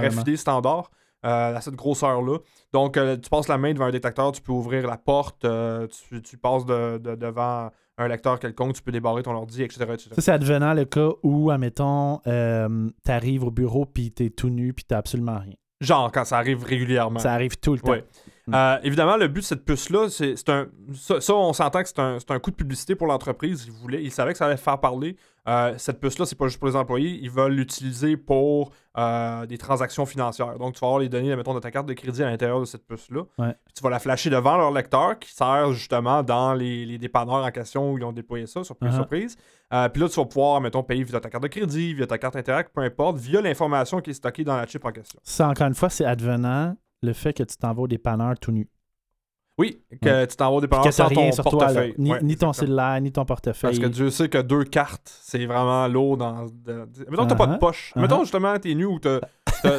Ouais. 0.00 0.08
RFID 0.08 0.36
standard, 0.36 0.90
euh, 1.24 1.56
à 1.56 1.60
cette 1.62 1.76
grosseur-là. 1.76 2.38
Donc, 2.74 2.96
euh, 2.98 3.16
tu 3.16 3.30
passes 3.30 3.48
la 3.48 3.56
main 3.56 3.72
devant 3.72 3.86
un 3.86 3.90
détecteur, 3.90 4.32
tu 4.32 4.42
peux 4.42 4.52
ouvrir 4.52 4.86
la 4.86 4.98
porte, 4.98 5.44
euh, 5.46 5.86
tu, 6.10 6.20
tu 6.20 6.36
passes 6.36 6.66
de- 6.66 6.98
de- 6.98 7.14
devant 7.14 7.70
un 7.96 8.06
lecteur 8.08 8.38
quelconque, 8.38 8.74
tu 8.74 8.82
peux 8.82 8.92
débarrer 8.92 9.22
ton 9.22 9.32
ordi, 9.34 9.62
etc. 9.62 9.84
etc. 9.92 10.10
Ça, 10.14 10.20
c'est 10.20 10.30
advenant 10.32 10.74
le 10.74 10.84
cas 10.84 11.08
où, 11.22 11.50
admettons, 11.50 12.20
euh, 12.26 12.90
t'arrives 13.02 13.44
au 13.44 13.50
bureau 13.50 13.86
puis 13.86 14.12
t'es 14.12 14.28
tout 14.30 14.50
nu 14.50 14.72
puis 14.74 14.84
t'as 14.86 14.98
absolument 14.98 15.38
rien. 15.38 15.54
Genre, 15.80 16.10
quand 16.12 16.24
ça 16.24 16.38
arrive 16.38 16.64
régulièrement. 16.64 17.18
Ça 17.18 17.32
arrive 17.32 17.56
tout 17.58 17.72
le 17.72 17.80
temps. 17.80 17.92
Ouais. 17.92 18.04
Euh, 18.54 18.78
évidemment, 18.82 19.16
le 19.16 19.28
but 19.28 19.40
de 19.40 19.44
cette 19.46 19.64
puce-là, 19.64 20.08
c'est 20.08 20.36
c'est 20.36 20.48
un. 20.48 20.68
Ça, 20.94 21.20
ça, 21.20 21.34
on 21.34 21.52
s'entend 21.52 21.82
que 21.82 21.88
c'est 21.88 21.98
un, 21.98 22.18
c'est 22.18 22.30
un 22.30 22.38
coup 22.38 22.50
de 22.50 22.56
publicité 22.56 22.94
pour 22.94 23.06
l'entreprise. 23.06 23.64
Ils, 23.66 23.72
voulaient, 23.72 24.02
ils 24.02 24.10
savaient 24.12 24.32
que 24.32 24.38
ça 24.38 24.46
allait 24.46 24.56
faire 24.56 24.78
parler. 24.80 25.16
Euh, 25.48 25.72
cette 25.78 25.98
puce-là, 25.98 26.26
c'est 26.26 26.36
pas 26.36 26.46
juste 26.46 26.58
pour 26.58 26.68
les 26.68 26.76
employés. 26.76 27.18
Ils 27.22 27.30
veulent 27.30 27.52
l'utiliser 27.54 28.18
pour 28.18 28.70
euh, 28.98 29.46
des 29.46 29.56
transactions 29.56 30.04
financières. 30.04 30.58
Donc, 30.58 30.74
tu 30.74 30.80
vas 30.80 30.88
avoir 30.88 31.00
les 31.00 31.08
données, 31.08 31.34
mettons, 31.36 31.54
de 31.54 31.60
ta 31.60 31.70
carte 31.70 31.86
de 31.86 31.94
crédit 31.94 32.22
à 32.22 32.26
l'intérieur 32.28 32.60
de 32.60 32.66
cette 32.66 32.86
puce-là. 32.86 33.22
Ouais. 33.38 33.54
Tu 33.74 33.82
vas 33.82 33.88
la 33.88 33.98
flasher 33.98 34.28
devant 34.28 34.58
leur 34.58 34.70
lecteur 34.70 35.18
qui 35.18 35.32
sert 35.32 35.72
justement 35.72 36.22
dans 36.22 36.52
les, 36.52 36.84
les 36.84 36.98
dépanneurs 36.98 37.44
en 37.44 37.50
question 37.50 37.92
où 37.92 37.98
ils 37.98 38.04
ont 38.04 38.12
déployé 38.12 38.46
ça, 38.46 38.62
surprise, 38.62 38.90
Uh-huh. 38.92 38.96
surprise. 38.96 39.36
Euh, 39.72 39.88
puis 39.88 40.02
là, 40.02 40.08
tu 40.08 40.16
vas 40.20 40.26
pouvoir, 40.26 40.60
mettons, 40.60 40.82
payer 40.82 41.04
via 41.04 41.20
ta 41.20 41.30
carte 41.30 41.42
de 41.42 41.48
crédit, 41.48 41.94
via 41.94 42.06
ta 42.06 42.18
carte 42.18 42.36
Interact, 42.36 42.70
peu 42.74 42.82
importe, 42.82 43.16
via 43.16 43.40
l'information 43.40 44.00
qui 44.00 44.10
est 44.10 44.14
stockée 44.14 44.44
dans 44.44 44.56
la 44.56 44.66
chip 44.66 44.84
en 44.84 44.92
question. 44.92 45.18
Ça, 45.22 45.48
encore 45.48 45.66
une 45.66 45.74
fois, 45.74 45.88
c'est 45.88 46.04
advenant 46.04 46.74
le 47.02 47.12
fait 47.12 47.32
que 47.32 47.42
tu 47.42 47.56
t'en 47.56 47.72
vas 47.74 47.82
au 47.82 47.88
dépanneur 47.88 48.38
tout 48.38 48.52
nu. 48.52 48.68
Oui, 49.60 49.82
que 50.00 50.24
tu 50.26 50.36
t'en 50.36 50.50
vas 50.50 50.56
au 50.56 50.60
dépanneur 50.60 50.84
Que 50.84 50.90
t'as 50.90 50.92
sans 50.92 51.08
ton 51.08 51.20
rien 51.22 51.32
sur 51.32 51.44
toi. 51.44 51.66
Ni, 51.98 52.12
Ouais, 52.12 52.22
ni 52.22 52.36
ton 52.36 52.52
cellulaire, 52.52 53.00
ni 53.00 53.10
ton 53.10 53.24
portefeuille. 53.24 53.70
Parce 53.72 53.78
que 53.80 53.92
Dieu 53.92 54.08
sait 54.10 54.28
que 54.28 54.38
deux 54.38 54.62
cartes, 54.62 55.12
c'est 55.20 55.46
vraiment 55.46 55.88
lourd 55.88 56.16
dans. 56.16 56.46
de- 56.46 56.86
Mettons 57.10 57.24
que 57.24 57.28
t'as 57.30 57.34
pas 57.34 57.46
de 57.48 57.54
Uh-huh. 57.54 57.58
poche. 57.58 57.92
Uh-huh. 57.96 58.00
Mettons 58.02 58.20
justement 58.20 58.56
t'es 58.60 58.74
nu 58.74 58.84
ou 58.84 59.00
t'as, 59.00 59.18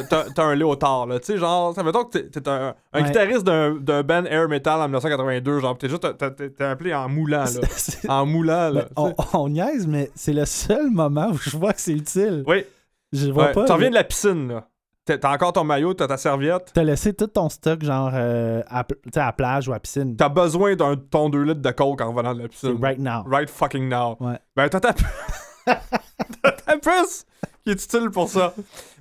t'as, 0.02 0.44
un 0.44 0.54
léotard, 0.54 1.06
là. 1.06 1.18
Tu 1.18 1.26
sais, 1.32 1.38
genre, 1.38 1.74
ça 1.74 1.82
mettons 1.82 2.04
que 2.04 2.18
t'es, 2.18 2.46
un, 2.46 2.74
un 2.92 3.00
Ouais. 3.00 3.06
guitariste 3.06 3.42
d'un, 3.44 4.02
band 4.02 4.24
air 4.26 4.50
metal 4.50 4.80
en 4.82 4.84
1982, 4.84 5.60
genre, 5.60 5.78
t'es 5.78 5.88
juste. 5.88 6.06
T'es, 6.18 6.62
appelé 6.64 6.92
en 6.92 7.08
moulant, 7.08 7.44
là. 7.44 7.68
En 8.10 8.26
moulant, 8.26 8.68
là. 8.68 8.86
On, 9.32 9.48
niaise, 9.48 9.86
mais 9.86 10.10
c'est 10.14 10.34
le 10.34 10.44
seul 10.44 10.90
moment 10.90 11.28
où 11.30 11.38
je 11.38 11.56
vois 11.56 11.72
que 11.72 11.80
c'est 11.80 11.92
utile. 11.94 12.44
Oui, 12.46 12.64
Je 13.12 13.30
vois 13.30 13.46
ouais. 13.46 13.52
pas. 13.54 13.64
T'en 13.64 13.74
là. 13.76 13.80
viens 13.80 13.90
de 13.90 13.94
la 13.94 14.04
piscine, 14.04 14.48
là. 14.48 14.68
T'as, 15.06 15.32
encore 15.34 15.52
ton 15.52 15.64
maillot, 15.64 15.94
t'as 15.94 16.06
ta 16.06 16.16
serviette? 16.16 16.70
T'as 16.74 16.84
laissé 16.84 17.12
tout 17.14 17.26
ton 17.26 17.48
stock, 17.48 17.82
genre, 17.82 18.10
euh, 18.14 18.62
à, 18.68 18.80
à 18.80 18.86
la 19.16 19.32
plage 19.32 19.66
ou 19.68 19.72
à 19.72 19.76
la 19.76 19.80
piscine. 19.80 20.14
T'as 20.16 20.28
besoin 20.28 20.76
d'un 20.76 20.96
ton 20.96 21.28
2 21.30 21.42
litres 21.42 21.62
de 21.62 21.70
coke 21.70 22.00
en 22.00 22.12
revenant 22.12 22.34
de 22.34 22.42
la 22.42 22.48
piscine. 22.48 22.78
right 22.80 22.98
now. 22.98 23.24
Right 23.26 23.48
fucking 23.50 23.88
now. 23.88 24.16
Ouais. 24.20 24.38
Ben, 24.54 24.68
t'as 24.68 24.80
ta... 24.80 24.92
t'as 25.64 26.52
ta 26.52 26.76
puce 26.78 27.24
qui 27.64 27.70
est 27.70 27.84
utile 27.84 28.10
pour 28.10 28.28
ça. 28.28 28.54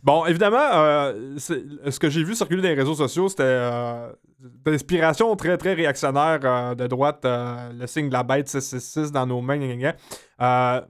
Bon, 0.04 0.26
évidemment, 0.26 0.58
euh, 0.74 1.38
ce 1.38 2.00
que 2.00 2.10
j'ai 2.10 2.24
vu 2.24 2.36
circuler 2.36 2.62
dans 2.62 2.70
les 2.70 2.76
réseaux 2.76 2.96
sociaux, 2.96 3.30
c'était 3.30 3.44
euh, 3.44 4.12
d'inspiration 4.40 5.36
très, 5.36 5.58
très 5.58 5.74
réactionnaire 5.74 6.40
euh, 6.44 6.76
de 6.76 6.88
droite, 6.88 7.22
le 7.26 7.86
signe 7.88 8.08
de 8.08 8.14
la 8.14 8.24
bête 8.24 8.48
666 8.48 9.12
dans 9.12 9.26
nos 9.26 9.42
mains, 9.42 9.58
gna, 9.58 9.76
gna, 9.76 9.94
gna. 10.40 10.88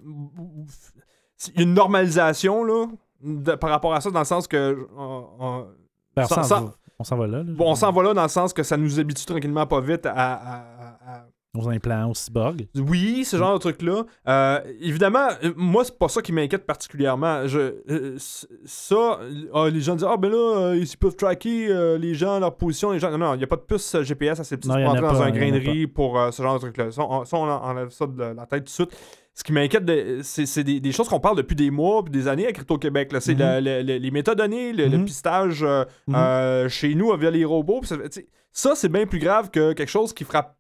Une 1.56 1.74
normalisation, 1.74 2.63
là, 2.63 2.86
de- 3.23 3.55
par 3.55 3.69
rapport 3.69 3.93
à 3.93 4.01
ça, 4.01 4.10
dans 4.12 4.19
le 4.19 4.25
sens 4.25 4.47
que... 4.47 4.58
euh, 4.58 4.75
euh, 4.97 5.62
Ben, 6.15 6.23
on 6.23 6.27
sans- 6.27 6.36
s'en 6.36 6.43
sans- 6.43 6.65
va- 6.65 6.73
on 6.99 7.03
s'en 7.03 7.17
va 7.17 7.27
là. 7.27 7.43
on 7.60 7.75
s'en 7.75 7.91
va 7.91 8.03
là 8.03 8.13
dans 8.13 8.23
le 8.23 8.27
sens 8.29 8.51
que 8.53 8.63
ça 8.63 8.75
nous 8.77 8.99
habitue 8.99 9.25
tranquillement 9.25 9.65
pas 9.65 9.79
vite 9.82 10.05
à- 10.05 10.12
à- 10.13 10.34
à- 10.36 11.15
à 11.17 11.25
Aux 11.58 11.67
implants, 11.69 12.10
aux 12.10 12.13
cyborgs. 12.13 12.67
oui, 12.75 13.23
ce 13.25 13.36
genre 13.38 13.53
de 13.53 13.58
truc-là. 13.60 14.03
Euh, 14.27 14.60
évidemment, 14.82 15.27
moi, 15.55 15.84
c'est 15.86 15.97
pas 15.97 16.08
ça 16.10 16.21
qui 16.21 16.32
m'inquiète 16.32 16.65
particulièrement. 16.67 17.47
Je, 17.47 17.58
euh, 17.89 18.17
ça, 18.65 18.95
euh, 19.21 19.49
ah, 19.53 19.67
les 19.69 19.82
gens 19.82 19.95
disent 19.95 20.05
Ah, 20.08 20.15
ben 20.17 20.29
là, 20.29 20.38
euh, 20.58 20.77
ils 20.77 20.97
peuvent 20.97 21.15
tracker 21.15 21.97
les 21.97 22.13
gens, 22.13 22.39
leur 22.39 22.55
position. 22.55 22.91
Les 22.91 22.99
gens... 22.99 23.10
Non, 23.12 23.17
non, 23.17 23.34
il 23.34 23.38
n'y 23.39 23.43
a 23.43 23.47
pas 23.47 23.55
de 23.55 23.62
puce 23.62 23.95
GPS 24.03 24.39
assez 24.39 24.58
petite 24.58 24.71
pour 24.71 24.79
entrer 24.79 25.01
dans 25.01 25.08
pas, 25.08 25.15
un 25.15 25.19
y 25.19 25.23
en 25.23 25.25
a 25.25 25.32
grainerie 25.32 25.88
pour 25.88 26.19
ce 26.32 26.43
genre 26.43 26.53
de 26.55 26.60
truc-là. 26.60 26.91
Ça, 26.91 27.01
on, 27.01 27.25
ça, 27.25 27.38
on 27.38 27.49
enlève 27.49 27.89
ça 27.89 28.05
de 28.05 28.23
la 28.23 28.45
tête 28.45 28.60
tout 28.65 28.65
de 28.65 28.69
suite. 28.69 29.18
Ce 29.36 29.44
qui 29.44 29.54
m'inquiète, 29.54 29.86
de- 29.86 30.20
c'est 30.22 30.46
c'est 30.46 30.63
des, 30.65 30.80
des 30.82 30.92
choses 30.92 31.08
qu'on 31.08 31.20
parle 31.22 31.38
depuis 31.38 31.56
des 31.56 31.72
mois 31.72 32.04
puis 32.04 32.12
des 32.12 32.28
années 32.28 32.46
à 32.48 32.52
Crypto-Québec. 32.52 33.12
là. 33.13 33.22
C'est 33.22 33.34
Mhm. 33.34 33.39
la- 33.39 33.62
la- 33.62 33.84
la- 33.84 33.98
les 33.98 34.12
métadonnées, 34.12 34.74
le, 34.74 34.88
le 34.88 34.98
Mhm. 34.98 35.06
pistage 35.06 35.63
euh, 35.63 35.86
Mhm. 36.08 36.15
euh, 36.15 36.70
chez 36.70 36.94
nous 36.96 37.15
via 37.15 37.32
les 37.32 37.46
robots. 37.46 37.82
ça, 38.52 38.76
c'est 38.76 38.89
bien 38.89 39.06
plus 39.06 39.20
grave 39.20 39.50
que 39.52 39.74
quelque 39.74 39.88
chose 39.89 40.12
qui 40.13 40.24
frappe 40.26 40.58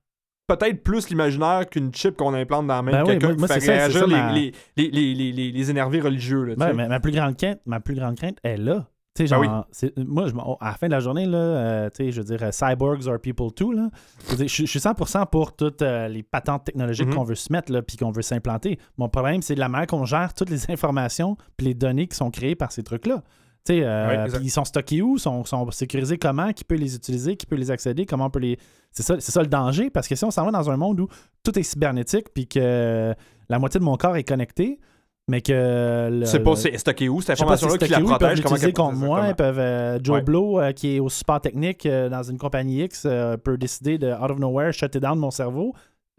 peut-être 0.47 0.81
plus 0.81 1.09
l'imaginaire 1.09 1.67
qu'une 1.69 1.93
chip 1.93 2.15
qu'on 2.15 2.33
implante 2.33 2.65
dans 2.67 2.75
la 2.75 2.81
main 2.81 2.91
Ben 2.91 3.01
oui, 3.03 3.07
quelqu'un 3.19 3.35
moi, 3.35 3.47
qui 3.47 3.53
fait 3.55 3.59
ça, 3.59 3.71
réagir 3.73 3.99
ça, 3.99 4.07
les, 4.07 4.13
ma- 4.15 4.31
les, 4.33 5.69
énervés 5.69 5.99
religieux. 5.99 6.43
Là, 6.45 6.73
mais 6.73 6.87
ma 6.87 6.99
plus 6.99 7.11
grande 7.11 7.35
crainte, 7.37 7.59
ma 7.65 7.79
plus 7.79 7.95
grande 7.95 8.15
crainte 8.15 8.37
est 8.43 8.57
là. 8.57 8.87
Ben 9.27 9.65
c'est- 9.71 9.97
moi, 9.97 10.27
je, 10.27 10.33
m'en- 10.33 10.55
à 10.61 10.69
la 10.69 10.73
fin 10.75 10.87
de 10.87 10.91
la 10.93 10.99
journée, 10.99 11.25
là, 11.25 11.37
euh, 11.37 11.89
tu 11.89 12.05
sais, 12.05 12.11
je 12.11 12.21
veux 12.21 12.25
dire, 12.25 12.43
euh, 12.43 12.51
cyborgs 12.51 13.07
are 13.07 13.19
people 13.19 13.51
too. 13.53 13.71
Là. 13.71 13.89
Je, 14.37 14.45
suis 14.47 14.65
100% 14.79 15.25
pour 15.27 15.55
toutes 15.55 15.81
euh, 15.81 16.07
les 16.07 16.23
patentes 16.23 16.63
technologiques 16.65 17.07
Mhm. 17.07 17.15
qu'on 17.15 17.23
veut 17.23 17.35
se 17.35 17.51
mettre, 17.51 17.71
là, 17.71 17.81
puis 17.81 17.97
qu'on 17.97 18.11
veut 18.11 18.21
s'implanter. 18.21 18.79
Mon 18.97 19.09
problème, 19.09 19.41
c'est 19.41 19.55
de 19.55 19.59
la 19.59 19.69
manière 19.69 19.87
qu'on 19.87 20.05
gère 20.05 20.33
toutes 20.33 20.49
les 20.49 20.69
informations 20.71 21.35
puis 21.57 21.67
les 21.67 21.73
données 21.73 22.07
qui 22.07 22.15
sont 22.15 22.31
créées 22.31 22.55
par 22.55 22.71
ces 22.71 22.83
trucs-là. 22.83 23.23
Euh, 23.69 24.27
ils 24.41 24.49
sont 24.49 24.65
stockés 24.65 25.01
où, 25.03 25.19
sont, 25.19 25.43
sont 25.45 25.69
sécurisés 25.69 26.17
comment, 26.17 26.53
qui 26.53 26.63
peut 26.63 26.75
les 26.75 26.95
utiliser, 26.95 27.35
qui 27.35 27.45
peut 27.45 27.55
les 27.57 27.69
accéder, 27.69 28.05
comment 28.07 28.25
on 28.25 28.29
peut 28.31 28.39
les. 28.39 28.57
C'est 28.91 29.03
ça, 29.03 29.19
ça 29.19 29.41
le 29.41 29.47
danger, 29.47 29.91
parce 29.91 30.07
que 30.07 30.15
si 30.15 30.23
on 30.25 30.31
s'en 30.31 30.43
va 30.45 30.49
dans 30.51 30.71
un 30.71 30.77
monde 30.77 31.01
où 31.01 31.07
tout 31.43 31.57
est 31.59 31.61
cybernétique, 31.63 32.29
puis 32.33 32.47
que 32.47 33.13
la 33.47 33.59
moitié 33.59 33.79
de 33.79 33.85
mon 33.85 33.95
corps 33.95 34.15
est 34.15 34.23
connecté, 34.23 34.79
mais 35.29 35.41
que. 35.41 36.09
le- 36.11 36.25
C'est 36.25 36.39
pas 36.41 36.55
c'est 36.55 36.77
stocké 36.77 37.07
où 37.07 37.21
cette 37.21 37.31
information-là 37.31 37.77
qui 37.77 37.87
la 37.87 37.99
où, 37.99 38.01
ils 38.01 38.17
peuvent 38.17 38.41
protège. 38.41 38.73
Contre 38.73 38.95
moi. 38.95 39.27
Ils 39.29 39.35
peuvent, 39.35 39.59
euh, 39.59 39.99
Joe 40.03 40.15
Ouais. 40.17 40.21
Blow, 40.21 40.59
euh, 40.59 40.71
qui 40.73 40.95
est 40.95 40.99
au 40.99 41.07
support 41.09 41.39
technique 41.39 41.85
euh, 41.85 42.09
dans 42.09 42.23
une 42.23 42.37
compagnie 42.37 42.83
X, 42.83 43.07
peut 43.43 43.57
décider 43.57 43.97
de, 43.97 44.07
out 44.11 44.31
of 44.31 44.39
nowhere, 44.39 44.73
shutter 44.73 44.99
down 44.99 45.17
mon 45.17 45.31
cerveau. 45.31 45.73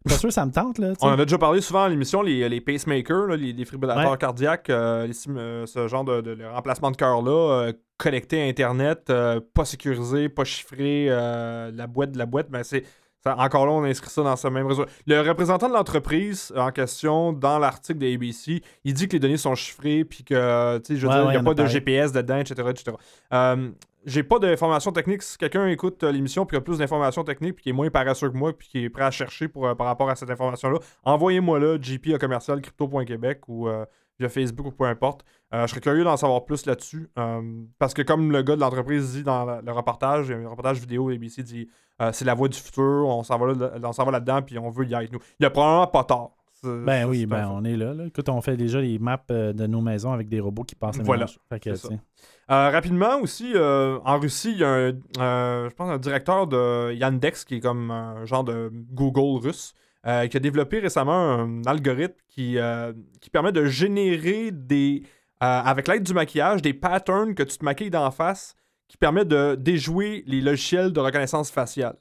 Pas 0.09 0.15
sûr 0.15 0.33
ça 0.33 0.47
me 0.47 0.51
tente, 0.51 0.79
là. 0.79 0.95
On 1.03 1.09
en 1.09 1.19
a 1.19 1.25
déjà 1.27 1.37
parlé 1.37 1.61
souvent 1.61 1.83
à 1.83 1.89
l'émission, 1.91 2.23
les, 2.23 2.49
les 2.49 2.61
pacemakers, 2.63 3.27
là, 3.27 3.37
les, 3.37 3.53
les 3.53 3.65
fibrillateurs 3.67 4.13
Ouais. 4.13 4.17
cardiaques, 4.17 4.69
les 4.69 5.13
ce 5.13 5.87
genre 5.89 6.05
de, 6.05 6.23
de- 6.23 6.35
de 6.37 6.45
remplacement 6.45 6.91
de 6.91 6.97
cœur-là, 6.97 7.67
euh, 7.67 7.73
connecté 7.99 8.41
à 8.43 8.47
Internet, 8.47 9.13
pas 9.53 9.65
sécurisé, 9.67 10.31
pas 10.31 10.45
chiffré, 10.45 11.07
la 11.09 11.87
boîte 11.87 12.13
de 12.13 12.19
la 12.19 12.25
boîte, 12.27 12.47
mais 12.51 12.65
c'est. 12.65 12.85
Ça- 13.25 13.37
encore 13.39 13.67
là, 13.67 13.73
on 13.73 13.85
inscrit 13.85 14.11
ça 14.11 14.23
dans 14.23 14.37
ce 14.37 14.49
même 14.49 14.67
réseau. 14.67 14.85
Le 15.07 15.21
représentant 15.21 15.69
de 15.69 15.75
l'entreprise 15.75 16.53
en 16.57 16.71
question, 16.71 17.33
dans 17.33 17.59
l'article 17.59 17.99
de 17.99 18.15
ABC, 18.15 18.63
il 18.85 18.95
dit 18.95 19.09
que 19.09 19.13
les 19.13 19.21
données 19.21 19.37
sont 19.37 19.55
chiffrées, 19.55 20.05
puis 20.05 20.25
que, 20.25 20.79
tu 20.79 20.95
sais, 20.95 21.01
je 21.01 21.07
veux 21.07 21.13
Ouais, 21.13 21.15
dire, 21.17 21.25
il 21.25 21.27
ouais, 21.29 21.33
n'y 21.35 21.39
a 21.39 21.43
pas 21.43 21.55
de. 21.55 21.67
GPS 21.67 22.13
dedans, 22.13 22.39
etc. 22.39 22.63
etc. 22.71 22.97
Euh, 23.33 23.71
j'ai 24.07 24.23
pas 24.23 24.39
d'informations 24.39 24.93
techniques. 24.93 25.23
Si 25.23 25.37
quelqu'un 25.37 25.67
écoute 25.67 26.03
euh, 26.05 26.11
l'émission 26.11 26.47
puis 26.47 26.57
a 26.57 26.61
plus 26.63 26.79
d'informations 26.79 27.23
techniques 27.23 27.57
puis 27.57 27.65
qui 27.65 27.69
est 27.69 27.73
moins 27.75 27.91
paresseux 27.91 28.31
que 28.31 28.37
moi 28.37 28.57
puis 28.57 28.67
qui 28.69 28.85
est 28.85 28.89
prêt 28.89 29.05
à 29.05 29.11
chercher 29.11 29.47
pour, 29.49 29.67
euh, 29.67 29.75
par 29.75 29.87
rapport 29.89 30.09
à 30.09 30.17
cette 30.17 30.31
information-là, 30.31 30.79
envoyez-moi 31.05 31.59
là, 31.59 31.77
jp 31.79 32.15
à 32.15 32.19
commercial 32.19 32.63
crypto.québec 32.63 33.43
ou 33.49 33.69
euh, 33.69 33.85
via 34.19 34.29
Facebook 34.31 34.67
ou 34.69 34.71
peu 34.71 34.85
importe. 34.85 35.23
Euh, 35.53 35.67
je 35.67 35.71
serais 35.73 35.81
curieux 35.83 36.05
d'en 36.05 36.17
savoir 36.17 36.45
plus 36.47 36.65
là-dessus. 36.65 37.11
euh, 37.19 37.43
parce 37.79 37.93
que 37.93 38.01
comme 38.03 38.33
le 38.33 38.43
gars 38.43 38.57
de 38.57 38.61
l'entreprise 38.61 39.13
dit 39.13 39.23
dans 39.23 39.45
la- 39.45 39.61
le 39.61 39.73
reportage, 39.73 40.29
il 40.29 40.33
y 40.33 40.35
a 40.35 40.39
un 40.39 40.49
reportage 40.49 40.79
vidéo 40.81 41.11
ABC 41.11 41.43
dit 41.43 41.69
euh, 42.01 42.11
c'est 42.13 42.25
la 42.25 42.35
voie 42.35 42.49
du 42.49 42.59
futur, 42.59 43.07
on 43.07 43.23
s'en 43.23 43.39
va, 43.39 43.53
là, 43.53 43.71
on 43.83 43.93
s'en 43.93 44.05
va 44.05 44.13
là-dedans 44.13 44.43
puis 44.43 44.59
on 44.59 44.71
veut 44.71 44.87
y 44.87 44.95
être 44.95 45.13
nous. 45.13 45.21
Il 45.39 45.45
y 45.45 45.47
a 45.47 45.51
probablement 45.51 45.87
pas 45.87 46.05
tort. 46.05 46.37
Ben 46.63 47.07
oui, 47.07 47.25
ben 47.25 47.49
on 47.51 47.65
est 47.65 47.77
là, 47.77 47.95
là. 47.95 48.05
Écoute, 48.05 48.29
on 48.29 48.43
fait 48.43 48.57
déjà 48.59 48.83
les 48.83 48.99
maps 48.99 49.19
euh, 49.31 49.55
de 49.55 49.67
nos 49.67 49.81
maisons 49.81 50.13
avec 50.13 50.29
des 50.29 50.41
robots 50.41 50.65
qui 50.65 50.75
passent 50.75 50.99
les 50.99 51.05
Voilà, 51.05 51.25
que, 51.59 51.75
ça. 51.75 51.89
Euh, 51.89 52.71
rapidement 52.71 53.19
aussi, 53.23 53.53
euh, 53.55 53.99
en 54.05 54.19
Russie, 54.19 54.53
il 54.53 54.59
y 54.59 54.65
a 54.65 54.69
un, 54.69 55.69
je 55.69 55.75
pense 55.75 55.89
un 55.89 55.97
directeur 55.97 56.47
de 56.47 56.93
Yandex 56.93 57.47
qui 57.47 57.57
est 57.57 57.61
comme 57.61 57.91
un 57.91 58.27
genre 58.27 58.45
de 58.45 58.71
Google 58.93 59.43
russe 59.43 59.75
euh, 60.07 60.27
qui 60.29 60.37
a 60.39 60.41
développé 60.41 60.79
récemment 60.79 61.13
un 61.13 61.63
algorithme 61.67 62.17
qui, 62.31 62.57
euh, 62.57 62.91
qui 63.21 63.29
permet 63.29 63.53
de 63.53 63.67
générer 63.67 64.51
des, 64.51 65.03
euh, 65.43 65.47
avec 65.47 65.89
l'aide 65.89 66.05
du 66.05 66.15
maquillage, 66.15 66.63
des 66.63 66.73
patterns 66.73 67.35
que 67.35 67.43
tu 67.43 67.59
te 67.59 67.65
maquilles 67.65 67.91
d'en 67.91 68.11
face 68.11 68.57
qui 68.91 68.97
permet 68.97 69.25
de 69.25 69.55
déjouer 69.55 70.25
les 70.27 70.41
logiciels 70.41 70.93
de 70.93 70.99
reconnaissance 70.99 71.49
faciale. 71.49 71.97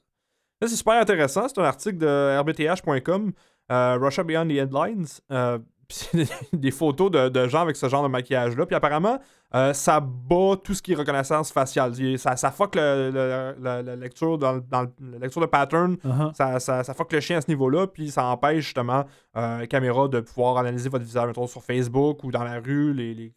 Là, 0.60 0.68
c'est 0.68 0.76
super 0.76 0.96
intéressant. 1.00 1.48
C'est 1.48 1.60
un 1.60 1.64
article 1.64 2.00
de 2.00 2.38
rbth.com, 2.40 3.32
euh, 3.72 3.98
Russia 4.02 4.24
Beyond 4.24 4.48
the 4.48 4.52
Headlines. 4.54 5.06
Euh, 5.32 5.60
des, 6.54 6.70
photos 6.72 7.10
de, 7.10 7.30
de 7.30 7.48
gens 7.48 7.62
avec 7.62 7.76
ce 7.76 7.90
genre 7.90 8.04
de 8.04 8.08
maquillage-là. 8.10 8.66
Puis 8.68 8.76
apparemment, 8.76 9.20
euh, 9.56 9.74
ça 9.74 10.00
bat 10.00 10.56
tout 10.64 10.74
ce 10.76 10.82
qui 10.84 10.92
est 10.92 10.96
reconnaissance 10.96 11.52
faciale. 11.52 11.94
Ça, 12.20 12.36
ça 12.36 12.52
fuck 12.52 12.76
le- 12.76 13.10
le- 13.12 13.56
le- 13.60 13.82
la 13.82 13.96
lecture 13.96 14.38
dans, 14.38 14.54
le- 14.54 14.62
dans 14.62 14.82
le- 14.84 14.92
la 15.14 15.18
lecture 15.20 15.42
de 15.42 15.48
pattern. 15.48 15.96
Uh-huh. 15.96 16.34
Ça, 16.36 16.60
ça, 16.60 16.84
ça 16.84 16.94
fuck 16.94 17.12
le 17.14 17.20
chien 17.20 17.38
à 17.38 17.42
ce 17.42 17.48
niveau-là, 17.50 17.88
puis 17.88 18.12
ça 18.12 18.26
empêche 18.26 18.66
justement 18.66 19.06
euh, 19.36 19.60
les 19.62 19.68
caméras 19.68 20.08
de 20.08 20.20
pouvoir 20.20 20.58
analyser 20.58 20.90
votre 20.90 21.06
visage, 21.06 21.26
mettons, 21.28 21.48
sur 21.48 21.64
Facebook 21.64 22.24
ou 22.24 22.30
dans 22.32 22.44
la 22.44 22.60
rue, 22.60 22.94
les, 22.94 23.14
les 23.16 23.34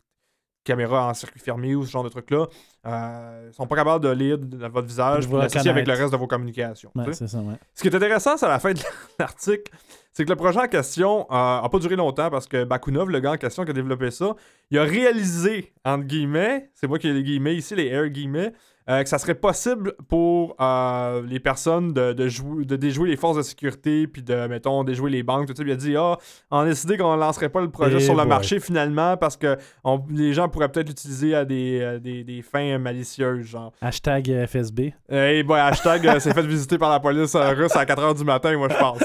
caméras 0.64 1.08
en 1.08 1.14
circuit 1.14 1.40
fermé 1.40 1.74
ou 1.74 1.84
ce 1.84 1.90
genre 1.90 2.04
de 2.04 2.08
trucs-là. 2.08 2.46
Euh, 2.86 3.50
sont 3.52 3.66
pas 3.66 3.76
capables 3.76 4.04
de 4.04 4.10
lire 4.10 4.38
votre 4.72 4.86
visage 4.86 5.28
l'associer 5.28 5.70
avec 5.70 5.86
le 5.86 5.92
reste 5.94 6.12
de 6.12 6.16
vos 6.16 6.26
communications. 6.26 6.90
tu 6.94 6.98
Ouais, 7.00 7.06
sais. 7.06 7.12
c'est 7.14 7.28
ça, 7.28 7.38
ouais. 7.38 7.54
Ce 7.74 7.82
qui 7.82 7.88
est 7.88 7.94
intéressant, 7.94 8.36
c'est 8.36 8.46
à 8.46 8.50
la 8.50 8.58
fin 8.58 8.72
de 8.72 8.80
l'article, 9.18 9.72
c'est 10.12 10.24
que 10.24 10.30
le 10.30 10.36
projet 10.36 10.60
en 10.60 10.68
question 10.68 11.22
euh, 11.30 11.60
a 11.62 11.68
pas 11.70 11.78
duré 11.78 11.96
longtemps 11.96 12.28
parce 12.30 12.46
que 12.46 12.64
Bakunov, 12.64 13.08
le 13.10 13.20
gars 13.20 13.32
en 13.32 13.36
question 13.36 13.64
qui 13.64 13.70
a 13.70 13.74
développé 13.74 14.10
ça, 14.10 14.34
il 14.70 14.78
a 14.78 14.82
réalisé, 14.84 15.72
entre 15.84 16.04
guillemets, 16.04 16.70
c'est 16.74 16.86
moi 16.86 16.98
qui 16.98 17.08
ai 17.08 17.12
les 17.12 17.22
guillemets 17.22 17.56
ici, 17.56 17.74
les 17.74 17.86
air 17.86 18.08
guillemets, 18.08 18.52
euh, 18.90 19.02
que 19.02 19.08
ça 19.08 19.18
serait 19.18 19.34
possible 19.34 19.94
pour 20.08 20.56
euh, 20.60 21.22
les 21.26 21.38
personnes 21.40 21.92
de, 21.92 22.12
de, 22.12 22.64
de 22.64 22.76
déjouer 22.76 23.08
les 23.10 23.16
forces 23.16 23.36
de 23.36 23.42
sécurité 23.42 24.06
puis 24.06 24.22
de, 24.22 24.46
mettons, 24.48 24.82
déjouer 24.84 25.10
les 25.10 25.22
banques, 25.22 25.46
tout 25.46 25.54
ça. 25.56 25.62
Puis 25.62 25.70
il 25.70 25.74
a 25.74 25.76
dit, 25.76 25.94
ah, 25.96 26.16
on 26.50 26.58
a 26.58 26.64
décidé 26.66 26.96
qu'on 26.96 27.14
lancerait 27.16 27.48
pas 27.48 27.60
le 27.60 27.70
projet 27.70 27.96
Eh 27.98 28.00
sur 28.00 28.14
le 28.14 28.20
boy. 28.22 28.28
marché 28.28 28.58
finalement 28.60 29.16
parce 29.16 29.36
que 29.36 29.56
on- 29.84 30.02
les 30.10 30.32
gens 30.32 30.48
pourraient 30.48 30.70
peut-être 30.70 30.88
l'utiliser 30.88 31.34
à 31.34 31.44
des, 31.44 31.82
à 31.84 31.98
des, 31.98 32.24
des 32.24 32.42
fins 32.42 32.78
malicieuses, 32.78 33.46
genre. 33.46 33.72
Hashtag 33.80 34.30
euh, 34.30 34.46
FSB. 34.46 34.92
Hey 35.08 35.42
boy, 35.42 35.60
hashtag 35.60 36.06
euh, 36.06 36.18
s'est 36.20 36.32
fait 36.34 36.46
visiter 36.46 36.78
par 36.78 36.90
la 36.90 37.00
police 37.00 37.34
euh, 37.34 37.50
russe 37.50 37.76
à 37.76 37.84
4h 37.84 38.16
du 38.18 38.24
matin, 38.24 38.56
moi 38.56 38.68
je 38.70 38.76
pense. 38.78 38.98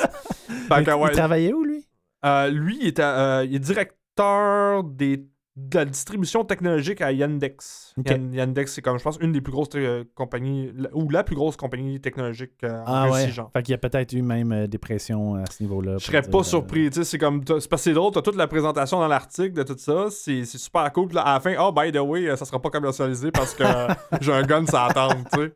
Il, 0.50 0.74
ouais, 0.94 1.10
il 1.12 1.16
travaillait 1.16 1.54
où, 1.54 1.64
lui? 1.64 1.86
euh, 2.26 2.50
lui, 2.50 2.78
il, 2.82 2.88
était, 2.88 3.04
euh, 3.04 3.46
il 3.46 3.56
est 3.56 3.60
directeur 3.60 4.84
des, 4.84 5.24
de 5.58 5.80
la 5.80 5.86
distribution 5.86 6.46
technologique 6.46 7.02
à 7.02 7.12
Yandex. 7.12 7.96
Yandex, 8.06 8.74
c'est 8.74 8.84
comme, 8.84 9.00
je 9.00 9.04
pense, 9.04 9.18
une 9.20 9.32
des 9.32 9.42
plus 9.42 9.52
grosses 9.52 9.70
euh, 9.74 10.04
compagnies, 10.14 10.72
ou 10.94 11.10
la 11.10 11.24
plus 11.24 11.36
grosse 11.36 11.58
compagnie 11.58 12.00
technologique 12.00 12.52
euh, 12.64 12.80
en 12.82 12.86
Ah 12.86 13.04
Russie, 13.06 13.26
ouais. 13.26 13.32
genre. 13.32 13.50
Fait 13.52 13.64
qu'il 13.64 13.72
y 13.72 13.76
a 13.76 13.80
peut-être 13.80 14.14
eu 14.14 14.22
même 14.22 14.52
euh, 14.52 14.68
des 14.68 14.78
pressions 14.78 15.34
à 15.34 15.46
ce 15.50 15.64
niveau-là. 15.64 15.98
Je 15.98 16.06
serais 16.06 16.22
pas 16.22 16.44
surpris, 16.44 16.92
tu 16.92 16.98
sais, 16.98 17.04
c'est 17.06 17.18
comme, 17.18 17.42
c'est 17.44 17.68
parce 17.68 17.82
que 17.82 17.90
c'est 17.90 17.94
drôle, 17.94 18.14
t'as 18.14 18.22
toute 18.22 18.36
la 18.36 18.48
présentation 18.48 19.00
dans 19.00 19.08
l'article 19.08 19.54
de 19.54 19.64
tout 19.64 19.78
ça, 19.80 20.06
c'est 20.12 20.46
super 20.46 20.94
cool, 20.94 21.08
puis 21.08 21.18
à 21.18 21.34
la 21.34 21.40
fin, 21.40 21.56
oh, 21.60 21.72
by 21.72 21.92
the 21.92 22.02
way, 22.02 22.36
ça 22.38 22.46
sera 22.46 22.62
pas 22.62 22.70
commercialisé 22.70 23.32
parce 23.32 23.56
que 23.56 23.64
j'ai 24.22 24.34
un 24.34 24.44
gun 24.44 24.64
ça 24.68 24.86
attendre, 24.86 25.24
tu 25.34 25.40
sais. 25.40 25.54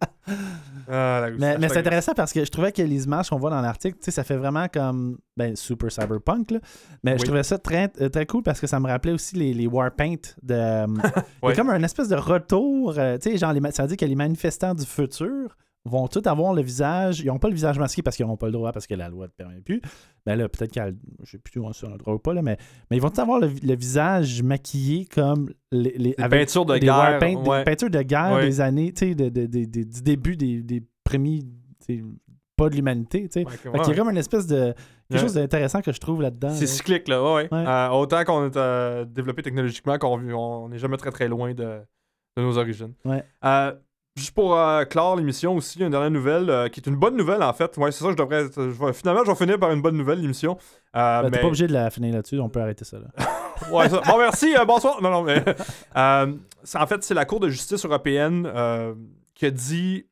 Ah, 0.89 1.27
Mais, 1.39 1.69
c'est 1.69 1.77
intéressant 1.77 2.13
parce 2.13 2.33
que 2.33 2.43
je 2.43 2.49
trouvais 2.51 2.71
que 2.71 2.81
les 2.81 3.03
images 3.05 3.29
qu'on 3.29 3.37
voit 3.37 3.49
dans 3.49 3.61
l'article, 3.61 3.97
ça 4.11 4.23
fait 4.23 4.35
vraiment 4.37 4.67
comme 4.67 5.17
ben, 5.37 5.55
super 5.55 5.91
cyberpunk. 5.91 6.51
Là. 6.51 6.59
Mais 7.03 7.17
je 7.17 7.23
trouvais 7.23 7.43
ça 7.43 7.57
très, 7.57 7.91
euh, 8.01 8.09
très 8.09 8.25
cool 8.25 8.43
parce 8.43 8.59
que 8.59 8.67
ça 8.67 8.79
me 8.79 8.87
rappelait 8.87 9.13
aussi 9.13 9.35
les, 9.35 9.53
les 9.53 9.67
Warpaint. 9.67 10.15
De, 10.43 10.53
euh, 10.53 10.85
Il 10.87 10.99
y 11.43 11.45
Ouais. 11.47 11.53
a 11.53 11.55
comme 11.55 11.69
un 11.69 11.83
espèce 11.83 12.07
de 12.09 12.15
retour. 12.15 12.95
euh, 12.97 13.17
genre, 13.35 13.53
les 13.53 13.71
ça 13.71 13.83
veut 13.83 13.89
dire 13.89 13.97
que 13.97 14.05
les 14.05 14.15
manifestants 14.15 14.73
du 14.75 14.85
futur 14.85 15.55
vont 15.85 16.07
tous 16.07 16.27
avoir 16.27 16.53
le 16.53 16.61
visage. 16.61 17.21
Ils 17.21 17.27
n'ont 17.27 17.39
pas 17.39 17.47
le 17.47 17.55
visage 17.55 17.79
masqué 17.79 18.01
parce 18.01 18.15
qu'ils 18.15 18.25
n'auront 18.25 18.37
pas 18.37 18.45
le 18.47 18.51
droit, 18.51 18.71
parce 18.71 18.85
que 18.87 18.93
la 18.93 19.09
loi 19.09 19.25
ne 19.25 19.31
permet 19.31 19.61
plus. 19.61 19.81
Mais 20.25 20.35
là, 20.35 20.47
peut-être 20.47 20.71
qu'elle. 20.71 20.95
Je 21.23 21.31
sais 21.31 21.37
plus 21.39 21.51
si 21.73 21.83
on 21.85 21.87
a 21.89 21.91
le 21.91 21.97
droit 21.97 22.13
ou 22.13 22.19
pas, 22.19 22.33
là, 22.33 22.41
mais, 22.41 22.57
mais 22.89 22.97
ils 22.97 23.01
vont 23.01 23.09
tous 23.09 23.21
avoir 23.21 23.39
le, 23.39 23.47
le 23.47 23.75
visage 23.75 24.43
maquillé 24.43 25.05
comme 25.05 25.49
les. 25.71 25.93
les 25.97 26.15
avec 26.17 26.41
peintures 26.41 26.65
de 26.65 26.73
des 26.75 26.79
guerre. 26.81 27.19
Ouais. 27.21 27.59
des 27.59 27.63
peintures 27.63 27.89
de 27.89 28.01
guerre 28.03 28.33
Ouais. 28.33 28.45
des 28.45 28.61
années, 28.61 28.93
tu 28.93 29.07
sais, 29.09 29.15
de, 29.15 29.29
de- 29.29 29.45
de- 29.47 29.65
du 29.65 30.01
début 30.03 30.35
des, 30.37 30.61
des 30.61 30.83
premiers. 31.03 31.41
pas 32.55 32.69
de 32.69 32.75
l'humanité, 32.75 33.23
tu 33.23 33.41
sais. 33.41 33.45
Ouais, 33.45 33.79
qu'il 33.79 33.89
y 33.89 33.91
a 33.93 33.95
comme 33.95 34.09
une 34.11 34.17
espèce 34.17 34.45
de. 34.47 34.73
Quelque 35.09 35.21
chose 35.21 35.33
d'intéressant 35.33 35.81
que 35.81 35.91
je 35.91 35.99
trouve 35.99 36.21
là-dedans. 36.21 36.51
C'est 36.51 36.61
là. 36.61 36.67
cyclique, 36.67 37.07
là, 37.09 37.33
ouais. 37.33 37.49
Euh, 37.51 37.89
autant 37.89 38.23
qu'on 38.23 38.45
est 38.45 38.55
euh, 38.55 39.03
développé 39.03 39.41
technologiquement 39.41 39.97
qu'on 39.97 40.19
on 40.33 40.69
n'est 40.69 40.77
jamais 40.77 40.95
très 40.95 41.11
très 41.11 41.27
loin 41.27 41.53
de, 41.53 41.81
de 42.37 42.41
nos 42.41 42.57
origines. 42.57 42.93
Ouais. 43.03 43.21
Euh, 43.43 43.73
juste 44.15 44.31
pour 44.33 44.57
euh, 44.57 44.83
clore 44.85 45.15
l'émission 45.15 45.55
aussi, 45.55 45.79
une 45.79 45.89
dernière 45.89 46.11
nouvelle 46.11 46.49
euh, 46.49 46.67
qui 46.69 46.79
est 46.79 46.87
une 46.87 46.95
bonne 46.95 47.15
nouvelle 47.15 47.41
en 47.43 47.53
fait. 47.53 47.77
Ouais, 47.77 47.91
c'est 47.91 48.03
ça, 48.03 48.11
je 48.11 48.15
devrais. 48.15 48.43
je 48.55 48.61
vais- 48.61 48.93
finalement, 48.93 49.23
je 49.25 49.31
vais 49.31 49.35
finir 49.37 49.57
par 49.59 49.71
une 49.71 49.81
bonne 49.81 49.95
nouvelle, 49.97 50.19
l'émission. 50.19 50.57
Euh, 50.95 51.21
Ben, 51.23 51.31
T'es 51.31 51.39
pas 51.39 51.47
obligé 51.47 51.67
de 51.67 51.73
la 51.73 51.89
finir 51.89 52.13
là-dessus, 52.13 52.39
on 52.39 52.49
peut 52.49 52.61
arrêter 52.61 52.85
ça 52.85 52.97
là. 52.99 53.07
Ouais, 53.71 53.87
ça- 53.89 54.01
Bon, 54.07 54.17
merci, 54.17 54.55
euh, 54.57 54.65
bonsoir. 54.65 55.01
Non, 55.01 55.11
non, 55.11 55.21
mais. 55.23 55.43
en 55.95 56.87
fait, 56.87 57.03
c'est 57.03 57.13
la 57.13 57.25
Cour 57.25 57.39
de 57.39 57.49
justice 57.49 57.85
européenne 57.85 58.51
qui 59.35 59.45
a 59.45 59.51
dit. 59.51 60.05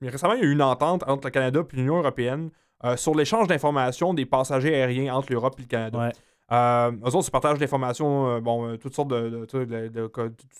récemment, 0.00 0.34
il 0.34 0.40
y 0.40 0.42
a 0.42 0.46
eu 0.46 0.52
une 0.52 0.62
entente 0.62 1.04
entre 1.06 1.26
le 1.26 1.30
Canada 1.30 1.60
et 1.70 1.76
l'Union 1.76 1.98
européenne 1.98 2.50
sur 2.96 3.14
l'échange 3.14 3.46
d'informations 3.46 4.14
des 4.14 4.26
passagers 4.26 4.74
aériens 4.74 5.14
entre 5.14 5.32
l'Europe 5.32 5.54
et 5.58 5.62
le 5.62 5.68
Canada. 5.68 5.98
Ouais. 5.98 6.12
Euh, 6.50 6.90
eux 6.90 7.06
autres, 7.16 7.22
se 7.22 7.30
partagent 7.30 7.58
d'informations, 7.58 8.28
euh, 8.28 8.40
bon, 8.40 8.66
euh, 8.66 8.76
toutes 8.76 8.94
sortes 8.94 9.08
de. 9.08 9.46
de, 9.50 9.64
de- 9.88 10.10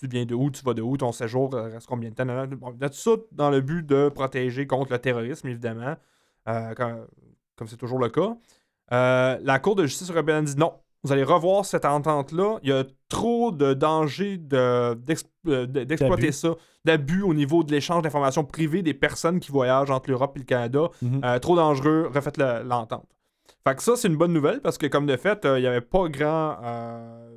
tu 0.01 0.07
viens 0.09 0.25
de 0.25 0.35
où, 0.35 0.51
tu 0.51 0.63
vas 0.65 0.73
de 0.75 0.81
où, 0.81 0.97
ton 0.97 1.13
séjour 1.13 1.55
euh, 1.55 1.65
reste 1.69 1.87
combien 1.87 2.09
de 2.11 2.15
temps. 2.15 2.25
Bon, 2.57 2.73
tout 2.73 2.89
ça 2.93 3.11
dans 3.33 3.51
le 3.51 3.61
but 3.61 3.85
de 3.85 4.09
protéger 4.09 4.67
contre 4.67 4.93
le 4.93 4.99
terrorisme, 4.99 5.49
évidemment, 5.49 5.97
euh, 6.49 6.75
comme 7.57 7.67
c'est 7.69 7.77
toujours 7.77 7.99
le 7.99 8.09
cas. 8.09 8.37
La 8.91 9.59
Cour 9.59 9.75
de 9.77 9.85
justice 9.87 10.11
européenne 10.11 10.45
dit 10.45 10.57
non. 10.57 10.73
Vous 11.05 11.11
allez 11.11 11.25
revoir 11.25 11.65
cette 11.65 11.85
entente-là. 11.85 12.59
Il 12.63 12.69
y 12.69 12.73
a 12.73 12.85
trop 13.09 13.51
de 13.51 13.75
danger 13.75 14.39
de- 14.39 14.95
d'ex- 14.95 15.25
de- 15.45 15.65
d'exploiter 15.67 16.31
ça, 16.31 16.55
d'abus 16.85 17.23
au 17.23 17.35
niveau 17.35 17.65
de 17.65 17.73
l'échange 17.73 18.03
d'informations 18.03 18.45
privées 18.45 18.83
des 18.83 18.95
personnes 18.95 19.41
qui 19.41 19.51
voyagent 19.51 19.91
entre 19.91 20.09
l'Europe 20.11 20.37
et 20.37 20.39
le 20.39 20.45
Canada. 20.45 20.89
Mhm. 21.03 21.21
Euh, 21.25 21.39
trop 21.41 21.57
dangereux, 21.57 22.09
refaites 22.15 22.37
le- 22.39 22.63
l'entente. 22.63 23.05
Fait 23.67 23.75
que 23.77 23.83
ça, 23.83 23.97
c'est 23.97 24.09
une 24.09 24.17
bonne 24.17 24.33
nouvelle 24.33 24.61
parce 24.61 24.77
que, 24.79 24.87
comme 24.87 25.07
de 25.07 25.17
fait, 25.17 25.45
euh, 25.45 25.59
il 25.59 25.63
n'y 25.63 25.69
avait 25.69 25.81
pas 25.81 26.09
grand 26.09 26.59
euh, 26.65 27.37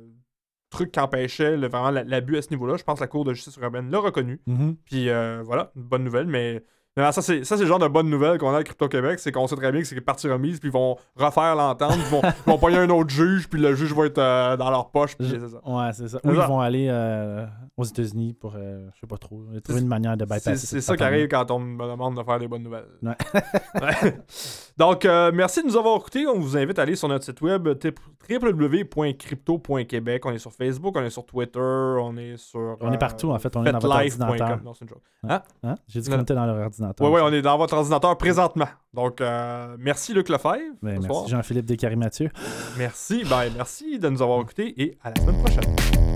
truc 0.70 0.90
qui 0.92 0.98
empêchait 1.00 1.56
le- 1.56 1.68
vraiment 1.68 1.90
la- 1.90 2.04
l'abus 2.04 2.36
à 2.36 2.42
ce 2.42 2.50
niveau-là. 2.50 2.76
Je 2.76 2.82
pense 2.84 2.98
que 2.98 3.04
la 3.04 3.08
Cour 3.08 3.24
de 3.24 3.32
justice 3.34 3.56
européenne 3.58 3.90
l'a 3.90 3.98
reconnu. 3.98 4.40
Mhm. 4.46 4.76
Puis 4.84 5.08
euh, 5.08 5.42
voilà, 5.44 5.70
une 5.76 5.82
bonne 5.82 6.04
nouvelle, 6.04 6.26
mais. 6.26 6.62
Mais 6.96 7.12
ça, 7.12 7.20
c'est 7.22 7.44
ça, 7.44 7.56
c'est 7.56 7.62
le 7.64 7.68
genre 7.68 7.78
de 7.78 7.88
bonne 7.88 8.08
nouvelle 8.08 8.38
qu'on 8.38 8.54
a 8.54 8.58
à 8.58 8.62
Crypto-Québec, 8.64 9.18
c'est 9.18 9.32
qu'on 9.32 9.46
sait 9.46 9.56
très 9.56 9.70
bien 9.72 9.80
que 9.82 9.86
c'est 9.86 10.00
partie 10.00 10.28
remise, 10.28 10.58
puis 10.60 10.68
ils 10.70 10.72
vont 10.72 10.96
refaire 11.16 11.54
l'entente, 11.54 11.94
ils 11.96 12.02
vont, 12.10 12.22
ils 12.24 12.50
vont 12.50 12.58
pogner 12.58 12.78
un 12.78 12.88
autre 12.90 13.10
juge, 13.10 13.48
puis 13.48 13.60
le 13.60 13.74
juge 13.74 13.92
va 13.94 14.06
être 14.06 14.18
euh, 14.18 14.56
dans 14.56 14.70
leur 14.70 14.90
poche, 14.90 15.16
puis 15.16 15.28
Je- 15.28 15.36
c'est 15.38 15.48
ça. 15.48 15.60
Ouais, 15.68 15.92
c'est 15.92 16.08
ça. 16.08 16.18
Ou 16.24 16.30
ils 16.30 16.36
vont 16.36 16.60
aller 16.60 16.88
euh, 16.90 17.44
aux 17.76 17.84
États-unis 17.84 18.32
pour, 18.32 18.54
euh, 18.56 18.88
je 18.94 19.00
sais 19.00 19.06
pas 19.06 19.18
trop, 19.18 19.42
trouver 19.62 19.80
une 19.80 19.88
manière 19.88 20.16
de 20.16 20.24
bypasser. 20.24 20.56
C'est 20.56 20.66
c'est 20.66 20.80
ça 20.80 20.96
qui 20.96 21.02
arrive 21.04 21.28
quand 21.28 21.50
on 21.50 21.58
me 21.58 21.84
demande 21.90 22.16
de 22.16 22.22
faire 22.22 22.38
des 22.38 22.48
bonnes 22.48 22.62
nouvelles. 22.62 22.86
Ouais. 23.02 23.14
Ouais. 23.82 24.14
Donc, 24.78 25.04
euh, 25.06 25.30
merci 25.34 25.62
de 25.62 25.66
nous 25.68 25.76
avoir 25.76 25.96
écoutés. 25.96 26.26
On 26.26 26.38
vous 26.38 26.56
invite 26.56 26.78
à 26.78 26.82
aller 26.82 26.96
sur 26.96 27.08
notre 27.08 27.24
site 27.24 27.40
web 27.40 27.66
www.crypto.québec. 28.28 30.26
On 30.26 30.32
est 30.32 30.38
sur 30.38 30.52
Facebook, 30.52 30.94
on 30.96 31.02
est 31.02 31.10
sur 31.10 31.24
Twitter, 31.24 31.58
on 31.60 32.16
est 32.16 32.36
sur. 32.36 32.76
On 32.80 32.92
est 32.92 32.98
partout, 32.98 33.30
en 33.30 33.38
fait. 33.38 33.54
On 33.56 33.64
est 33.64 33.72
dans 33.72 33.78
votre 33.78 33.94
ordinateur. 33.96 34.62
Non, 34.64 34.74
c'est 34.74 34.84
une 34.84 34.88
joke. 34.90 35.02
Hein? 35.28 35.74
J'ai 35.88 36.00
dit 36.00 36.10
Non, 36.10 36.16
qu'on 36.16 36.22
était 36.22 36.34
dans 36.34 36.46
leur 36.46 36.56
ordinateur. 36.56 36.85
Ouais, 37.00 37.08
ouais, 37.08 37.20
on 37.22 37.32
est 37.32 37.42
dans 37.42 37.56
votre 37.58 37.74
ordinateur 37.74 38.16
présentement. 38.16 38.68
Donc, 38.94 39.20
euh, 39.20 39.76
merci 39.78 40.14
Luc 40.14 40.28
Lefebvre. 40.28 40.56
Ben, 40.82 41.00
merci 41.00 41.28
Jean-Philippe 41.30 41.66
Descaries-Mathieu. 41.66 42.30
Merci, 42.78 43.24
ben, 43.24 43.50
merci 43.54 43.98
de 43.98 44.08
nous 44.08 44.22
avoir 44.22 44.40
écoutés 44.40 44.74
et 44.80 44.96
à 45.02 45.10
la 45.10 45.20
semaine 45.20 45.42
prochaine. 45.42 46.15